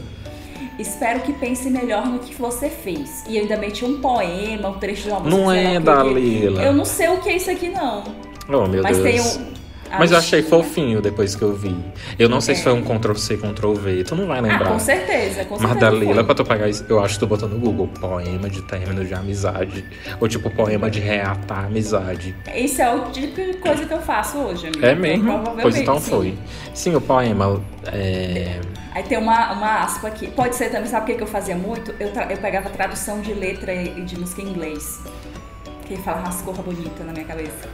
Espero 0.78 1.22
que 1.22 1.32
pense 1.32 1.70
melhor 1.70 2.06
no 2.08 2.20
que 2.20 2.34
você 2.34 2.70
fez. 2.70 3.24
E 3.28 3.38
eu 3.38 3.44
ainda 3.44 3.56
meti 3.58 3.86
um 3.86 4.02
poema, 4.02 4.70
um 4.70 4.80
trecho 4.80 5.04
de 5.04 5.10
uma 5.10 5.20
música. 5.20 5.42
Não 5.42 5.52
é, 5.52 5.80
Dalila. 5.80 6.62
Eu 6.62 6.74
não 6.74 6.86
sei 6.86 7.08
o 7.10 7.22
que 7.22 7.30
é 7.30 7.36
isso 7.38 7.50
aqui, 7.50 7.70
não. 7.70 8.04
Oh, 8.50 8.68
meu 8.68 8.84
Mas 8.84 8.98
Deus. 8.98 9.38
tem 9.38 9.44
um. 9.44 9.61
Mas 10.00 10.12
eu 10.12 10.18
achei 10.18 10.42
fofinho 10.42 11.02
depois 11.02 11.36
que 11.36 11.42
eu 11.42 11.54
vi. 11.56 11.76
Eu 12.18 12.30
não 12.30 12.40
sei 12.42 12.56
se 12.56 12.62
É. 12.62 12.64
foi 12.66 12.74
um 12.74 12.82
Ctrl-C, 12.84 13.38
Ctrl-V. 13.38 14.04
Tu 14.04 14.16
não 14.16 14.28
vai 14.28 14.40
Ah, 14.40 14.42
lembrar. 14.42 14.70
com 14.72 14.80
certeza, 14.80 15.46
com 15.46 15.56
Mas 15.60 15.62
certeza. 15.72 15.92
Dalila, 15.92 16.14
foi. 16.16 16.24
pra 16.24 16.36
tu 16.36 16.44
pegar 16.46 16.68
isso, 16.70 16.86
eu 16.90 17.04
acho 17.04 17.14
que 17.16 17.20
tu 17.20 17.28
botou 17.28 17.48
no 17.50 17.60
Google 17.60 17.88
poema 17.88 18.50
de 18.50 18.62
término 18.64 19.04
de 19.06 19.14
amizade. 19.14 19.84
Ou 20.20 20.28
tipo, 20.28 20.50
poema 20.50 20.90
de 20.90 21.00
reatar 21.00 21.66
amizade. 21.66 22.36
Isso 22.56 22.82
é 22.82 22.94
o 22.94 23.10
tipo 23.12 23.36
de 23.36 23.54
coisa 23.56 23.86
que 23.86 23.94
eu 23.94 24.02
faço 24.02 24.38
hoje, 24.38 24.68
amigo. 24.68 24.86
É 24.86 24.96
mesmo? 24.96 25.24
Provavelmente, 25.26 25.62
Pois 25.64 25.78
então 25.78 26.00
sim. 26.00 26.10
foi. 26.10 26.38
Sim, 26.74 26.96
o 26.96 27.02
poema. 27.02 27.62
É... 27.88 28.60
Aí 28.94 29.04
tem 29.04 29.18
uma, 29.18 29.54
uma 29.54 29.84
aspa 29.84 30.08
aqui. 30.10 30.28
Pode 30.28 30.56
ser 30.56 30.70
também, 30.70 30.88
sabe 30.90 31.14
o 31.14 31.16
que 31.18 31.24
eu 31.24 31.28
fazia 31.28 31.56
muito? 31.56 31.94
Eu, 32.00 32.10
eu 32.30 32.38
pegava 32.38 32.70
tradução 32.70 33.22
de 33.22 33.34
letra 33.34 33.74
e 33.74 34.02
de 34.02 34.20
música 34.20 34.42
em 34.42 34.50
inglês. 34.50 35.00
Que 35.86 35.96
fala 35.98 36.20
umas 36.22 36.42
cor 36.42 36.54
bonita 36.56 37.04
na 37.04 37.12
minha 37.14 37.26
cabeça. 37.26 37.70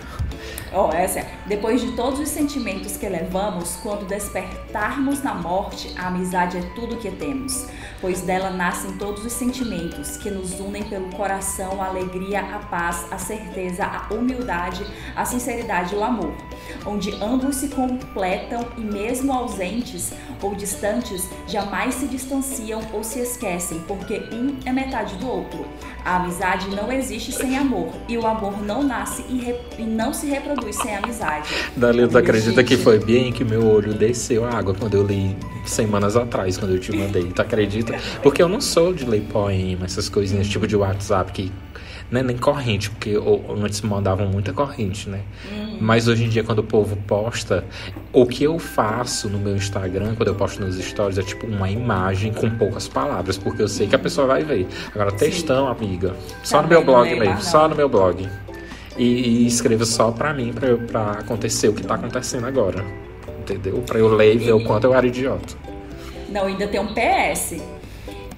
Ó, 0.74 0.92
essa 0.92 1.20
é. 1.20 1.32
Depois 1.46 1.82
de 1.82 1.94
todos 1.94 2.20
os 2.20 2.30
sentimentos 2.30 2.98
que 2.98 3.08
levamos, 3.08 3.78
quando 3.82 4.06
despertarmos 4.06 5.24
na 5.24 5.34
morte, 5.34 5.94
a 5.98 6.08
amizade 6.08 6.58
é 6.58 6.62
tudo 6.76 6.98
que 6.98 7.10
temos. 7.12 7.68
Pois 8.02 8.22
dela 8.22 8.50
nascem 8.50 8.98
todos 8.98 9.26
os 9.26 9.34
sentimentos 9.34 10.18
que 10.18 10.30
nos 10.30 10.60
unem 10.60 10.84
pelo 10.84 11.10
coração, 11.16 11.82
a 11.82 11.88
alegria, 11.88 12.42
a 12.42 12.60
paz, 12.60 13.06
a 13.12 13.18
certeza, 13.18 13.86
a 13.86 14.14
humildade, 14.14 14.86
a 15.16 15.26
sinceridade 15.26 15.96
e 15.96 15.98
o 15.98 16.04
amor. 16.04 16.34
Onde 16.86 17.12
ambos 17.24 17.56
se 17.56 17.70
completam 17.70 18.68
e, 18.78 18.82
mesmo 18.82 19.34
ausentes 19.34 20.12
ou 20.42 20.54
distantes, 20.54 21.28
jamais 21.48 21.96
se 21.96 22.08
distanciam 22.08 22.82
ou 22.94 23.04
se 23.04 23.20
esquecem, 23.20 23.80
porque 23.88 24.22
um 24.32 24.58
é 24.66 24.72
metade 24.72 25.16
do 25.16 25.28
outro. 25.28 25.66
A 26.08 26.16
amizade 26.16 26.70
não 26.74 26.90
existe 26.90 27.34
sem 27.34 27.58
amor 27.58 27.90
e 28.08 28.18
o 28.18 28.26
amor 28.26 28.64
não 28.66 28.82
nasce 28.82 29.26
e, 29.30 29.40
re- 29.40 29.60
e 29.78 29.82
não 29.84 30.14
se 30.14 30.26
reproduz 30.28 30.78
sem 30.78 30.96
amizade. 30.96 31.50
Dalila, 31.76 32.08
tu 32.08 32.18
acredita 32.18 32.62
Gente. 32.62 32.64
que 32.66 32.78
foi 32.78 32.98
bem 32.98 33.30
que 33.30 33.44
meu 33.44 33.68
olho 33.70 33.94
desceu 33.94 34.46
a 34.46 34.52
água 34.58 34.74
quando 34.74 34.96
eu 34.96 35.04
li 35.06 35.36
semanas 35.66 36.16
atrás, 36.16 36.58
quando 36.58 36.72
eu 36.76 36.80
te 36.80 36.96
mandei. 36.96 37.26
Tu 37.26 37.42
acredita? 37.42 38.00
Porque 38.24 38.42
eu 38.42 38.48
não 38.48 38.62
sou 38.62 38.94
de 38.94 39.04
ler 39.04 39.20
poema, 39.24 39.84
essas 39.84 40.08
coisinhas 40.08 40.48
tipo 40.48 40.66
de 40.66 40.78
WhatsApp 40.78 41.30
que. 41.34 41.52
Não 42.10 42.22
é 42.22 42.24
nem 42.24 42.38
corrente, 42.38 42.90
porque 42.90 43.16
antes 43.62 43.82
mandavam 43.82 44.28
muita 44.28 44.54
corrente, 44.54 45.10
né? 45.10 45.20
Mas 45.82 46.08
hoje 46.08 46.24
em 46.24 46.30
dia, 46.30 46.42
quando 46.44 46.60
o 46.60 46.64
povo 46.64 46.96
posta, 47.06 47.66
o 48.14 48.26
que 48.26 48.46
eu 48.46 48.58
faço 48.58 49.28
no 49.30 49.38
meu 49.38 49.56
Instagram, 49.58 50.16
quando 50.16 50.30
eu 50.30 50.36
posto 50.36 50.62
nos 50.64 50.78
stories, 50.78 51.18
é 51.18 51.22
tipo 51.22 51.46
uma 51.46 51.70
imagem 51.70 52.32
com 52.32 52.50
poucas 52.50 52.88
palavras, 52.88 53.38
porque 53.38 53.62
eu 53.62 53.68
sei 53.68 53.88
que 53.88 53.96
a 53.96 54.00
pessoa 54.00 54.26
vai 54.26 54.44
ver. 54.44 54.66
Agora, 54.96 55.12
textão, 55.12 55.68
amiga, 55.68 56.16
só 56.44 56.58
no 56.58 56.64
Também 56.64 56.78
meu 56.78 56.86
não 56.88 56.94
blog 56.94 57.10
leio 57.10 57.20
mesmo, 57.20 57.42
só 57.44 57.68
no 57.68 57.76
meu 57.76 57.90
blog. 57.90 58.28
E, 58.98 59.04
e 59.04 59.46
escrevo 59.46 59.86
só 59.86 60.10
pra 60.12 60.34
mim, 60.34 60.54
pra, 60.54 60.70
eu- 60.70 60.78
pra 60.80 61.12
acontecer 61.12 61.68
o 61.68 61.74
que 61.74 61.84
tá 61.84 61.96
acontecendo 61.96 62.48
agora. 62.48 62.84
Entendeu? 63.40 63.84
Pra 63.86 64.00
eu 64.00 64.08
ler 64.08 64.36
e 64.36 64.38
ver 64.38 64.54
o 64.54 64.64
quanto 64.64 64.86
eu 64.86 64.94
era 64.96 65.06
idiota. 65.06 65.56
Não, 66.30 66.46
ainda 66.46 66.68
tem 66.68 66.80
um 66.80 66.88
PS. 66.94 67.62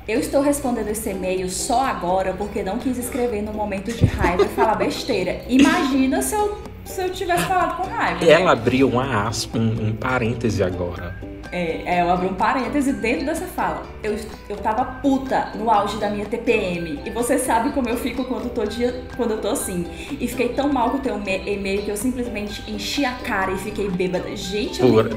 Eu 0.09 0.19
estou 0.19 0.41
respondendo 0.41 0.87
esse 0.87 1.11
e-mail 1.11 1.47
só 1.51 1.85
agora 1.85 2.33
porque 2.33 2.63
não 2.63 2.79
quis 2.79 2.97
escrever 2.97 3.43
no 3.43 3.53
momento 3.53 3.91
de 3.93 4.05
raiva 4.05 4.43
e 4.43 4.47
falar 4.47 4.73
besteira. 4.73 5.41
Imagina 5.47 6.19
se 6.23 6.33
eu, 6.33 6.57
se 6.83 7.03
eu 7.03 7.11
tivesse 7.11 7.43
falado 7.43 7.77
com 7.77 7.87
raiva. 7.87 8.25
né? 8.25 8.31
Ela 8.31 8.53
abriu 8.53 8.89
uma 8.89 9.27
aspa, 9.27 9.59
um, 9.59 9.89
um 9.89 9.95
parêntese 9.95 10.63
agora. 10.63 11.15
É, 11.51 11.81
é, 11.97 12.01
eu 12.01 12.09
abri 12.11 12.27
um 12.27 12.33
parêntese 12.33 12.93
dentro 12.93 13.25
dessa 13.25 13.45
fala. 13.45 13.83
Eu, 14.03 14.15
eu 14.47 14.55
tava 14.57 14.85
puta 14.85 15.49
no 15.55 15.69
auge 15.69 15.97
da 15.97 16.09
minha 16.09 16.25
TPM. 16.25 16.99
E 17.05 17.09
você 17.09 17.37
sabe 17.39 17.71
como 17.71 17.89
eu 17.89 17.97
fico 17.97 18.23
quando 18.25 18.43
eu 18.45 18.49
tô, 18.51 18.63
dia, 18.65 19.01
quando 19.17 19.31
eu 19.31 19.37
tô 19.41 19.49
assim. 19.49 19.85
E 20.19 20.27
fiquei 20.27 20.49
tão 20.49 20.71
mal 20.71 20.91
com 20.91 20.97
o 20.97 21.01
teu 21.01 21.15
e-mail 21.17 21.81
que 21.81 21.89
eu 21.89 21.97
simplesmente 21.97 22.63
enchi 22.69 23.03
a 23.03 23.13
cara 23.13 23.51
e 23.51 23.57
fiquei 23.57 23.89
bêbada. 23.89 24.35
Gente, 24.35 24.79
eu 24.81 24.87
Por. 24.89 25.09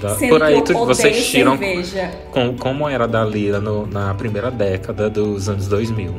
Da, 0.00 0.14
por 0.28 0.42
aí 0.42 0.54
tu- 0.62 0.72
vocês 0.86 1.16
tiram 1.30 1.52
com, 2.30 2.54
como 2.56 2.88
era 2.88 3.04
a 3.04 3.06
Dalila 3.06 3.60
no- 3.60 3.86
na 3.86 4.12
primeira 4.14 4.50
década 4.50 5.08
dos 5.08 5.48
anos 5.48 5.68
2000. 5.68 6.14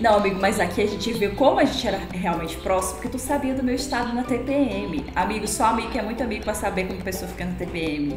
Não, 0.00 0.16
amigo, 0.16 0.38
mas 0.40 0.60
aqui 0.60 0.82
a 0.82 0.86
gente 0.86 1.12
viu 1.12 1.32
como 1.34 1.60
a 1.60 1.64
gente 1.64 1.86
era 1.86 2.00
realmente 2.12 2.56
próximo, 2.56 2.94
porque 2.94 3.08
tu 3.08 3.18
sabia 3.18 3.54
do 3.54 3.62
meu 3.62 3.74
estado 3.74 4.12
na 4.14 4.22
TPM. 4.22 5.04
Amigo, 5.14 5.48
só 5.48 5.66
amigo 5.66 5.90
que 5.90 5.98
é 5.98 6.02
muito 6.02 6.22
amigo 6.22 6.44
pra 6.44 6.54
saber 6.54 6.86
como 6.86 7.00
a 7.00 7.04
pessoa 7.04 7.28
fica 7.28 7.44
na 7.44 7.52
TPM. 7.52 8.14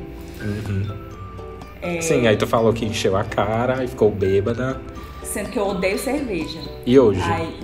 É. 1.82 2.02
Sim, 2.02 2.28
aí 2.28 2.38
tu 2.38 2.46
falou 2.46 2.72
que 2.74 2.86
encheu 2.86 3.16
a 3.16 3.24
cara 3.24 3.84
e 3.84 3.88
ficou 3.88 4.12
bêbada. 4.12 4.80
Sendo 5.24 5.50
que 5.50 5.58
eu 5.58 5.68
odeio 5.68 5.98
cerveja. 5.98 6.60
E 6.86 7.00
hoje? 7.00 7.22
Aí. 7.22 7.60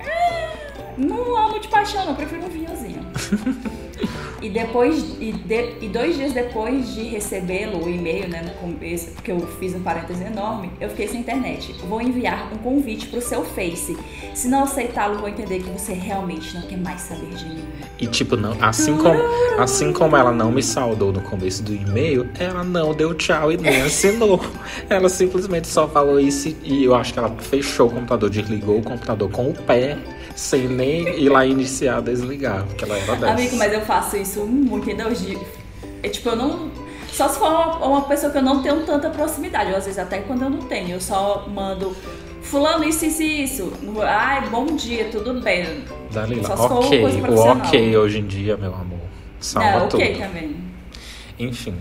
É, 0.00 0.48
Não 0.96 1.36
amo 1.36 1.58
de 1.60 1.68
paixão, 1.68 2.04
não, 2.04 2.12
eu 2.12 2.16
prefiro 2.16 2.44
um 2.44 2.48
vinhozinho. 2.48 3.06
e 4.42 4.48
depois, 4.48 5.16
e, 5.20 5.32
de- 5.32 5.74
e 5.80 5.88
dois 5.88 6.16
dias 6.16 6.32
depois 6.32 6.94
de 6.94 7.02
recebê-lo, 7.04 7.84
o 7.84 7.88
e-mail, 7.88 8.28
né, 8.28 8.42
no 8.42 8.50
começo, 8.60 9.10
porque 9.12 9.30
eu 9.32 9.40
fiz 9.58 9.74
um 9.74 9.80
parêntese 9.80 10.24
enorme, 10.24 10.70
eu 10.80 10.88
fiquei 10.90 11.08
sem 11.08 11.20
internet. 11.20 11.74
Vou 11.88 12.00
enviar 12.00 12.50
um 12.52 12.58
convite 12.58 13.06
pro 13.08 13.20
seu 13.20 13.44
Face. 13.44 13.96
Se 14.34 14.48
não 14.48 14.64
aceitá-lo, 14.64 15.18
vou 15.18 15.28
entender 15.28 15.58
que 15.60 15.70
você 15.70 15.92
realmente 15.92 16.54
não 16.54 16.62
quer 16.62 16.78
mais 16.78 17.00
saber 17.02 17.28
de 17.34 17.44
mim. 17.46 17.64
E 17.98 18.06
tipo, 18.06 18.36
não, 18.36 18.56
assim 18.60 18.96
como, 18.96 19.18
assim 19.58 19.92
como 19.92 20.16
ela 20.16 20.32
não 20.32 20.50
me 20.50 20.62
saudou 20.62 21.12
no 21.12 21.20
começo 21.20 21.62
do 21.62 21.74
e-mail, 21.74 22.28
ela 22.38 22.64
não 22.64 22.94
deu 22.94 23.12
tchau 23.14 23.52
e 23.52 23.56
nem 23.56 23.82
assinou. 23.82 24.40
Ela 24.88 25.08
simplesmente 25.08 25.68
só 25.68 25.86
falou 25.86 26.18
isso 26.18 26.48
e- 26.48 26.56
e 26.64 26.84
eu 26.84 26.94
acho 26.94 27.12
que 27.12 27.18
ela 27.18 27.30
fechou 27.40 27.88
o 27.88 27.90
computador, 27.90 28.30
desligou 28.30 28.78
o 28.78 28.82
computador 28.82 29.30
com 29.30 29.50
o 29.50 29.54
pé, 29.54 29.96
sem 30.40 30.66
nem 30.66 31.06
ir 31.22 31.28
lá 31.28 31.44
iniciar, 31.44 32.00
desligar, 32.00 32.64
porque 32.64 32.82
ela 32.84 32.96
era 32.96 33.14
dessa. 33.14 33.32
Amigo, 33.34 33.56
mas 33.56 33.72
eu 33.74 33.82
faço 33.82 34.16
isso 34.16 34.40
muito? 34.46 34.86
De, 34.86 35.38
é, 36.02 36.08
tipo, 36.08 36.30
eu 36.30 36.36
não. 36.36 36.70
Só 37.12 37.28
se 37.28 37.38
for 37.38 37.48
uma, 37.48 37.76
uma 37.86 38.02
pessoa 38.02 38.32
que 38.32 38.38
eu 38.38 38.42
não 38.42 38.62
tenho 38.62 38.80
tanta 38.86 39.10
proximidade, 39.10 39.70
ou 39.70 39.76
às 39.76 39.84
vezes 39.84 39.98
até 39.98 40.20
quando 40.20 40.42
eu 40.42 40.50
não 40.50 40.62
tenho, 40.62 40.92
eu 40.92 41.00
só 41.00 41.46
mando. 41.46 41.94
Fulano, 42.40 42.84
isso, 42.84 43.04
isso, 43.04 43.22
isso. 43.22 43.72
Ai, 44.02 44.48
bom 44.48 44.64
dia, 44.64 45.10
tudo 45.10 45.34
bem. 45.42 45.84
Dalila, 46.10 46.42
Só 46.44 46.56
se 46.56 46.68
for 46.68 46.84
ok, 46.86 47.04
o 47.04 47.38
ok 47.38 47.96
hoje 47.98 48.18
em 48.20 48.26
dia, 48.26 48.56
meu 48.56 48.74
amor, 48.74 48.98
salva 49.38 49.80
Não, 49.80 49.88
tudo. 49.88 50.02
ok 50.02 50.16
também. 50.16 50.56
Enfim, 51.38 51.74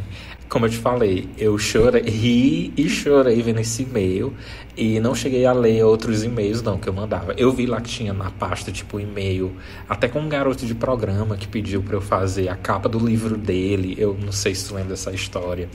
como 0.50 0.66
eu 0.66 0.70
te 0.70 0.78
falei, 0.78 1.30
eu 1.38 1.58
chorei, 1.60 2.02
ri 2.02 2.74
e 2.76 2.90
chorei 2.90 3.40
vendo 3.42 3.60
esse 3.60 3.84
e-mail 3.84 4.34
e 4.76 5.00
não 5.00 5.14
cheguei 5.14 5.46
a 5.46 5.54
ler 5.54 5.84
outros 5.84 6.24
e-mails 6.24 6.64
não 6.64 6.80
que 6.80 6.90
eu 6.90 6.94
mandava. 6.94 7.34
Eu 7.38 7.52
vi 7.52 7.68
lá 7.68 7.80
que 7.80 7.90
tinha 7.90 8.12
na 8.12 8.32
pasta 8.32 8.72
tipo 8.72 9.00
e-mail, 9.00 9.56
até 9.88 10.08
com 10.08 10.20
um 10.20 10.28
garoto 10.28 10.66
de 10.66 10.74
programa 10.74 11.38
que 11.38 11.48
pediu 11.48 11.84
pra 11.84 11.96
eu 11.96 12.02
fazer 12.02 12.50
a 12.50 12.56
capa 12.56 12.90
do 12.90 12.98
livro 12.98 13.38
dele. 13.38 13.96
Eu 13.98 14.18
não 14.20 14.32
sei 14.32 14.56
se 14.56 14.68
tu 14.68 14.74
lembra 14.74 14.90
dessa 14.90 15.12
história. 15.12 15.70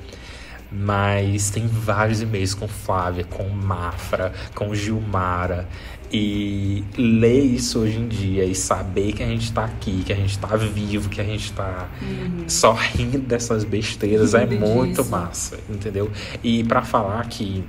Mas 0.73 1.51
tem 1.51 1.69
vários 1.69 2.21
e-mails 2.21 2.53
com 2.53 2.67
Flávia, 2.67 3.23
com 3.23 3.49
Mafra, 3.49 4.33
com 4.57 4.75
Gilmara. 4.75 5.69
E 6.17 6.85
ler 6.97 7.41
isso 7.41 7.81
hoje 7.81 7.99
em 7.99 8.07
dia 8.07 8.45
e 8.45 8.55
saber 8.55 9.13
que 9.13 9.21
a 9.21 9.27
gente 9.27 9.53
tá 9.53 9.65
aqui, 9.65 10.05
que 10.05 10.13
a 10.13 10.17
gente 10.17 10.39
tá 10.39 10.55
vivo, 10.55 11.09
que 11.09 11.21
a 11.21 11.25
gente 11.25 11.53
tá 11.53 11.89
uhum. 12.01 12.45
só 12.47 12.71
rindo 12.73 13.19
dessas 13.19 13.65
besteiras 13.65 14.33
é 14.33 14.47
muito 14.47 14.99
disso. 15.03 15.11
massa, 15.11 15.59
entendeu? 15.69 16.09
E 16.41 16.63
para 16.63 16.83
falar 16.83 17.27
que 17.27 17.65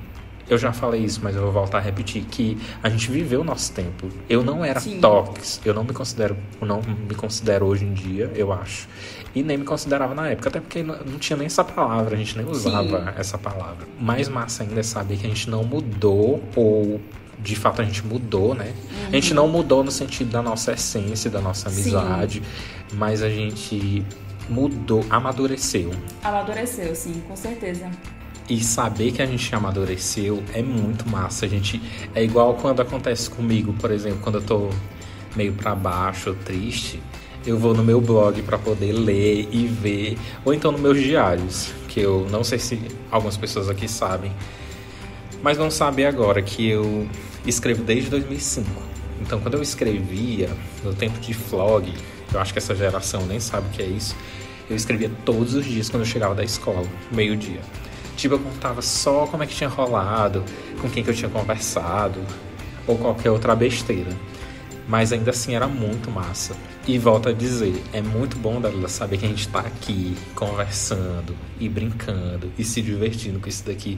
eu 0.47 0.59
já 0.59 0.71
falei 0.71 1.01
isso, 1.01 1.21
mas 1.23 1.35
eu 1.35 1.41
vou 1.41 1.51
voltar 1.51 1.79
a 1.79 1.81
repetir 1.81 2.23
que 2.25 2.55
a 2.83 2.87
gente 2.87 3.09
viveu 3.09 3.41
o 3.41 3.43
nosso 3.43 3.73
tempo. 3.73 4.09
Eu 4.29 4.43
não 4.43 4.63
era 4.63 4.79
tox, 5.01 5.59
eu 5.65 5.73
não 5.73 5.83
me 5.83 5.91
considero, 5.91 6.37
não 6.61 6.81
me 6.83 7.15
considero 7.15 7.65
hoje 7.65 7.83
em 7.83 7.93
dia, 7.93 8.31
eu 8.35 8.53
acho. 8.53 8.87
E 9.33 9.41
nem 9.41 9.57
me 9.57 9.65
considerava 9.65 10.13
na 10.13 10.29
época, 10.29 10.49
até 10.49 10.59
porque 10.59 10.83
não, 10.83 10.95
não 11.03 11.17
tinha 11.17 11.35
nem 11.35 11.47
essa 11.47 11.63
palavra, 11.63 12.13
a 12.13 12.17
gente 12.17 12.37
nem 12.37 12.45
usava 12.47 13.05
Sim. 13.05 13.13
essa 13.17 13.39
palavra. 13.39 13.87
Mais 13.99 14.29
massa 14.29 14.61
ainda 14.61 14.81
é 14.81 14.83
saber 14.83 15.17
que 15.17 15.25
a 15.25 15.29
gente 15.29 15.49
não 15.49 15.63
mudou 15.63 16.43
ou 16.55 17.01
de 17.45 17.55
fato 17.55 17.81
a 17.81 17.85
gente 17.85 18.05
mudou, 18.05 18.55
né? 18.55 18.73
Uhum. 18.73 19.07
A 19.09 19.11
gente 19.11 19.33
não 19.33 19.47
mudou 19.47 19.83
no 19.83 19.91
sentido 19.91 20.31
da 20.31 20.41
nossa 20.41 20.73
essência, 20.73 21.29
da 21.29 21.39
nossa 21.39 21.69
amizade, 21.69 22.41
sim. 22.41 22.95
mas 22.97 23.21
a 23.21 23.29
gente 23.29 24.03
mudou, 24.49 25.05
amadureceu. 25.09 25.91
Amadureceu, 26.23 26.95
sim, 26.95 27.21
com 27.27 27.35
certeza. 27.35 27.89
E 28.49 28.59
saber 28.59 29.11
que 29.11 29.21
a 29.21 29.25
gente 29.25 29.53
amadureceu 29.55 30.43
é 30.53 30.61
muito 30.61 31.07
massa. 31.07 31.45
A 31.45 31.49
gente 31.49 31.81
é 32.13 32.23
igual 32.23 32.55
quando 32.55 32.81
acontece 32.81 33.29
comigo, 33.29 33.73
por 33.73 33.91
exemplo, 33.91 34.19
quando 34.21 34.35
eu 34.35 34.43
tô 34.43 34.69
meio 35.35 35.53
para 35.53 35.75
baixo, 35.75 36.35
triste, 36.45 37.01
eu 37.45 37.59
vou 37.59 37.73
no 37.73 37.83
meu 37.83 38.01
blog 38.01 38.41
para 38.41 38.57
poder 38.57 38.91
ler 38.91 39.47
e 39.51 39.67
ver, 39.67 40.17
ou 40.43 40.53
então 40.53 40.71
nos 40.71 40.81
meus 40.81 40.99
diários, 40.99 41.71
que 41.87 41.99
eu 41.99 42.27
não 42.31 42.43
sei 42.43 42.57
se 42.57 42.79
algumas 43.11 43.37
pessoas 43.37 43.69
aqui 43.69 43.87
sabem, 43.87 44.31
mas 45.45 45.57
vão 45.57 45.69
saber 45.69 46.07
agora 46.07 46.41
que 46.41 46.67
eu 46.67 47.07
escrevo 47.45 47.83
desde 47.83 48.09
2005. 48.09 48.67
Então, 49.21 49.39
quando 49.39 49.53
eu 49.53 49.61
escrevia 49.61 50.49
no 50.83 50.91
tempo 50.91 51.19
de 51.19 51.33
vlog, 51.33 51.93
eu 52.33 52.39
acho 52.39 52.51
que 52.51 52.57
essa 52.57 52.73
geração 52.73 53.27
nem 53.27 53.39
sabe 53.39 53.67
o 53.67 53.69
que 53.69 53.83
é 53.83 53.85
isso. 53.85 54.15
Eu 54.67 54.75
escrevia 54.75 55.11
todos 55.23 55.53
os 55.53 55.63
dias 55.63 55.87
quando 55.87 56.01
eu 56.01 56.07
chegava 56.07 56.33
da 56.33 56.43
escola, 56.43 56.83
meio-dia. 57.11 57.59
Tipo, 58.17 58.33
eu 58.33 58.39
contava 58.39 58.81
só 58.81 59.27
como 59.27 59.43
é 59.43 59.45
que 59.45 59.53
tinha 59.53 59.69
rolado, 59.69 60.43
com 60.81 60.89
quem 60.89 61.03
que 61.03 61.11
eu 61.11 61.13
tinha 61.13 61.29
conversado, 61.29 62.19
ou 62.87 62.97
qualquer 62.97 63.29
outra 63.29 63.55
besteira. 63.55 64.17
Mas 64.87 65.13
ainda 65.13 65.29
assim 65.29 65.53
era 65.53 65.67
muito 65.67 66.09
massa. 66.09 66.55
E 66.87 66.99
volto 66.99 67.29
a 67.29 67.33
dizer, 67.33 67.81
é 67.91 67.99
muito 67.99 68.37
bom, 68.37 68.61
Dalila, 68.61 68.87
saber 68.87 69.17
que 69.17 69.25
a 69.25 69.27
gente 69.27 69.47
está 69.47 69.61
aqui 69.61 70.15
conversando 70.35 71.35
e 71.59 71.67
brincando 71.67 72.51
e 72.59 72.63
se 72.63 72.79
divertindo 72.79 73.39
com 73.39 73.49
isso 73.49 73.65
daqui. 73.65 73.97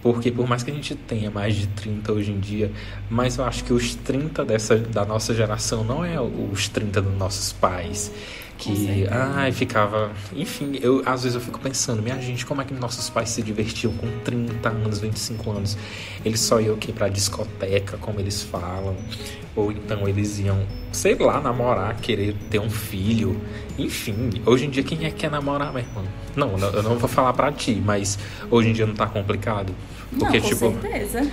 Porque 0.00 0.30
por 0.30 0.46
mais 0.48 0.62
que 0.62 0.70
a 0.70 0.74
gente 0.74 0.94
tenha 0.94 1.32
mais 1.32 1.56
de 1.56 1.66
30 1.66 2.12
hoje 2.12 2.30
em 2.30 2.38
dia, 2.38 2.70
mas 3.10 3.38
eu 3.38 3.44
acho 3.44 3.64
que 3.64 3.72
os 3.72 3.96
30 3.96 4.44
dessa, 4.44 4.76
da 4.76 5.04
nossa 5.04 5.34
geração 5.34 5.82
não 5.82 6.04
é 6.04 6.20
os 6.20 6.68
30 6.68 7.02
dos 7.02 7.18
nossos 7.18 7.52
pais 7.52 8.12
que 8.58 9.06
ai 9.08 9.52
ficava 9.52 10.10
enfim 10.34 10.78
eu 10.82 11.02
às 11.06 11.22
vezes 11.22 11.36
eu 11.36 11.40
fico 11.40 11.60
pensando 11.60 12.02
minha 12.02 12.20
gente 12.20 12.44
como 12.44 12.60
é 12.60 12.64
que 12.64 12.74
nossos 12.74 13.08
pais 13.08 13.30
se 13.30 13.40
divertiam 13.40 13.92
com 13.92 14.06
30 14.24 14.68
anos 14.68 14.98
25 14.98 15.50
anos? 15.50 15.78
Eles 16.24 16.40
só 16.40 16.60
iam 16.60 16.74
aqui 16.74 16.92
para 16.92 17.08
discoteca 17.08 17.96
como 17.98 18.18
eles 18.18 18.42
falam. 18.42 18.96
Ou 19.54 19.70
então 19.70 20.08
eles 20.08 20.40
iam 20.40 20.66
sei 20.90 21.14
lá 21.14 21.40
namorar 21.40 21.96
querer 21.96 22.34
ter 22.50 22.58
um 22.58 22.68
filho. 22.68 23.40
Enfim 23.78 24.42
hoje 24.44 24.66
em 24.66 24.70
dia 24.70 24.82
quem 24.82 25.06
é 25.06 25.10
que 25.10 25.18
quer 25.18 25.30
namorar 25.30 25.72
meu 25.72 25.82
irmão? 25.82 26.04
Não 26.34 26.58
eu 26.58 26.82
não 26.82 26.98
vou 26.98 27.08
falar 27.08 27.32
para 27.32 27.52
ti 27.52 27.80
mas 27.84 28.18
hoje 28.50 28.70
em 28.70 28.72
dia 28.72 28.86
não 28.86 28.94
tá 28.94 29.06
complicado. 29.06 29.72
Porque 30.10 30.38
não, 30.38 30.42
com 30.42 30.48
tipo 30.48 30.80
certeza. 30.80 31.30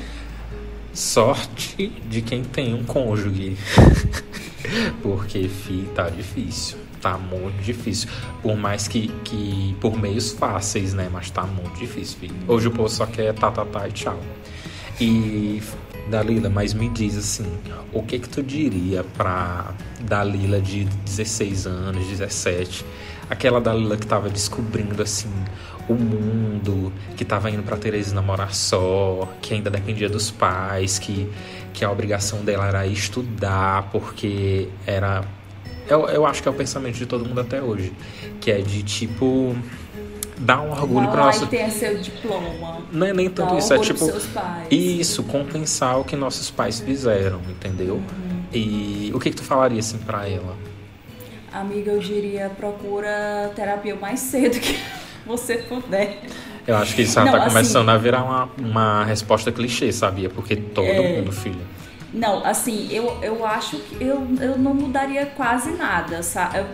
sorte 0.93 1.91
de 2.07 2.21
quem 2.21 2.43
tem 2.43 2.75
um 2.75 2.83
cônjuge. 2.83 3.57
Porque 5.01 5.47
fi 5.47 5.87
tá 5.93 6.09
difícil 6.09 6.84
tá 7.05 7.19
muito 7.19 7.61
difícil. 7.61 8.09
Por 8.41 8.57
mais 8.57 8.87
que, 8.87 9.09
que 9.23 9.75
por 9.79 9.95
meios 9.95 10.31
fáceis, 10.31 10.95
né? 10.95 11.07
Mas 11.11 11.29
tá 11.29 11.43
muito 11.43 11.77
difícil, 11.77 12.17
filho. 12.19 12.35
Hoje 12.47 12.67
o 12.67 12.71
povo 12.71 12.89
só 12.89 13.05
quer 13.05 13.31
tá, 13.35 13.51
tá, 13.51 13.63
tá 13.63 13.87
e 13.87 13.91
tchau. 13.91 14.19
E 14.99 15.61
Dalila, 16.09 16.49
mas 16.49 16.73
me 16.73 16.89
diz 16.89 17.15
assim, 17.15 17.45
o 17.93 18.01
que 18.01 18.17
que 18.17 18.27
tu 18.27 18.41
diria 18.41 19.03
pra 19.15 19.75
Dalila 20.01 20.59
de 20.59 20.85
16 20.85 21.67
anos, 21.67 22.07
17, 22.07 22.83
aquela 23.29 23.61
Dalila 23.61 23.97
que 23.97 24.07
tava 24.07 24.27
descobrindo 24.27 25.03
assim 25.03 25.29
o 25.87 25.93
mundo, 25.93 26.91
que 27.15 27.23
tava 27.23 27.51
indo 27.51 27.61
pra 27.61 27.77
Teresina 27.77 28.21
morar 28.21 28.55
só, 28.55 29.27
que 29.43 29.53
ainda 29.53 29.69
dependia 29.69 30.09
dos 30.09 30.31
pais, 30.31 30.97
que, 30.97 31.29
que 31.71 31.85
a 31.85 31.91
obrigação 31.91 32.43
dela 32.43 32.65
era 32.65 32.87
estudar 32.87 33.89
porque 33.91 34.69
era 34.87 35.23
eu, 35.87 36.07
eu 36.07 36.25
acho 36.25 36.41
que 36.41 36.47
é 36.47 36.51
o 36.51 36.53
pensamento 36.53 36.95
de 36.95 37.05
todo 37.05 37.25
mundo 37.25 37.41
até 37.41 37.61
hoje. 37.61 37.93
Que 38.39 38.51
é 38.51 38.57
de 38.59 38.83
tipo. 38.83 39.55
Dar 40.37 40.61
um 40.61 40.71
orgulho 40.71 41.07
para 41.07 41.27
nosso. 41.27 41.47
ter 41.47 41.71
seu 41.71 41.97
diploma. 41.97 42.81
Não 42.91 43.07
é 43.07 43.13
nem 43.13 43.29
tanto 43.29 43.57
isso, 43.57 43.73
é 43.73 43.79
tipo. 43.79 44.05
Isso, 44.69 45.23
compensar 45.23 45.97
o 45.99 46.03
que 46.03 46.15
nossos 46.15 46.51
pais 46.51 46.81
fizeram, 46.81 47.39
entendeu? 47.49 47.95
Uhum. 47.95 48.43
E 48.51 49.11
o 49.13 49.19
que, 49.19 49.29
que 49.29 49.35
tu 49.37 49.43
falaria 49.43 49.79
assim 49.79 49.97
para 49.97 50.27
ela? 50.27 50.57
Amiga, 51.53 51.91
eu 51.91 51.99
diria 51.99 52.49
procura 52.49 53.49
terapia 53.55 53.95
o 53.95 54.01
mais 54.01 54.19
cedo 54.19 54.59
que 54.59 54.77
você 55.25 55.55
puder. 55.59 56.19
Eu 56.67 56.75
acho 56.75 56.95
que 56.95 57.03
isso 57.03 57.13
já 57.13 57.23
Não, 57.23 57.31
tá 57.31 57.37
assim, 57.37 57.49
começando 57.49 57.89
a 57.89 57.97
virar 57.97 58.23
uma, 58.23 58.49
uma 58.57 59.05
resposta 59.05 59.51
clichê, 59.51 59.91
sabia? 59.91 60.29
Porque 60.29 60.55
todo 60.55 60.85
é... 60.85 61.17
mundo, 61.17 61.31
filha. 61.31 61.63
Não, 62.15 62.45
assim, 62.45 62.87
eu, 62.91 63.17
eu 63.21 63.45
acho 63.45 63.77
que 63.77 64.01
eu, 64.01 64.25
eu 64.39 64.57
não 64.57 64.73
mudaria 64.73 65.25
quase 65.25 65.71
nada, 65.71 66.23
sabe? 66.23 66.59
Eu, 66.59 66.65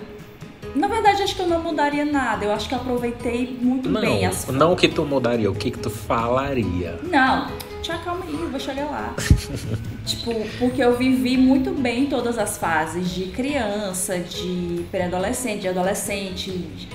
na 0.75 0.87
verdade, 0.87 1.23
acho 1.23 1.35
que 1.35 1.41
eu 1.41 1.47
não 1.47 1.61
mudaria 1.61 2.05
nada. 2.05 2.45
Eu 2.45 2.53
acho 2.53 2.69
que 2.69 2.75
aproveitei 2.75 3.57
muito 3.59 3.89
não, 3.89 4.01
bem 4.01 4.25
as 4.25 4.45
Não 4.47 4.73
o 4.73 4.75
que 4.75 4.87
tu 4.87 5.03
mudaria, 5.03 5.49
o 5.49 5.55
que, 5.55 5.71
que 5.71 5.79
tu 5.79 5.89
falaria. 5.89 6.99
Não, 7.03 7.49
tchau, 7.81 7.99
calma 8.05 8.23
aí, 8.23 8.35
vou 8.35 8.59
chegar 8.59 8.85
lá. 8.85 9.15
tipo, 10.05 10.31
porque 10.59 10.81
eu 10.83 10.95
vivi 10.95 11.37
muito 11.37 11.71
bem 11.71 12.05
todas 12.05 12.37
as 12.37 12.57
fases 12.57 13.09
de 13.09 13.25
criança, 13.31 14.19
de 14.19 14.85
pré-adolescente, 14.91 15.61
de 15.61 15.67
adolescente, 15.67 16.51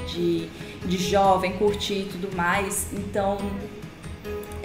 de, 0.09 0.49
de 0.85 0.99
jovem, 0.99 1.53
curtir 1.55 2.03
e 2.03 2.05
tudo 2.05 2.35
mais. 2.37 2.93
Então, 2.93 3.39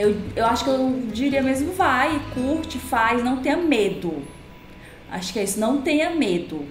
eu, 0.02 0.16
eu 0.36 0.46
acho 0.46 0.64
que 0.64 0.70
eu 0.70 1.04
diria 1.14 1.42
mesmo, 1.42 1.72
vai, 1.74 2.22
curte, 2.34 2.78
faz, 2.78 3.24
não 3.24 3.38
tenha 3.38 3.58
medo. 3.58 4.24
Acho 5.10 5.34
que 5.34 5.40
é 5.40 5.44
isso, 5.44 5.60
não 5.60 5.82
tenha 5.82 6.10
medo. 6.12 6.66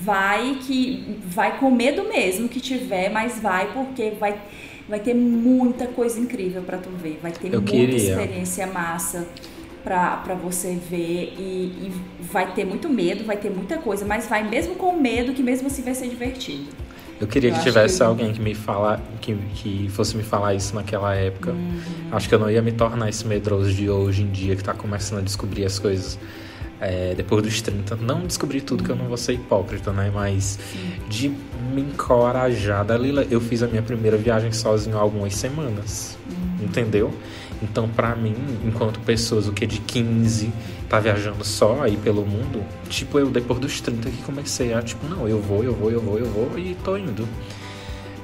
Vai 0.00 0.58
que 0.62 1.18
vai 1.24 1.58
com 1.58 1.70
medo 1.70 2.04
mesmo 2.04 2.48
que 2.48 2.60
tiver, 2.60 3.10
mas 3.10 3.40
vai 3.40 3.72
porque 3.72 4.10
vai 4.10 4.38
vai 4.88 5.00
ter 5.00 5.14
muita 5.14 5.86
coisa 5.86 6.18
incrível 6.18 6.62
para 6.62 6.78
tu 6.78 6.88
ver, 6.90 7.18
vai 7.22 7.30
ter 7.30 7.52
eu 7.52 7.60
muita 7.60 7.70
queria. 7.70 7.96
experiência 7.96 8.66
massa 8.66 9.28
para 9.84 10.34
você 10.34 10.74
ver 10.74 11.34
e, 11.38 11.88
e 11.88 11.92
vai 12.20 12.52
ter 12.54 12.64
muito 12.64 12.88
medo, 12.88 13.24
vai 13.24 13.36
ter 13.36 13.50
muita 13.50 13.78
coisa, 13.78 14.04
mas 14.04 14.26
vai 14.26 14.42
mesmo 14.48 14.74
com 14.74 14.92
medo 14.98 15.32
que 15.32 15.42
mesmo 15.42 15.66
assim 15.66 15.82
vai 15.82 15.94
ser 15.94 16.08
divertido. 16.08 16.66
Eu 17.20 17.26
queria 17.26 17.50
eu 17.50 17.54
que 17.54 17.62
tivesse 17.62 17.98
que... 17.98 18.02
alguém 18.02 18.32
que 18.32 18.40
me 18.40 18.54
fala, 18.54 19.00
que, 19.20 19.34
que 19.54 19.88
fosse 19.90 20.16
me 20.16 20.22
falar 20.22 20.54
isso 20.54 20.74
naquela 20.74 21.14
época. 21.14 21.52
Uhum. 21.52 21.80
Acho 22.12 22.28
que 22.28 22.34
eu 22.34 22.38
não 22.38 22.50
ia 22.50 22.62
me 22.62 22.72
tornar 22.72 23.08
esse 23.08 23.26
medroso 23.26 23.72
de 23.72 23.90
hoje 23.90 24.22
em 24.22 24.30
dia 24.30 24.54
que 24.54 24.62
tá 24.62 24.72
começando 24.72 25.18
a 25.18 25.22
descobrir 25.22 25.64
as 25.64 25.78
coisas 25.78 26.18
é, 26.80 27.14
depois 27.14 27.42
dos 27.42 27.60
30. 27.60 27.96
Não 27.96 28.26
descobrir 28.26 28.60
tudo, 28.60 28.84
que 28.84 28.90
eu 28.90 28.96
não 28.96 29.06
vou 29.06 29.16
ser 29.16 29.32
hipócrita, 29.32 29.92
né? 29.92 30.10
Mas 30.14 30.58
de 31.08 31.28
me 31.28 31.82
encorajar. 31.82 32.84
Dalila, 32.84 33.26
eu 33.30 33.40
fiz 33.40 33.62
a 33.62 33.66
minha 33.66 33.82
primeira 33.82 34.16
viagem 34.16 34.52
sozinho 34.52 34.96
há 34.96 35.00
algumas 35.00 35.34
semanas. 35.34 36.16
Uhum. 36.28 36.66
Entendeu? 36.66 37.12
Então, 37.60 37.88
para 37.88 38.14
mim, 38.14 38.36
enquanto 38.64 39.00
pessoas 39.00 39.48
o 39.48 39.52
que 39.52 39.66
de 39.66 39.80
15 39.80 40.52
tá 40.88 40.98
viajando 40.98 41.44
só 41.44 41.82
aí 41.82 41.96
pelo 41.96 42.24
mundo, 42.24 42.64
tipo 42.88 43.18
eu 43.18 43.30
depois 43.30 43.60
dos 43.60 43.80
30 43.80 44.08
que 44.10 44.22
comecei 44.22 44.72
a 44.72 44.82
tipo, 44.82 45.06
não, 45.06 45.28
eu 45.28 45.40
vou, 45.40 45.62
eu 45.62 45.74
vou, 45.74 45.90
eu 45.90 46.00
vou, 46.00 46.18
eu 46.18 46.26
vou 46.26 46.58
e 46.58 46.74
tô 46.82 46.96
indo. 46.96 47.28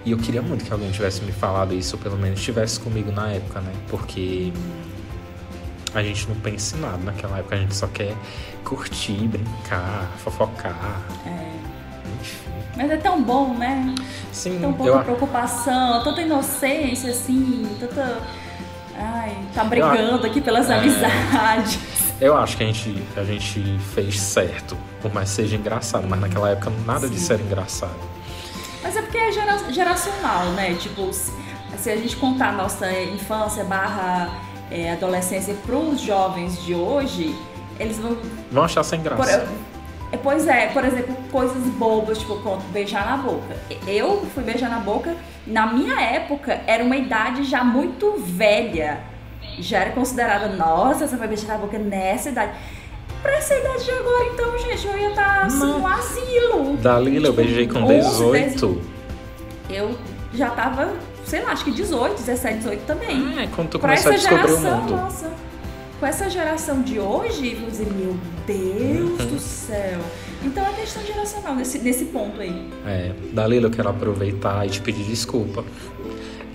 E 0.05 0.11
eu 0.11 0.19
queria 0.19 0.43
muito 0.43 0.65
que 0.65 0.73
alguém 0.73 0.91
tivesse 0.91 1.23
me 1.23 1.33
falado 1.33 1.75
isso, 1.75 1.97
ou 1.97 2.03
pelo 2.03 2.17
menos 2.17 2.39
estivesse 2.39 2.79
comigo 2.79 3.11
na 3.11 3.31
época, 3.31 3.61
né? 3.61 3.73
Porque 3.89 4.53
a 5.95 6.03
gente 6.03 6.29
não 6.29 6.37
pensa 6.37 6.77
em 6.77 6.81
nada 6.81 6.99
naquela 6.99 7.39
época, 7.39 7.57
a 7.57 7.59
gente 7.59 7.75
só 7.75 7.87
quer 7.87 8.15
curtir, 8.65 9.29
brincar, 9.29 10.11
fofocar. 10.19 11.03
É. 11.27 11.55
Mas 12.77 12.91
é 12.91 12.97
tão 12.97 13.23
bom, 13.23 13.55
né? 13.55 13.95
Sim, 14.33 14.59
tão 14.61 14.73
pouca 14.73 14.93
eu... 14.93 15.05
preocupação, 15.05 16.03
tanta 16.03 16.21
inocência, 16.21 17.11
assim, 17.11 17.67
tanta 17.79 18.21
Ai, 18.97 19.37
tá 19.53 19.65
brigando 19.65 20.25
eu, 20.25 20.31
aqui 20.31 20.41
pelas 20.41 20.71
é, 20.71 20.75
amizades. 20.75 21.79
Eu 22.21 22.37
acho 22.37 22.57
que 22.57 22.63
a 22.63 22.67
gente, 22.67 23.03
a 23.17 23.25
gente 23.25 23.79
fez 23.95 24.21
certo, 24.21 24.77
por 25.03 25.13
mais 25.13 25.31
que 25.31 25.37
seja 25.37 25.57
engraçado, 25.57 26.07
mas 26.09 26.21
naquela 26.21 26.51
época 26.51 26.71
nada 26.87 27.07
Sim. 27.09 27.15
disso 27.15 27.33
era 27.33 27.43
engraçado. 27.43 27.99
Mas 28.83 28.97
é 28.97 29.03
porque 29.03 29.19
é 29.19 29.33
gera, 29.33 29.59
geracional, 29.73 30.47
né? 30.53 30.75
Tipo, 30.75 31.11
se 31.13 31.91
a 31.91 31.97
gente 31.97 32.17
contar 32.17 32.53
nossa 32.53 32.91
infância 32.93 33.65
barra 33.65 34.31
é, 34.71 34.93
adolescência 34.93 35.55
para 35.67 35.77
os 35.77 36.01
jovens 36.01 36.63
de 36.65 36.75
hoje, 36.75 37.35
eles 37.79 37.99
vão. 37.99 38.17
Vão 38.51 38.65
achar 38.65 38.85
sem 38.85 39.03
graça. 39.03 39.47
Por, 40.11 40.19
pois 40.19 40.47
é, 40.47 40.69
por 40.69 40.85
exemplo, 40.85 41.17
coisas 41.31 41.63
bobas, 41.75 42.19
tipo, 42.19 42.37
pronto, 42.37 42.63
beijar 42.73 43.07
na 43.07 43.17
boca. 43.17 43.57
Eu 43.87 44.25
fui 44.35 44.43
beijar 44.43 44.71
na 44.71 44.79
boca, 44.79 45.17
na 45.47 45.67
minha 45.73 46.01
época, 46.01 46.61
era 46.67 46.85
uma 46.85 46.97
idade 46.97 47.45
já 47.45 47.65
muito 47.65 48.15
velha. 48.19 49.01
Já 49.59 49.81
era 49.81 49.91
considerada, 49.91 50.49
nossa, 50.49 51.07
você 51.07 51.17
vai 51.17 51.29
beijar 51.29 51.49
na 51.49 51.59
boca 51.59 51.79
nessa 51.79 52.31
idade. 52.31 52.53
Pra 53.23 53.33
essa 53.37 53.55
idade 53.55 53.85
de 53.85 53.91
agora, 53.91 54.27
então, 54.33 54.59
gente, 54.59 54.87
eu 54.87 54.99
ia 54.99 55.09
estar 55.11 55.41
tá, 55.41 55.47
assim, 55.47 55.59
no 55.59 55.87
asilo. 55.87 56.77
Dalila, 56.77 57.29
tipo, 57.29 57.41
eu 57.41 57.45
beijei 57.45 57.69
com 57.69 57.87
18. 57.87 58.83
Eu 59.71 59.99
já 60.35 60.51
tava, 60.51 60.93
sei 61.25 61.43
lá, 61.43 61.53
acho 61.53 61.65
que 61.65 61.71
18, 61.71 62.17
17, 62.17 62.59
18 62.59 62.85
também. 62.85 63.39
É, 63.39 63.47
quando 63.55 63.71
tu 63.71 63.79
começou 63.79 64.13
a 64.13 64.15
descobrir 64.15 64.49
geração, 64.49 64.79
o 64.79 64.81
mundo. 64.83 64.97
Nossa, 64.97 65.31
com 65.99 66.07
essa 66.07 66.29
geração 66.29 66.83
de 66.83 66.99
hoje, 66.99 67.55
vou 67.55 67.71
dizer, 67.71 67.87
meu 67.87 68.15
Deus 68.47 69.21
uhum. 69.21 69.27
do 69.27 69.39
céu. 69.39 70.01
Então 70.43 70.63
é 70.67 70.73
questão 70.75 71.03
geracional 71.03 71.55
nesse, 71.55 71.79
nesse 71.79 72.05
ponto 72.07 72.41
aí. 72.41 72.71
É, 72.87 73.13
Dalila, 73.33 73.69
eu 73.69 73.71
quero 73.71 73.89
aproveitar 73.89 74.67
e 74.67 74.69
te 74.71 74.83
pedir 74.83 75.05
desculpa. 75.05 75.65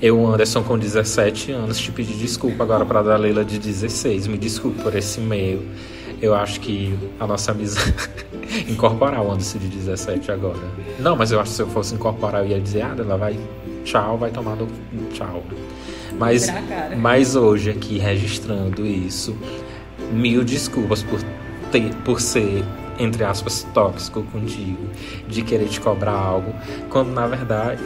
Eu, 0.02 0.26
Anderson, 0.26 0.64
com 0.64 0.78
17 0.78 1.52
anos, 1.52 1.78
te 1.78 1.92
pedi 1.92 2.14
desculpa 2.14 2.64
agora 2.64 2.86
pra 2.86 3.02
Dalila 3.02 3.44
de 3.44 3.60
16. 3.60 4.28
Me 4.28 4.38
desculpe 4.38 4.82
por 4.82 4.96
esse 4.96 5.20
e-mail. 5.20 5.62
Eu 6.22 6.34
acho 6.34 6.62
que 6.62 6.98
a 7.20 7.28
nossa 7.28 7.52
amizade. 7.52 7.94
incorporar 8.68 9.22
o 9.22 9.32
Anderson 9.32 9.60
de 9.60 9.68
17 9.68 10.32
agora. 10.32 10.60
Não, 11.00 11.16
mas 11.16 11.32
eu 11.32 11.40
acho 11.40 11.52
que 11.52 11.56
se 11.58 11.62
eu 11.62 11.68
fosse 11.68 11.96
incorporar, 11.96 12.46
eu 12.46 12.52
ia 12.52 12.62
dizer, 12.62 12.84
ah, 12.84 12.96
ela 12.98 13.18
vai. 13.18 13.38
Tchau, 13.84 14.18
vai 14.18 14.32
tomar 14.32 14.56
no. 14.56 14.68
Tchau. 15.12 15.44
Mas, 16.18 16.48
mas 16.98 17.36
hoje, 17.36 17.70
aqui 17.70 17.98
registrando 17.98 18.86
isso, 18.86 19.36
mil 20.12 20.44
desculpas 20.44 21.04
por, 21.04 21.20
ter, 21.72 21.94
por 22.04 22.20
ser, 22.20 22.64
entre 22.98 23.24
aspas, 23.24 23.66
tóxico 23.74 24.24
contigo, 24.24 24.90
de 25.28 25.42
querer 25.42 25.68
te 25.68 25.80
cobrar 25.80 26.14
algo, 26.14 26.54
quando 26.90 27.12
na 27.12 27.28
verdade, 27.28 27.82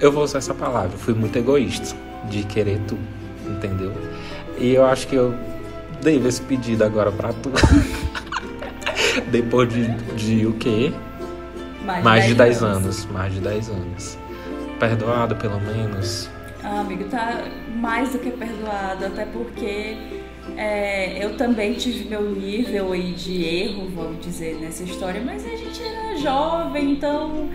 eu 0.00 0.10
vou 0.10 0.24
usar 0.24 0.38
essa 0.38 0.54
palavra, 0.54 0.96
fui 0.96 1.14
muito 1.14 1.36
egoísta 1.36 1.94
de 2.28 2.42
querer 2.44 2.80
tu, 2.88 2.98
entendeu? 3.46 3.92
E 4.58 4.74
eu 4.74 4.84
acho 4.84 5.06
que 5.06 5.14
eu 5.14 5.34
devo 6.02 6.28
esse 6.28 6.40
pedido 6.42 6.84
agora 6.84 7.12
pra 7.12 7.32
tu. 7.32 7.50
Depois 9.30 9.68
de, 9.68 9.88
de 10.14 10.46
o 10.46 10.54
quê? 10.54 10.92
Mais, 11.84 12.04
mais 12.04 12.26
de 12.26 12.34
10 12.34 12.62
anos. 12.62 12.76
anos. 12.76 13.06
Mais 13.06 13.32
de 13.34 13.40
10 13.40 13.68
anos. 13.70 14.18
Perdoado, 14.78 15.36
pelo 15.36 15.60
menos? 15.60 16.30
Ah, 16.62 16.80
amigo, 16.80 17.04
tá 17.04 17.42
mais 17.76 18.12
do 18.12 18.18
que 18.18 18.30
perdoado, 18.30 19.06
até 19.06 19.24
porque 19.26 20.19
é, 20.56 21.24
eu 21.24 21.36
também 21.36 21.74
tive 21.74 22.08
meu 22.08 22.30
nível 22.30 22.92
aí 22.92 23.12
de 23.12 23.44
erro, 23.44 23.88
vamos 23.94 24.24
dizer, 24.24 24.56
nessa 24.60 24.82
história, 24.82 25.22
mas 25.24 25.44
a 25.46 25.56
gente 25.56 25.82
era 25.82 26.16
jovem, 26.16 26.92
então 26.92 27.48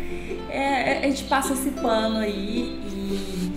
é, 0.49 0.99
a 0.99 1.09
gente 1.09 1.23
passa 1.25 1.53
esse 1.53 1.71
pano 1.71 2.17
aí 2.17 2.79
e, 2.91 3.51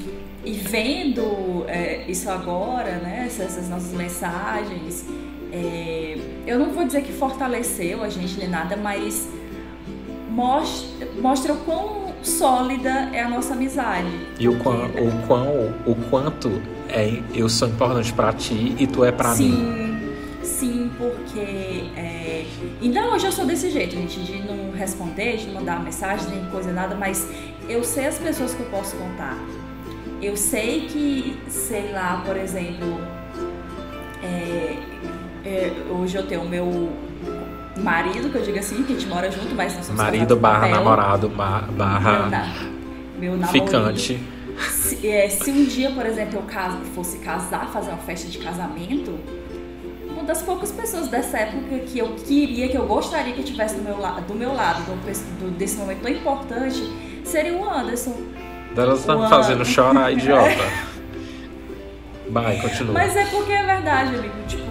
e 0.45 0.53
vendo 0.53 1.65
é, 1.67 2.05
isso 2.09 2.31
agora, 2.31 2.99
né, 2.99 3.25
essas, 3.27 3.47
essas 3.47 3.69
nossas 3.69 3.93
mensagens, 3.93 5.07
é, 5.53 6.19
eu 6.47 6.59
não 6.59 6.71
vou 6.71 6.85
dizer 6.85 7.03
que 7.03 7.13
fortaleceu 7.13 8.03
a 8.03 8.09
gente 8.09 8.39
nem 8.39 8.49
nada, 8.49 8.77
mas 8.77 9.29
mostra, 10.31 11.09
mostra 11.21 11.53
o 11.53 11.57
quão 11.59 12.08
sólida 12.23 13.11
é 13.13 13.23
a 13.23 13.29
nossa 13.29 13.55
amizade. 13.55 14.09
E 14.39 14.49
o, 14.49 14.59
quão, 14.59 14.87
o, 14.87 15.27
quão, 15.27 15.75
o 15.87 15.95
quanto 16.11 16.61
é, 16.89 17.21
eu 17.35 17.49
sou 17.49 17.69
importante 17.69 18.13
para 18.13 18.33
ti 18.33 18.75
e 18.79 18.87
tu 18.87 19.05
é 19.05 19.13
para 19.13 19.35
mim. 19.35 19.99
Sim, 20.43 20.91
porque 20.99 21.39
é, 21.97 22.45
ainda 22.83 23.07
hoje 23.13 23.27
eu 23.27 23.33
sou 23.33 23.47
desse 23.47 23.71
jeito, 23.71 23.95
gente, 23.95 24.21
de 24.21 24.43
não 24.43 24.73
responder, 24.73 25.37
de 25.37 25.47
não 25.47 25.55
mandar 25.55 25.83
mensagem, 25.83 26.29
nem 26.31 26.45
coisa 26.51 26.73
nada, 26.73 26.95
mas 26.95 27.29
eu 27.69 27.85
sei 27.85 28.07
as 28.07 28.19
pessoas 28.19 28.55
que 28.55 28.61
eu 28.61 28.67
posso 28.67 28.97
contar. 28.97 29.37
Eu 30.21 30.37
sei 30.37 30.87
que, 30.89 31.39
sei 31.49 31.93
lá, 31.93 32.23
por 32.27 32.37
exemplo, 32.37 32.99
é, 34.23 34.77
é, 35.45 35.73
hoje 35.91 36.17
eu 36.17 36.27
tenho 36.27 36.43
o 36.43 36.49
meu 36.49 36.91
marido, 37.83 38.31
que 38.31 38.37
eu 38.37 38.43
digo 38.43 38.59
assim, 38.59 38.83
que 38.83 38.93
a 38.93 38.97
gente 38.97 39.09
mora 39.09 39.31
junto, 39.31 39.55
mas 39.55 39.75
nós 39.75 39.87
somos 39.87 40.01
Marido 40.01 40.37
barra 40.37 40.69
namorado 40.69 41.29
barra 41.29 42.29
meu, 43.19 43.37
meu 43.37 43.49
ficante. 43.49 44.21
Se, 44.71 45.07
é, 45.07 45.29
se, 45.29 45.51
um 45.51 45.65
dia, 45.65 45.91
por 45.91 46.05
exemplo, 46.05 46.43
eu 46.43 46.85
fosse 46.95 47.19
casar, 47.19 47.69
fazer 47.69 47.91
uma 47.91 47.99
festa 47.99 48.29
de 48.29 48.39
casamento, 48.39 49.19
uma 50.09 50.25
das 50.25 50.43
poucas 50.43 50.73
pessoas 50.73 51.09
dessa 51.09 51.39
época 51.39 51.79
que 51.81 51.99
eu 51.99 52.09
queria, 52.27 52.69
que 52.69 52.77
eu 52.77 52.87
gostaria 52.87 53.33
que 53.33 53.41
estivesse 53.41 53.77
do 53.77 53.83
meu, 53.83 53.97
do 53.97 54.35
meu 54.35 54.53
lado, 54.53 54.83
do, 54.85 54.97
do, 54.97 55.51
desse 55.57 55.77
momento 55.77 56.03
tão 56.03 56.11
importante, 56.11 56.83
seria 57.25 57.57
o 57.57 57.69
Anderson. 57.69 58.17
Delas 58.75 59.05
tá 59.05 59.17
me 59.17 59.29
fazendo 59.29 59.65
chorar, 59.65 60.11
idiota. 60.13 60.89
Vai, 62.31 62.61
continua. 62.61 62.95
Mas 62.95 63.17
é 63.17 63.25
porque 63.27 63.53
é 63.53 63.63
verdade, 63.63 64.17
amigo. 64.17 64.35
Tipo, 64.47 64.68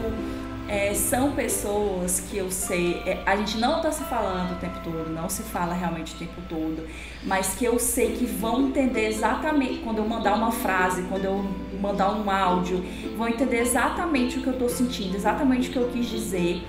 é, 0.68 0.94
são 0.94 1.32
pessoas 1.32 2.20
que 2.20 2.38
eu 2.38 2.52
sei, 2.52 3.02
é, 3.06 3.22
a 3.26 3.36
gente 3.36 3.58
não 3.58 3.78
está 3.78 3.92
se 3.92 4.04
falando 4.04 4.54
o 4.54 4.56
tempo 4.56 4.80
todo, 4.84 5.10
não 5.10 5.30
se 5.30 5.42
fala 5.44 5.74
realmente 5.74 6.14
o 6.16 6.18
tempo 6.18 6.42
todo, 6.50 6.86
mas 7.24 7.56
que 7.56 7.66
eu 7.66 7.80
sei 7.80 8.14
que 8.18 8.26
vão 8.26 8.68
entender 8.68 9.08
exatamente, 9.08 9.80
quando 9.80 10.00
eu 10.00 10.08
mandar 10.08 10.36
uma 10.36 10.52
frase, 10.52 11.04
quando 11.04 11.26
eu 11.26 11.46
mandar 11.82 12.12
um 12.12 12.30
áudio, 12.30 12.84
vão 13.18 13.28
entender 13.28 13.62
exatamente 13.62 14.40
o 14.40 14.42
que 14.42 14.48
eu 14.48 14.54
estou 14.54 14.70
sentindo, 14.70 15.16
exatamente 15.16 15.70
o 15.70 15.72
que 15.72 15.78
eu 15.78 15.90
quis 15.90 16.08
dizer 16.08 16.62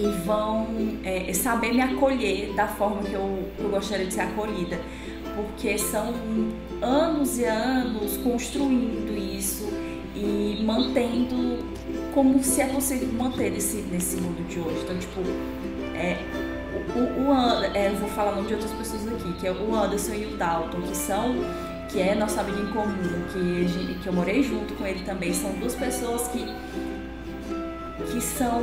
e 0.00 0.06
vão 0.24 0.66
é, 1.04 1.30
saber 1.34 1.74
me 1.74 1.82
acolher 1.82 2.54
da 2.54 2.66
forma 2.66 3.02
que 3.02 3.12
eu, 3.12 3.50
eu 3.58 3.68
gostaria 3.68 4.06
de 4.06 4.14
ser 4.14 4.22
acolhida, 4.22 4.80
porque 5.36 5.76
são 5.76 6.14
anos 6.80 7.38
e 7.38 7.44
anos 7.44 8.16
construindo 8.16 9.16
isso 9.16 9.68
e 10.14 10.62
mantendo 10.64 11.58
como 12.12 12.42
se 12.42 12.60
é 12.60 12.66
possível 12.66 13.08
manter 13.12 13.50
nesse, 13.50 13.76
nesse 13.82 14.16
mundo 14.16 14.46
de 14.48 14.58
hoje. 14.58 14.80
Então, 14.82 14.98
tipo, 14.98 15.20
é, 15.94 16.16
o, 16.94 17.30
o, 17.30 17.34
é, 17.74 17.88
eu 17.88 17.96
vou 17.96 18.08
falar 18.10 18.32
o 18.32 18.36
nome 18.36 18.48
de 18.48 18.54
outras 18.54 18.72
pessoas 18.72 19.06
aqui, 19.06 19.32
que 19.34 19.46
é 19.46 19.52
o 19.52 19.74
Anderson 19.74 20.14
e 20.14 20.26
o 20.26 20.36
Dalton, 20.36 20.80
que 20.82 20.96
são 20.96 21.34
que 21.90 22.00
é 22.00 22.14
nossa 22.14 22.40
amiga 22.40 22.60
em 22.60 22.72
comum, 22.72 23.24
que, 23.32 23.98
que 24.00 24.06
eu 24.06 24.12
morei 24.12 24.42
junto 24.44 24.74
com 24.74 24.86
ele 24.86 25.02
também, 25.04 25.34
são 25.34 25.50
duas 25.54 25.74
pessoas 25.74 26.28
que, 26.28 26.46
que 28.12 28.20
são 28.20 28.62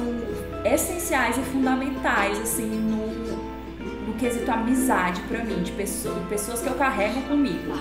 essenciais 0.63 1.37
e 1.37 1.41
fundamentais, 1.41 2.39
assim, 2.39 2.67
no, 2.67 4.07
no 4.07 4.13
quesito 4.13 4.49
amizade 4.49 5.19
para 5.27 5.43
mim, 5.43 5.61
de 5.61 5.73
pessoas, 5.73 6.25
pessoas 6.29 6.61
que 6.61 6.67
eu 6.67 6.75
carrego 6.75 7.21
comigo. 7.23 7.73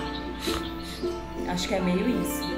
Acho 1.47 1.67
que 1.67 1.75
é 1.75 1.79
meio 1.79 2.09
isso. 2.21 2.56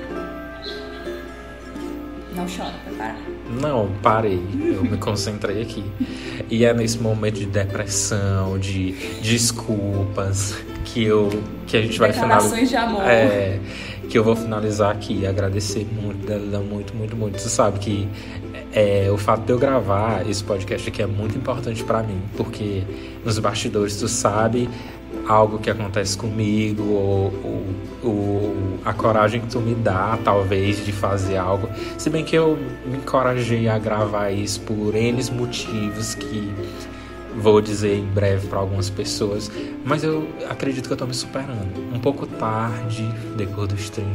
Não 2.40 2.48
chora, 2.48 2.74
tá? 2.98 3.18
Não, 3.62 3.90
parei. 4.02 4.42
Eu 4.64 4.82
me 4.82 4.96
concentrei 4.98 5.62
aqui. 5.62 5.84
E 6.50 6.64
é 6.64 6.74
nesse 6.74 6.98
momento 6.98 7.36
de 7.36 7.46
depressão, 7.46 8.58
de 8.58 8.94
desculpas, 9.22 10.56
que 10.86 11.04
eu 11.04 11.30
que 11.68 11.76
a 11.76 11.82
gente 11.82 12.00
vai 12.00 12.14
finalizar. 12.14 12.64
de 12.64 12.76
amor. 12.78 13.04
É, 13.04 13.60
que 14.08 14.18
eu 14.18 14.24
vou 14.24 14.38
finalizar 14.38 14.90
aqui. 14.90 15.28
Agradecer 15.28 15.86
muito, 15.86 16.26
dela 16.26 16.64
muito, 16.64 16.96
muito, 16.96 17.14
muito. 17.18 17.42
Você 17.42 17.50
sabe 17.50 17.80
que 17.80 18.08
é, 18.72 19.10
o 19.12 19.18
fato 19.18 19.42
de 19.42 19.52
eu 19.52 19.60
gravar 19.60 20.26
esse 20.30 20.42
podcast 20.42 20.88
aqui 20.88 21.02
é 21.02 21.08
muito 21.08 21.38
importante 21.38 21.84
para 21.84 22.02
mim, 22.02 22.22
porque 22.38 22.84
nos 23.26 23.38
bastidores 23.38 23.98
tu 23.98 24.08
sabe 24.08 24.70
algo 25.30 25.60
que 25.60 25.70
acontece 25.70 26.18
comigo, 26.18 26.84
ou, 26.84 27.34
ou, 27.44 27.66
ou, 28.04 28.56
a 28.84 28.92
coragem 28.92 29.40
que 29.40 29.48
tu 29.48 29.60
me 29.60 29.76
dá, 29.76 30.18
talvez, 30.24 30.84
de 30.84 30.92
fazer 30.92 31.38
algo. 31.38 31.70
Se 32.00 32.10
bem 32.10 32.26
que 32.26 32.36
eu 32.36 32.58
me 32.84 32.98
encorajei 32.98 33.70
a 33.70 33.78
gravar 33.78 34.32
isso 34.32 34.60
por 34.62 34.96
N 34.96 35.24
motivos 35.32 36.16
que 36.16 36.52
vou 37.36 37.62
dizer 37.62 37.96
em 37.96 38.06
breve 38.06 38.48
para 38.48 38.58
algumas 38.58 38.90
pessoas, 38.90 39.52
mas 39.86 40.04
eu 40.04 40.28
acredito 40.50 40.88
que 40.88 40.94
eu 40.94 40.98
tô 40.98 41.06
me 41.06 41.14
superando. 41.14 41.94
Um 41.94 42.00
pouco 42.00 42.26
tarde, 42.26 43.08
depois 43.38 43.68
dos 43.68 43.90
30, 43.92 44.08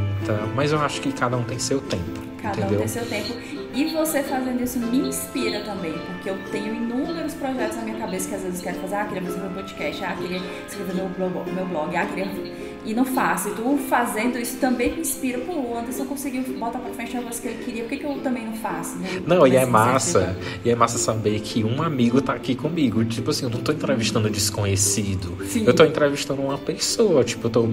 mas 0.57 0.73
eu 0.73 0.81
acho 0.81 1.01
que 1.01 1.13
cada 1.13 1.37
um 1.37 1.45
tem 1.45 1.61
seu 1.61 1.81
tempo. 1.81 2.21
Cada 2.43 2.59
entendeu? 2.59 2.79
um 2.79 2.79
tem 2.81 2.89
seu 2.89 3.07
tempo. 3.07 3.64
E 3.75 3.87
você 3.87 4.23
fazendo 4.23 4.63
isso 4.63 4.79
me 4.79 5.09
inspira 5.09 5.61
também, 5.61 5.93
porque 5.93 6.31
eu 6.31 6.39
tenho 6.53 6.75
inúmeros 6.75 7.35
projetos 7.35 7.77
na 7.77 7.83
minha 7.83 7.99
cabeça 7.99 8.29
que 8.29 8.35
às 8.37 8.43
vezes 8.43 8.61
eu 8.61 8.65
quero 8.65 8.81
fazer, 8.81 8.95
ah, 8.95 9.05
queria 9.05 9.23
fazer 9.23 9.41
meu 9.41 9.51
podcast, 9.51 10.05
ah, 10.05 10.17
queria 10.17 10.41
escrever 10.67 10.95
meu 10.95 11.09
blog, 11.09 11.53
meu 11.53 11.67
blog 11.67 11.97
ah, 11.97 12.07
queria... 12.07 12.65
E 12.87 12.93
não 12.93 13.05
faço. 13.05 13.49
E 13.49 13.53
tu 13.53 13.79
fazendo 13.89 14.39
isso 14.39 14.59
também 14.59 14.93
me 14.93 15.01
inspira. 15.01 15.39
Pô, 15.39 15.55
o 15.55 15.79
Anderson 15.79 16.05
conseguiu 16.05 16.43
botar 16.59 16.79
pra 16.79 16.93
frente 16.93 17.17
a 17.17 17.23
coisa 17.23 17.41
que 17.41 17.49
ele 17.49 17.65
queria, 17.65 17.83
por 17.85 17.89
que, 17.89 17.97
que 17.97 18.05
eu 18.05 18.19
também 18.19 18.45
não 18.45 18.53
faço? 18.53 18.99
Né? 18.99 19.23
Não, 19.27 19.47
e 19.47 19.57
é 19.57 19.65
massa. 19.65 20.37
E 20.63 20.69
é 20.69 20.77
massa 20.77 20.99
saber 20.99 21.41
que 21.41 21.65
um 21.65 21.83
amigo 21.83 22.21
tá 22.21 22.35
aqui 22.35 22.55
comigo. 22.55 23.03
Tipo 23.07 23.31
assim, 23.31 23.47
eu 23.47 23.51
não 23.51 23.61
tô 23.61 23.73
entrevistando 23.73 24.29
desconhecido. 24.29 25.35
Sim. 25.47 25.65
Eu 25.67 25.73
tô 25.73 25.83
entrevistando 25.83 26.43
uma 26.43 26.59
pessoa. 26.59 27.25
Tipo, 27.25 27.47
eu 27.47 27.51
tô 27.51 27.69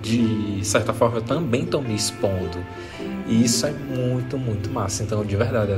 de 0.00 0.64
certa 0.64 0.92
forma 0.92 1.18
eu 1.18 1.22
também 1.22 1.64
tô 1.64 1.80
me 1.80 1.94
expondo. 1.94 2.58
E 3.32 3.44
isso 3.44 3.66
é 3.66 3.70
muito, 3.70 4.36
muito 4.36 4.70
massa. 4.70 5.02
Então, 5.02 5.24
de 5.24 5.36
verdade, 5.36 5.72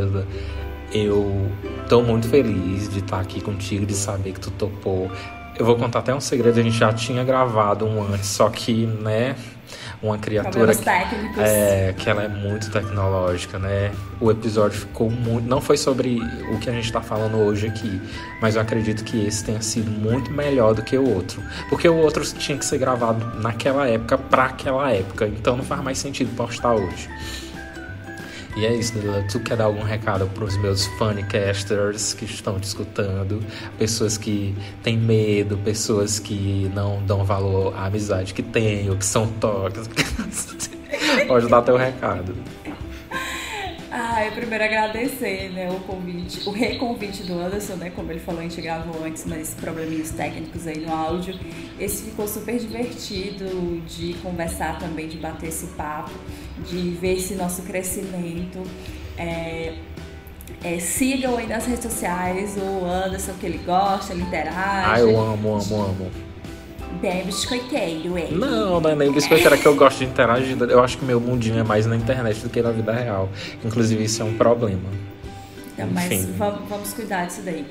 Eu 0.92 1.50
tô 1.88 2.02
muito 2.02 2.28
feliz 2.28 2.88
de 2.88 2.98
estar 2.98 3.20
aqui 3.20 3.40
contigo, 3.40 3.86
de 3.86 3.94
saber 3.94 4.32
que 4.32 4.40
tu 4.40 4.50
topou. 4.50 5.10
Eu 5.56 5.64
vou 5.64 5.76
contar 5.76 6.00
até 6.00 6.12
um 6.12 6.20
segredo, 6.20 6.58
a 6.58 6.62
gente 6.62 6.76
já 6.76 6.92
tinha 6.92 7.22
gravado 7.22 7.84
um 7.86 8.02
antes, 8.12 8.26
só 8.26 8.48
que, 8.48 8.86
né, 8.86 9.36
uma 10.02 10.18
criatura 10.18 10.74
que, 10.74 10.88
é, 11.38 11.94
que 11.96 12.10
ela 12.10 12.24
é 12.24 12.28
muito 12.28 12.70
tecnológica, 12.70 13.58
né? 13.58 13.92
O 14.20 14.30
episódio 14.30 14.78
ficou 14.78 15.10
muito. 15.10 15.48
Não 15.48 15.60
foi 15.60 15.76
sobre 15.76 16.20
o 16.52 16.58
que 16.58 16.68
a 16.68 16.72
gente 16.72 16.84
está 16.84 17.00
falando 17.00 17.38
hoje 17.38 17.66
aqui, 17.68 18.00
mas 18.40 18.56
eu 18.56 18.62
acredito 18.62 19.04
que 19.04 19.24
esse 19.26 19.44
tenha 19.44 19.62
sido 19.62 19.90
muito 19.90 20.30
melhor 20.30 20.74
do 20.74 20.82
que 20.82 20.98
o 20.98 21.08
outro. 21.08 21.42
Porque 21.68 21.88
o 21.88 21.96
outro 21.96 22.24
tinha 22.24 22.58
que 22.58 22.64
ser 22.64 22.78
gravado 22.78 23.40
naquela 23.40 23.88
época, 23.88 24.18
para 24.18 24.46
aquela 24.46 24.90
época. 24.92 25.26
Então 25.26 25.56
não 25.56 25.64
faz 25.64 25.82
mais 25.82 25.98
sentido 25.98 26.34
postar 26.36 26.74
hoje. 26.74 27.08
E 28.56 28.64
é 28.64 28.72
isso, 28.72 28.96
Lila. 28.98 29.24
Tu 29.30 29.40
quer 29.40 29.56
dar 29.56 29.64
algum 29.64 29.82
recado 29.82 30.26
para 30.28 30.44
os 30.44 30.56
meus 30.56 30.86
funnycasters 30.86 32.14
que 32.14 32.24
estão 32.24 32.58
te 32.60 32.64
escutando? 32.64 33.44
Pessoas 33.78 34.16
que 34.16 34.54
têm 34.82 34.96
medo, 34.96 35.58
pessoas 35.58 36.20
que 36.20 36.70
não 36.72 37.02
dão 37.04 37.24
valor 37.24 37.74
à 37.76 37.86
amizade 37.86 38.32
que 38.32 38.42
têm, 38.42 38.88
ou 38.88 38.96
que 38.96 39.04
são 39.04 39.26
tóxicas. 39.26 40.70
Pode 41.26 41.48
dar 41.48 41.62
teu 41.62 41.76
recado. 41.76 42.34
Ah, 44.24 44.28
eu 44.28 44.32
primeiro 44.32 44.64
agradecer 44.64 45.50
né, 45.50 45.70
o 45.70 45.80
convite, 45.80 46.48
o 46.48 46.50
reconvite 46.50 47.24
do 47.24 47.38
Anderson, 47.38 47.74
né? 47.74 47.90
Como 47.90 48.10
ele 48.10 48.20
falou, 48.20 48.40
a 48.40 48.44
gente 48.44 48.58
gravou 48.58 49.04
antes, 49.04 49.26
mas 49.26 49.52
probleminhas 49.52 50.12
técnicos 50.12 50.66
aí 50.66 50.78
no 50.78 50.90
áudio. 50.90 51.38
Esse 51.78 52.04
ficou 52.04 52.26
super 52.26 52.58
divertido 52.58 53.82
de 53.86 54.14
conversar 54.22 54.78
também, 54.78 55.08
de 55.08 55.18
bater 55.18 55.50
esse 55.50 55.66
papo, 55.74 56.12
de 56.66 56.88
ver 56.92 57.18
esse 57.18 57.34
nosso 57.34 57.62
crescimento. 57.64 58.62
É, 59.18 59.74
é, 60.62 60.78
sigam 60.78 61.36
aí 61.36 61.46
nas 61.46 61.66
redes 61.66 61.82
sociais 61.82 62.56
o 62.56 62.86
Anderson, 62.86 63.34
que 63.38 63.44
ele 63.44 63.58
gosta, 63.58 64.14
ele 64.14 64.22
interage. 64.22 64.56
Ah, 64.56 65.00
eu 65.00 65.20
amo, 65.20 65.60
amo, 65.60 65.82
amo 65.82 66.23
bem 66.94 67.24
biscoiteiro, 67.24 68.16
é. 68.16 68.28
Não, 68.30 68.80
não 68.80 68.90
é 68.90 68.94
nem 68.94 69.12
biscoiteiro, 69.12 69.54
é 69.54 69.58
que 69.58 69.66
eu 69.66 69.74
gosto 69.74 69.98
de 69.98 70.04
interagir. 70.04 70.56
Eu 70.62 70.82
acho 70.82 70.98
que 70.98 71.04
meu 71.04 71.20
mundinho 71.20 71.58
é 71.58 71.62
mais 71.62 71.86
na 71.86 71.96
internet 71.96 72.40
do 72.40 72.48
que 72.48 72.62
na 72.62 72.70
vida 72.70 72.92
real. 72.92 73.28
Inclusive, 73.64 74.04
isso 74.04 74.22
é 74.22 74.24
um 74.24 74.34
problema. 74.36 74.88
Então, 75.74 75.88
mas 75.92 76.24
vamos, 76.36 76.68
vamos 76.68 76.92
cuidar 76.92 77.26
disso 77.26 77.42
daí. 77.44 77.66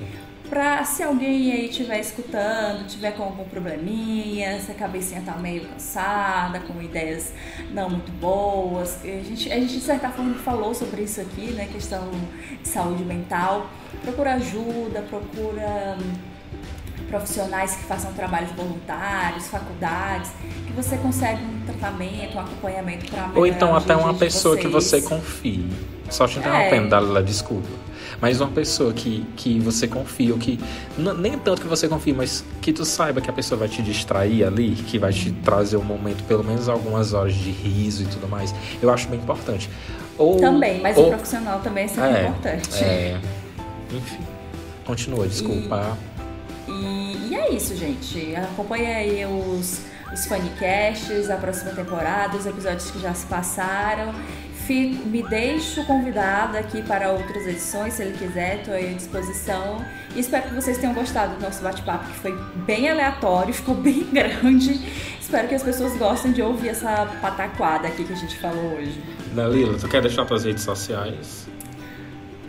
Pra 0.50 0.84
se 0.84 1.02
alguém 1.02 1.52
aí 1.52 1.70
estiver 1.70 2.00
escutando, 2.00 2.86
tiver 2.86 3.12
com 3.12 3.24
algum 3.24 3.44
probleminha, 3.46 4.60
se 4.60 4.72
a 4.72 4.76
cabecinha 4.76 5.24
tá 5.26 5.36
meio 5.38 5.66
cansada, 5.66 6.60
com 6.60 6.80
ideias 6.82 7.34
não 7.72 7.90
muito 7.90 8.12
boas, 8.20 9.00
a 9.04 9.08
gente, 9.08 9.52
a 9.52 9.56
gente 9.56 9.74
de 9.74 9.82
certa 9.82 10.10
forma 10.10 10.36
falou 10.36 10.76
sobre 10.76 11.04
isso 11.04 11.20
aqui, 11.22 11.52
né? 11.54 11.68
Questão 11.72 12.12
de 12.62 12.68
saúde 12.68 13.04
mental. 13.04 13.68
Procura 14.04 14.36
ajuda, 14.36 15.02
procura 15.10 15.98
profissionais 17.14 17.76
que 17.76 17.84
façam 17.84 18.12
trabalhos 18.14 18.50
voluntários, 18.54 19.46
faculdades, 19.48 20.32
que 20.66 20.74
você 20.74 20.98
consegue 20.98 21.44
um 21.44 21.64
tratamento, 21.64 22.36
um 22.36 22.40
acompanhamento 22.40 23.12
para 23.12 23.30
Ou 23.36 23.46
então 23.46 23.76
até 23.76 23.96
uma 23.96 24.16
pessoa 24.16 24.58
que 24.58 24.68
você 24.68 25.00
confie. 25.00 25.70
Só 26.10 26.28
te 26.28 26.40
interrompendo, 26.40 26.88
é. 26.88 26.90
Dalila, 26.90 27.22
desculpa. 27.22 27.70
Mas 28.20 28.42
uma 28.42 28.50
pessoa 28.50 28.94
que, 28.94 29.26
que 29.36 29.60
você 29.60 29.88
confia, 29.88 30.34
ou 30.34 30.40
que. 30.40 30.60
Nem 30.98 31.38
tanto 31.38 31.62
que 31.62 31.68
você 31.68 31.88
confie, 31.88 32.14
mas 32.14 32.44
que 32.62 32.74
tu 32.74 32.84
saiba 32.84 33.22
que 33.22 33.30
a 33.30 33.34
pessoa 33.34 33.60
vai 33.60 33.68
te 33.68 33.82
distrair 33.82 34.44
ali, 34.44 34.72
que 34.72 34.98
vai 34.98 35.12
te 35.12 35.32
trazer 35.32 35.78
um 35.78 35.84
momento, 35.84 36.24
pelo 36.24 36.44
menos 36.44 36.68
algumas 36.68 37.14
horas 37.14 37.36
de 37.36 37.52
riso 37.52 38.04
e 38.04 38.06
tudo 38.06 38.28
mais. 38.28 38.56
Eu 38.82 38.90
acho 38.92 39.08
bem 39.08 39.20
importante. 39.20 39.70
Ou, 40.18 40.38
também, 40.38 40.82
mas 40.82 40.98
ou, 40.98 41.08
o 41.08 41.10
profissional 41.10 41.60
também 41.60 41.86
é 41.86 41.88
sempre 41.88 42.10
é, 42.10 42.22
importante. 42.22 42.84
É, 42.84 43.20
enfim. 43.92 44.20
Continua, 44.86 45.28
desculpa. 45.28 45.98
E... 46.10 46.13
E, 46.68 47.30
e 47.30 47.36
é 47.36 47.54
isso, 47.54 47.76
gente. 47.76 48.36
Acompanhe 48.36 48.88
aí 48.88 49.26
os, 49.26 49.82
os 50.12 50.26
Funnycasts, 50.26 51.30
a 51.30 51.38
próxima 51.38 51.72
temporada, 51.72 52.38
os 52.38 52.46
episódios 52.46 52.90
que 52.92 53.00
já 53.00 53.14
se 53.14 53.26
passaram. 53.26 54.14
Fico, 54.66 55.06
me 55.10 55.22
deixo 55.24 55.84
convidado 55.86 56.58
aqui 56.58 56.82
para 56.82 57.12
outras 57.12 57.46
edições, 57.46 57.96
se 57.96 58.02
ele 58.02 58.18
quiser, 58.18 58.60
estou 58.60 58.74
à 58.74 58.80
disposição. 58.80 59.86
E 60.16 60.22
espero 60.22 60.48
que 60.48 60.56
vocês 60.56 60.78
tenham 60.78 60.94
gostado 60.94 61.36
do 61.36 61.42
nosso 61.42 61.62
bate-papo, 61.62 62.06
que 62.10 62.20
foi 62.20 62.32
bem 62.66 62.90
aleatório, 62.90 63.52
ficou 63.54 63.76
bem 63.76 64.06
grande. 64.06 64.80
Espero 65.20 65.50
que 65.50 65.56
as 65.56 65.64
pessoas 65.64 65.98
gostem 65.98 66.32
de 66.32 66.42
ouvir 66.42 66.70
essa 66.70 67.08
pataquada 67.22 67.90
aqui 67.90 68.06
que 68.06 68.14
a 68.14 68.16
gente 68.16 68.38
falou 68.40 68.78
hoje. 68.78 69.02
Dalila, 69.34 69.78
tu 69.78 69.88
quer 69.90 70.02
deixar 70.02 70.26
tuas 70.26 70.46
redes 70.46 70.64
sociais? 70.64 71.48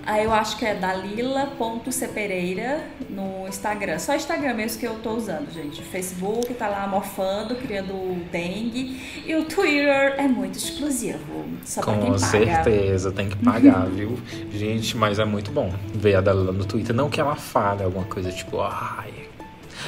Aí 0.07 0.25
eu 0.25 0.33
acho 0.33 0.57
que 0.59 0.67
é 0.67 0.75
dalila.cpereira 0.75 2.85
no 3.09 3.49
Instagram. 3.49 3.99
Só 3.99 4.15
Instagram 4.15 4.53
mesmo 4.55 4.79
que 4.79 4.87
eu 4.87 4.95
tô 4.97 5.15
usando, 5.15 5.51
gente. 5.51 5.81
O 5.81 5.85
Facebook 5.85 6.53
tá 6.55 6.69
lá 6.69 6.87
mofando, 6.87 7.55
criando 7.57 7.95
dengue. 8.31 9.01
E 9.25 9.35
o 9.35 9.45
Twitter 9.47 10.15
é 10.19 10.29
muito 10.29 10.59
exclusivo. 10.59 11.47
Só 11.65 11.83
Com 11.83 11.93
quem 11.99 12.13
paga. 12.13 12.19
certeza, 12.19 13.11
tem 13.13 13.29
que 13.29 13.37
pagar, 13.37 13.87
viu? 13.87 14.19
Gente, 14.53 14.97
mas 14.97 15.19
é 15.19 15.25
muito 15.25 15.51
bom 15.51 15.73
ver 15.95 16.17
a 16.17 16.21
Dalila 16.21 16.53
no 16.53 16.65
Twitter. 16.65 16.95
Não 16.95 17.09
que 17.09 17.21
ela 17.21 17.35
fale 17.37 17.83
alguma 17.83 18.05
coisa 18.05 18.31
tipo, 18.31 18.61
ai. 18.61 19.13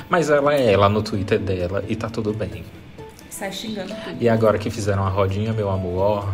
Mas 0.08 0.30
ela 0.30 0.54
é 0.54 0.72
ela 0.72 0.88
no 0.88 1.02
Twitter 1.02 1.38
dela 1.38 1.84
e 1.88 1.94
tá 1.94 2.08
tudo 2.08 2.32
bem. 2.32 2.64
Sai 3.30 3.52
xingando 3.52 3.94
tudo. 3.94 4.16
E 4.18 4.28
agora 4.28 4.58
que 4.58 4.70
fizeram 4.70 5.06
a 5.06 5.10
rodinha, 5.10 5.52
meu 5.52 5.70
amor, 5.70 6.32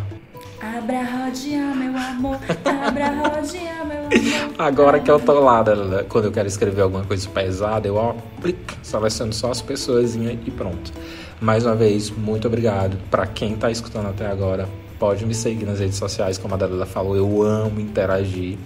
Abra 0.63 0.99
a 0.99 1.25
rodinha, 1.25 1.75
meu 1.75 1.97
amor. 1.97 2.39
Abra 2.63 3.07
a 3.07 3.27
rodinha, 3.27 3.83
meu 3.83 3.97
amor. 3.97 4.55
Agora 4.57 4.99
que 5.01 5.11
eu 5.11 5.19
tô 5.19 5.37
lá, 5.41 5.61
né, 5.61 6.05
quando 6.07 6.25
eu 6.25 6.31
quero 6.31 6.47
escrever 6.47 6.81
alguma 6.81 7.03
coisa 7.03 7.27
pesada, 7.29 7.85
eu 7.85 7.99
aplico, 7.99 8.73
seleciono 8.81 9.33
só 9.33 9.51
as 9.51 9.61
pessoas 9.61 10.15
e 10.15 10.51
pronto. 10.51 10.93
Mais 11.41 11.65
uma 11.65 11.75
vez, 11.75 12.09
muito 12.09 12.47
obrigado. 12.47 12.97
Para 13.11 13.27
quem 13.27 13.57
tá 13.57 13.69
escutando 13.69 14.07
até 14.07 14.25
agora, 14.25 14.69
pode 14.97 15.25
me 15.25 15.35
seguir 15.35 15.65
nas 15.65 15.79
redes 15.79 15.97
sociais, 15.97 16.37
como 16.37 16.53
a 16.53 16.57
Dalila 16.57 16.85
falou, 16.85 17.17
eu 17.17 17.43
amo 17.43 17.81
interagir. 17.81 18.57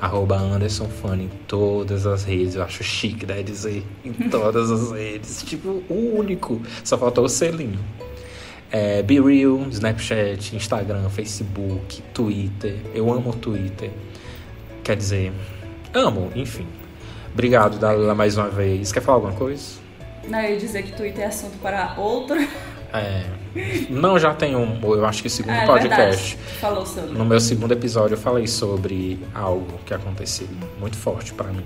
Arroba 0.00 0.36
Anderson 0.36 0.88
em 1.14 1.28
todas 1.46 2.06
as 2.06 2.24
redes. 2.24 2.56
Eu 2.56 2.64
acho 2.64 2.82
chique, 2.82 3.24
né? 3.24 3.40
Dizer 3.40 3.84
em 4.04 4.12
todas 4.30 4.68
as 4.68 4.90
redes. 4.90 5.44
Tipo, 5.44 5.80
o 5.88 6.16
único. 6.18 6.60
Só 6.82 6.98
faltou 6.98 7.24
o 7.24 7.28
selinho. 7.28 7.78
É, 8.72 9.02
Be 9.02 9.20
Real, 9.20 9.66
Snapchat, 9.68 10.56
Instagram, 10.56 11.06
Facebook, 11.10 12.02
Twitter. 12.14 12.76
Eu 12.94 13.12
amo 13.12 13.30
o 13.30 13.34
Twitter. 13.34 13.90
Quer 14.82 14.96
dizer, 14.96 15.30
amo, 15.92 16.32
enfim. 16.34 16.66
Obrigado, 17.34 17.78
Dalila, 17.78 18.14
mais 18.14 18.38
uma 18.38 18.48
vez. 18.48 18.90
Quer 18.90 19.02
falar 19.02 19.18
alguma 19.18 19.34
coisa? 19.34 19.62
Não, 20.26 20.40
eu 20.40 20.54
ia 20.54 20.56
dizer 20.56 20.82
que 20.84 20.92
Twitter 20.92 21.24
é 21.24 21.26
assunto 21.26 21.58
para 21.58 21.94
outro. 21.98 22.36
É. 22.94 23.24
Não, 23.90 24.18
já 24.18 24.34
tem 24.34 24.56
um, 24.56 24.78
eu 24.82 25.04
acho 25.04 25.22
que 25.22 25.28
segundo 25.28 25.54
é, 25.54 25.66
podcast. 25.66 26.36
Verdade. 26.36 26.58
Falou 26.60 26.86
sobre. 26.86 27.18
No 27.18 27.24
meu 27.24 27.40
segundo 27.40 27.72
episódio 27.72 28.14
eu 28.14 28.18
falei 28.18 28.46
sobre 28.46 29.18
algo 29.34 29.78
que 29.84 29.92
aconteceu 29.92 30.46
muito 30.78 30.96
forte 30.96 31.32
para 31.34 31.48
mim. 31.48 31.64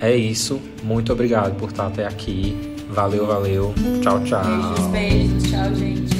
É 0.00 0.14
isso. 0.14 0.60
Muito 0.82 1.12
obrigado 1.12 1.54
por 1.56 1.70
estar 1.70 1.86
até 1.86 2.06
aqui. 2.06 2.56
Valeu, 2.92 3.26
valeu. 3.26 3.74
Tchau, 4.02 4.20
tchau. 4.24 4.42
Beijos, 4.44 4.86
beijos. 4.90 5.42
Tchau, 5.44 5.74
gente. 5.74 6.19